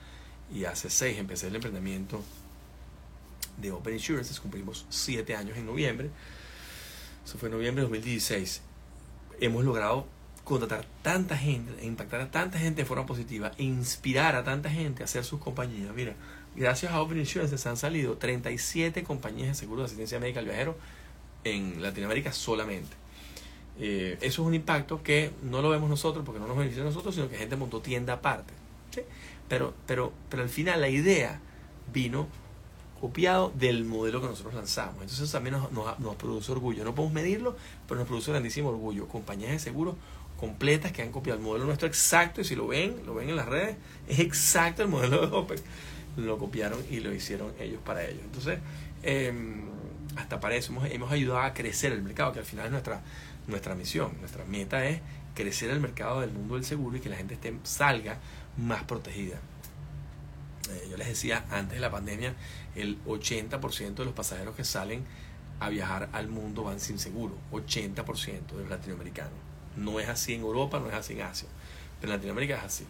y 0.53 0.65
hace 0.65 0.89
seis 0.89 1.17
empecé 1.17 1.47
el 1.47 1.55
emprendimiento 1.55 2.21
de 3.57 3.71
Open 3.71 3.93
Insurances, 3.93 4.39
cumplimos 4.39 4.85
siete 4.89 5.35
años 5.35 5.57
en 5.57 5.65
noviembre, 5.65 6.09
eso 7.25 7.37
fue 7.37 7.49
en 7.49 7.55
noviembre 7.55 7.83
de 7.83 7.89
2016. 7.89 8.61
Hemos 9.39 9.63
logrado 9.63 10.07
contratar 10.43 10.85
tanta 11.03 11.37
gente, 11.37 11.85
impactar 11.85 12.21
a 12.21 12.31
tanta 12.31 12.57
gente 12.57 12.81
de 12.81 12.85
forma 12.87 13.05
positiva, 13.05 13.51
inspirar 13.57 14.35
a 14.35 14.43
tanta 14.43 14.69
gente 14.69 15.03
a 15.03 15.05
hacer 15.05 15.23
sus 15.23 15.39
compañías. 15.39 15.93
Mira, 15.93 16.15
gracias 16.55 16.91
a 16.91 17.01
Open 17.01 17.19
Insurances 17.19 17.65
han 17.67 17.77
salido 17.77 18.17
37 18.17 19.03
compañías 19.03 19.49
de 19.49 19.55
seguro 19.55 19.81
de 19.81 19.85
asistencia 19.85 20.19
médica 20.19 20.39
al 20.39 20.45
viajero 20.45 20.75
en 21.43 21.81
Latinoamérica 21.81 22.33
solamente. 22.33 22.98
Eh, 23.79 24.17
eso 24.21 24.41
es 24.41 24.47
un 24.47 24.53
impacto 24.53 25.01
que 25.01 25.31
no 25.43 25.61
lo 25.61 25.69
vemos 25.69 25.89
nosotros 25.89 26.25
porque 26.25 26.39
no 26.39 26.47
nos 26.47 26.57
beneficia 26.57 26.83
a 26.83 26.87
nosotros, 26.87 27.15
sino 27.15 27.29
que 27.29 27.37
gente 27.37 27.55
montó 27.55 27.81
tienda 27.81 28.13
aparte. 28.13 28.53
Pero, 29.47 29.73
pero, 29.87 30.13
pero 30.29 30.43
al 30.43 30.49
final 30.49 30.81
la 30.81 30.89
idea 30.89 31.39
vino 31.91 32.27
copiado 32.99 33.51
del 33.55 33.85
modelo 33.85 34.21
que 34.21 34.27
nosotros 34.27 34.53
lanzamos. 34.53 34.95
Entonces 34.95 35.21
eso 35.21 35.31
también 35.31 35.55
nos, 35.55 35.71
nos, 35.71 35.99
nos 35.99 36.15
produce 36.15 36.51
orgullo. 36.51 36.83
No 36.83 36.93
podemos 36.93 37.13
medirlo, 37.13 37.55
pero 37.87 37.99
nos 37.99 38.07
produce 38.07 38.31
grandísimo 38.31 38.69
orgullo. 38.69 39.07
Compañías 39.07 39.51
de 39.51 39.59
seguros 39.59 39.95
completas 40.39 40.91
que 40.91 41.01
han 41.01 41.11
copiado 41.11 41.37
el 41.37 41.45
modelo 41.45 41.65
nuestro 41.65 41.87
exacto 41.87 42.41
y 42.41 42.45
si 42.45 42.55
lo 42.55 42.67
ven, 42.67 42.95
lo 43.05 43.13
ven 43.13 43.29
en 43.29 43.35
las 43.35 43.47
redes, 43.47 43.75
es 44.07 44.19
exacto 44.19 44.81
el 44.81 44.87
modelo 44.87 45.27
de 45.27 45.35
OPEC. 45.35 45.61
Lo 46.17 46.37
copiaron 46.37 46.79
y 46.89 46.99
lo 46.99 47.13
hicieron 47.13 47.53
ellos 47.59 47.79
para 47.85 48.05
ellos. 48.05 48.21
Entonces, 48.23 48.59
em, 49.03 49.63
hasta 50.19 50.39
para 50.39 50.55
eso 50.55 50.71
hemos, 50.71 50.89
hemos, 50.89 51.11
ayudado 51.11 51.41
a 51.41 51.53
crecer 51.53 51.91
el 51.91 52.01
mercado, 52.01 52.33
que 52.33 52.39
al 52.39 52.45
final 52.45 52.65
es 52.65 52.71
nuestra, 52.71 53.01
nuestra 53.47 53.75
misión. 53.75 54.11
Nuestra 54.19 54.45
meta 54.45 54.85
es 54.85 55.01
crecer 55.33 55.69
el 55.69 55.79
mercado 55.79 56.21
del 56.21 56.31
mundo 56.31 56.55
del 56.55 56.65
seguro 56.65 56.97
y 56.97 56.99
que 56.99 57.09
la 57.09 57.15
gente 57.15 57.37
salga 57.63 58.17
más 58.57 58.83
protegida. 58.83 59.37
Eh, 60.69 60.87
yo 60.89 60.97
les 60.97 61.07
decía, 61.07 61.45
antes 61.49 61.75
de 61.75 61.79
la 61.79 61.89
pandemia, 61.89 62.33
el 62.75 63.03
80% 63.05 63.95
de 63.95 64.05
los 64.05 64.13
pasajeros 64.13 64.55
que 64.55 64.63
salen 64.63 65.03
a 65.59 65.69
viajar 65.69 66.09
al 66.13 66.27
mundo 66.27 66.63
van 66.63 66.79
sin 66.79 66.99
seguro. 66.99 67.35
80% 67.51 68.47
de 68.47 68.61
los 68.61 68.69
latinoamericanos. 68.69 69.33
No 69.75 69.99
es 69.99 70.09
así 70.09 70.33
en 70.33 70.41
Europa, 70.41 70.79
no 70.79 70.87
es 70.87 70.93
así 70.93 71.13
en 71.13 71.21
Asia. 71.21 71.47
Pero 71.99 72.13
en 72.13 72.17
Latinoamérica 72.17 72.57
es 72.57 72.63
así. 72.63 72.85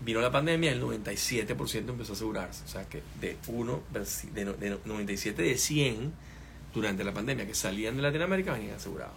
Vino 0.00 0.20
la 0.20 0.30
pandemia, 0.30 0.72
el 0.72 0.82
97% 0.82 1.88
empezó 1.88 2.12
a 2.12 2.16
asegurarse. 2.16 2.64
O 2.64 2.68
sea 2.68 2.84
que 2.84 3.02
de 3.20 3.36
uno, 3.48 3.80
de 4.34 4.78
97 4.84 5.42
de 5.42 5.56
100 5.56 6.12
durante 6.80 7.04
la 7.04 7.12
pandemia 7.12 7.46
que 7.46 7.54
salían 7.54 7.96
de 7.96 8.02
Latinoamérica 8.02 8.52
venían 8.52 8.76
asegurados. 8.76 9.14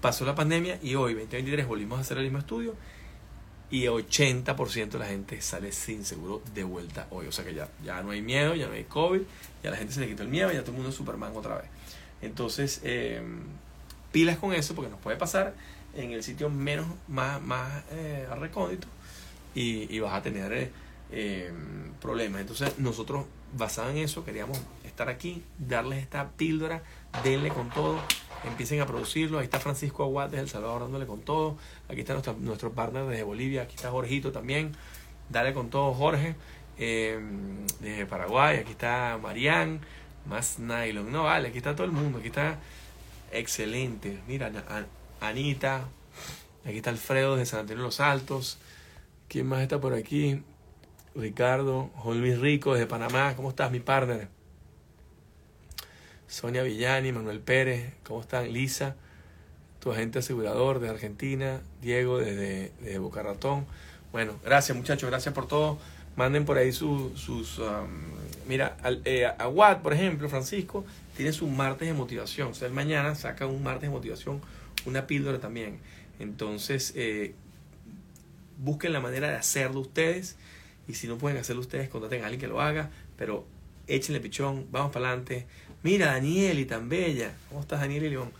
Pasó 0.00 0.24
la 0.24 0.34
pandemia 0.34 0.78
y 0.82 0.94
hoy, 0.94 1.14
2023, 1.14 1.66
volvimos 1.66 1.98
a 1.98 2.02
hacer 2.02 2.18
el 2.18 2.24
mismo 2.24 2.38
estudio 2.38 2.74
y 3.70 3.84
80% 3.84 4.90
de 4.90 4.98
la 4.98 5.06
gente 5.06 5.40
sale 5.40 5.72
sin 5.72 6.04
seguro 6.04 6.42
de 6.54 6.64
vuelta 6.64 7.06
hoy. 7.10 7.26
O 7.26 7.32
sea 7.32 7.44
que 7.44 7.54
ya, 7.54 7.68
ya 7.82 8.02
no 8.02 8.10
hay 8.10 8.20
miedo, 8.20 8.54
ya 8.54 8.66
no 8.66 8.74
hay 8.74 8.84
COVID, 8.84 9.22
ya 9.62 9.70
la 9.70 9.76
gente 9.76 9.94
se 9.94 10.00
le 10.00 10.08
quitó 10.08 10.22
el 10.22 10.28
miedo, 10.28 10.52
ya 10.52 10.60
todo 10.60 10.72
el 10.72 10.76
mundo 10.76 10.90
es 10.90 10.94
Superman 10.94 11.32
otra 11.34 11.56
vez. 11.56 11.66
Entonces, 12.20 12.80
eh, 12.84 13.22
pilas 14.12 14.38
con 14.38 14.52
eso 14.52 14.74
porque 14.74 14.90
nos 14.90 15.00
puede 15.00 15.16
pasar 15.16 15.54
en 15.94 16.12
el 16.12 16.22
sitio 16.22 16.50
menos, 16.50 16.86
más, 17.08 17.40
más 17.40 17.84
eh, 17.90 18.26
recóndito 18.38 18.86
y, 19.54 19.98
vas 20.00 20.14
a 20.14 20.22
tener 20.22 20.52
eh, 20.52 20.70
eh, 21.10 21.52
problemas. 22.00 22.40
Entonces, 22.40 22.78
nosotros, 22.78 23.26
basado 23.56 23.90
en 23.90 23.98
eso, 23.98 24.24
queríamos 24.24 24.58
aquí, 25.08 25.42
darles 25.58 26.00
esta 26.00 26.30
píldora, 26.30 26.82
denle 27.24 27.50
con 27.50 27.70
todo, 27.70 27.98
empiecen 28.44 28.80
a 28.80 28.86
producirlo. 28.86 29.38
Ahí 29.38 29.44
está 29.44 29.60
Francisco 29.60 30.02
Aguad 30.02 30.30
desde 30.30 30.42
El 30.42 30.48
Salvador 30.48 30.82
dándole 30.82 31.06
con 31.06 31.20
todo. 31.20 31.56
Aquí 31.88 32.00
está 32.00 32.12
nuestro, 32.12 32.34
nuestro 32.38 32.72
partner 32.72 33.06
desde 33.06 33.22
Bolivia, 33.22 33.62
aquí 33.62 33.74
está 33.74 33.90
Jorgito 33.90 34.32
también. 34.32 34.72
Dale 35.28 35.54
con 35.54 35.70
todo, 35.70 35.94
Jorge. 35.94 36.34
Eh, 36.78 37.20
desde 37.80 38.06
Paraguay, 38.06 38.58
aquí 38.58 38.72
está 38.72 39.18
Marián, 39.22 39.80
más 40.26 40.58
Nylon. 40.58 41.12
No, 41.12 41.24
vale, 41.24 41.48
aquí 41.48 41.58
está 41.58 41.74
todo 41.74 41.86
el 41.86 41.92
mundo, 41.92 42.18
aquí 42.18 42.28
está 42.28 42.58
excelente. 43.30 44.20
Mira, 44.26 44.50
Anita, 45.20 45.88
aquí 46.64 46.78
está 46.78 46.90
Alfredo 46.90 47.36
de 47.36 47.46
San 47.46 47.60
Antonio 47.60 47.82
de 47.82 47.86
los 47.86 48.00
Altos. 48.00 48.58
¿Quién 49.28 49.46
más 49.46 49.62
está 49.62 49.80
por 49.80 49.94
aquí? 49.94 50.42
Ricardo, 51.14 51.90
Juan 51.96 52.20
Luis 52.20 52.38
Rico 52.38 52.74
desde 52.74 52.86
Panamá. 52.86 53.34
¿Cómo 53.36 53.50
estás, 53.50 53.70
mi 53.70 53.80
partner? 53.80 54.28
Sonia 56.32 56.62
Villani, 56.62 57.12
Manuel 57.12 57.40
Pérez, 57.40 57.92
¿cómo 58.04 58.22
están? 58.22 58.50
Lisa, 58.54 58.96
tu 59.80 59.92
agente 59.92 60.20
asegurador 60.20 60.80
de 60.80 60.88
Argentina, 60.88 61.60
Diego 61.82 62.16
desde, 62.16 62.98
Boca 62.98 63.22
Ratón. 63.22 63.66
Bueno, 64.12 64.40
gracias 64.42 64.74
muchachos, 64.74 65.10
gracias 65.10 65.34
por 65.34 65.46
todo. 65.46 65.78
Manden 66.16 66.46
por 66.46 66.56
ahí 66.56 66.72
sus... 66.72 67.20
sus 67.20 67.58
um, 67.58 67.90
mira, 68.48 68.78
al, 68.82 69.02
eh, 69.04 69.26
a 69.26 69.46
Watt, 69.46 69.82
por 69.82 69.92
ejemplo, 69.92 70.26
Francisco, 70.30 70.86
tiene 71.18 71.34
su 71.34 71.46
martes 71.48 71.86
de 71.86 71.92
motivación. 71.92 72.48
O 72.48 72.54
sea, 72.54 72.70
mañana 72.70 73.14
saca 73.14 73.46
un 73.46 73.62
martes 73.62 73.82
de 73.82 73.90
motivación, 73.90 74.40
una 74.86 75.06
píldora 75.06 75.38
también. 75.38 75.80
Entonces, 76.18 76.94
eh, 76.96 77.34
busquen 78.56 78.94
la 78.94 79.00
manera 79.00 79.28
de 79.28 79.36
hacerlo 79.36 79.80
ustedes. 79.80 80.38
Y 80.88 80.94
si 80.94 81.08
no 81.08 81.18
pueden 81.18 81.36
hacerlo 81.36 81.60
ustedes, 81.60 81.90
contraten 81.90 82.22
a 82.22 82.24
alguien 82.24 82.40
que 82.40 82.48
lo 82.48 82.62
haga. 82.62 82.88
Pero 83.18 83.44
échenle 83.86 84.20
pichón, 84.20 84.66
vamos 84.70 84.92
para 84.92 85.08
adelante. 85.08 85.46
Mira, 85.82 86.12
Danieli, 86.12 86.64
tan 86.64 86.88
bella. 86.88 87.34
¿Cómo 87.48 87.60
estás, 87.60 87.80
Danieli 87.80 88.08
León? 88.08 88.30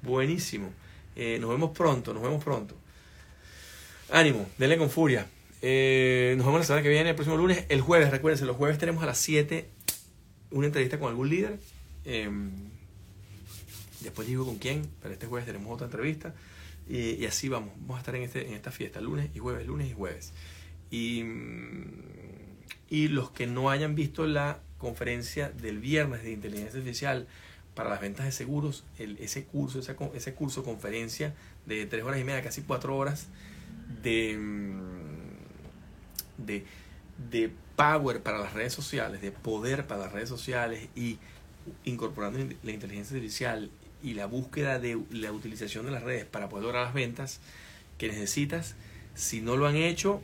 Buenísimo. 0.00 0.72
Eh, 1.14 1.38
nos 1.38 1.50
vemos 1.50 1.76
pronto, 1.76 2.14
nos 2.14 2.22
vemos 2.22 2.42
pronto. 2.42 2.74
Ánimo, 4.10 4.48
denle 4.56 4.78
con 4.78 4.88
furia. 4.88 5.26
Eh, 5.60 6.34
nos 6.38 6.46
vemos 6.46 6.60
la 6.60 6.66
semana 6.66 6.82
que 6.82 6.88
viene, 6.88 7.10
el 7.10 7.14
próximo 7.14 7.36
lunes. 7.36 7.66
El 7.68 7.82
jueves, 7.82 8.10
recuérdense, 8.10 8.46
los 8.46 8.56
jueves 8.56 8.78
tenemos 8.78 9.02
a 9.02 9.06
las 9.06 9.18
7 9.18 9.68
una 10.52 10.66
entrevista 10.68 10.98
con 10.98 11.10
algún 11.10 11.28
líder. 11.28 11.58
Eh, 12.06 12.30
después 14.00 14.26
digo 14.26 14.46
con 14.46 14.56
quién, 14.56 14.88
pero 15.02 15.12
este 15.12 15.26
jueves 15.26 15.46
tenemos 15.46 15.70
otra 15.74 15.86
entrevista. 15.86 16.34
Y, 16.88 17.22
y, 17.22 17.26
así 17.26 17.50
vamos, 17.50 17.74
vamos 17.80 17.96
a 17.96 17.98
estar 17.98 18.14
en, 18.14 18.22
este, 18.22 18.46
en 18.46 18.54
esta 18.54 18.70
fiesta, 18.70 19.02
lunes 19.02 19.28
y 19.34 19.38
jueves, 19.38 19.66
lunes 19.66 19.90
y 19.90 19.92
jueves. 19.92 20.32
Y, 20.90 21.24
y 22.88 23.08
los 23.08 23.30
que 23.32 23.46
no 23.46 23.68
hayan 23.68 23.94
visto 23.94 24.26
la 24.26 24.60
conferencia 24.78 25.50
del 25.50 25.78
viernes 25.78 26.22
de 26.22 26.32
inteligencia 26.32 26.78
artificial 26.78 27.26
para 27.74 27.90
las 27.90 28.00
ventas 28.00 28.24
de 28.24 28.32
seguros, 28.32 28.84
el, 28.98 29.18
ese 29.18 29.44
curso, 29.44 29.78
ese, 29.78 29.96
ese 30.14 30.34
curso, 30.34 30.64
conferencia 30.64 31.34
de 31.66 31.84
tres 31.86 32.04
horas 32.04 32.20
y 32.20 32.24
media, 32.24 32.42
casi 32.42 32.62
cuatro 32.62 32.96
horas 32.96 33.26
de, 34.02 34.38
de, 36.38 36.64
de 37.30 37.50
power 37.76 38.22
para 38.22 38.38
las 38.38 38.54
redes 38.54 38.72
sociales, 38.72 39.20
de 39.20 39.30
poder 39.30 39.86
para 39.86 40.00
las 40.00 40.12
redes 40.12 40.28
sociales 40.28 40.88
y 40.96 41.18
incorporando 41.84 42.38
la 42.62 42.72
inteligencia 42.72 43.16
artificial 43.16 43.70
y 44.02 44.14
la 44.14 44.26
búsqueda 44.26 44.78
de 44.78 44.98
la 45.10 45.32
utilización 45.32 45.84
de 45.84 45.92
las 45.92 46.02
redes 46.02 46.24
para 46.24 46.48
poder 46.48 46.64
lograr 46.64 46.84
las 46.86 46.94
ventas 46.94 47.40
que 47.98 48.08
necesitas, 48.08 48.74
si 49.14 49.40
no 49.40 49.56
lo 49.56 49.66
han 49.66 49.76
hecho, 49.76 50.20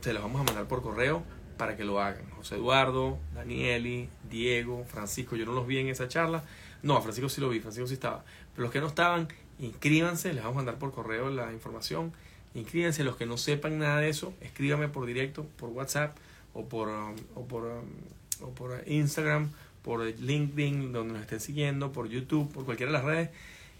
se 0.00 0.12
los 0.12 0.22
vamos 0.22 0.40
a 0.40 0.44
mandar 0.44 0.68
por 0.68 0.82
correo 0.82 1.22
para 1.56 1.76
que 1.76 1.84
lo 1.84 2.00
hagan. 2.00 2.28
José 2.30 2.56
Eduardo, 2.56 3.18
Danieli, 3.34 4.08
Diego, 4.30 4.84
Francisco, 4.86 5.36
yo 5.36 5.46
no 5.46 5.52
los 5.52 5.66
vi 5.66 5.78
en 5.78 5.88
esa 5.88 6.08
charla. 6.08 6.42
No, 6.82 6.96
a 6.96 7.02
Francisco 7.02 7.28
sí 7.28 7.40
lo 7.40 7.48
vi, 7.48 7.60
Francisco 7.60 7.86
sí 7.86 7.94
estaba. 7.94 8.24
Pero 8.54 8.64
los 8.64 8.72
que 8.72 8.80
no 8.80 8.86
estaban, 8.86 9.28
inscríbanse, 9.58 10.32
les 10.32 10.42
vamos 10.42 10.56
a 10.56 10.56
mandar 10.56 10.78
por 10.78 10.92
correo 10.92 11.30
la 11.30 11.52
información. 11.52 12.12
Inscríbanse, 12.54 13.04
los 13.04 13.16
que 13.16 13.26
no 13.26 13.36
sepan 13.36 13.78
nada 13.78 14.00
de 14.00 14.08
eso, 14.08 14.32
escríbanme 14.40 14.88
por 14.88 15.06
directo, 15.06 15.46
por 15.56 15.70
WhatsApp 15.70 16.16
o 16.54 16.64
por, 16.66 16.88
um, 16.88 17.14
o 17.34 17.46
por, 17.46 17.64
um, 17.64 18.46
o 18.46 18.50
por 18.50 18.82
Instagram, 18.86 19.50
por 19.82 20.04
LinkedIn, 20.04 20.92
donde 20.92 21.14
nos 21.14 21.22
estén 21.22 21.40
siguiendo, 21.40 21.92
por 21.92 22.08
YouTube, 22.08 22.50
por 22.52 22.64
cualquiera 22.64 22.92
de 22.92 22.98
las 22.98 23.04
redes. 23.04 23.30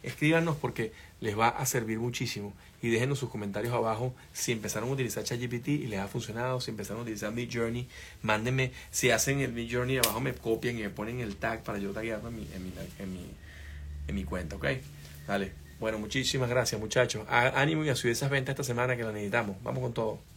Escríbanos 0.03 0.57
porque 0.57 0.93
les 1.21 1.39
va 1.39 1.49
a 1.49 1.65
servir 1.67 1.99
muchísimo 1.99 2.53
y 2.83 2.91
déjenos 2.91 3.19
sus 3.19 3.31
comentarios 3.31 3.73
abajo 3.73 4.15
si 4.33 4.53
empezaron 4.53 4.91
a 4.91 4.93
utilizar 4.93 5.25
ChatGPT 5.25 5.69
y 5.69 5.87
les 5.87 6.01
ha 6.01 6.09
funcionado, 6.09 6.61
si 6.61 6.71
empezaron 6.71 7.01
a 7.01 7.03
utilizar 7.03 7.33
Mid 7.33 7.51
Journey, 7.53 7.89
mándenme, 8.23 8.73
si 8.91 9.11
hacen 9.11 9.41
el 9.41 9.53
Mid 9.53 9.73
Journey 9.73 9.99
abajo 9.99 10.21
me 10.21 10.35
copian 10.35 10.79
y 10.79 10.83
me 10.83 10.91
ponen 10.91 11.21
el 11.21 11.37
tag 11.37 11.63
para 11.63 11.79
yo 11.79 11.93
taguearlo 11.93 12.29
en 12.29 12.37
mi, 12.37 12.49
en 12.55 12.65
mi, 12.65 12.73
en 12.99 13.13
mi, 13.13 13.27
en 14.09 14.15
mi 14.15 14.25
cuenta, 14.25 14.57
¿ok? 14.57 14.67
Dale. 15.27 15.53
Bueno, 15.79 15.99
muchísimas 15.99 16.49
gracias 16.49 16.81
muchachos. 16.81 17.27
Ánimo 17.29 17.85
y 17.85 17.91
a 17.91 17.97
subir 17.97 18.13
esas 18.13 18.31
ventas 18.31 18.55
esta 18.55 18.65
semana 18.65 18.97
que 18.97 19.03
las 19.03 19.13
necesitamos. 19.13 19.57
Vamos 19.63 19.83
con 19.83 19.93
todo. 19.93 20.36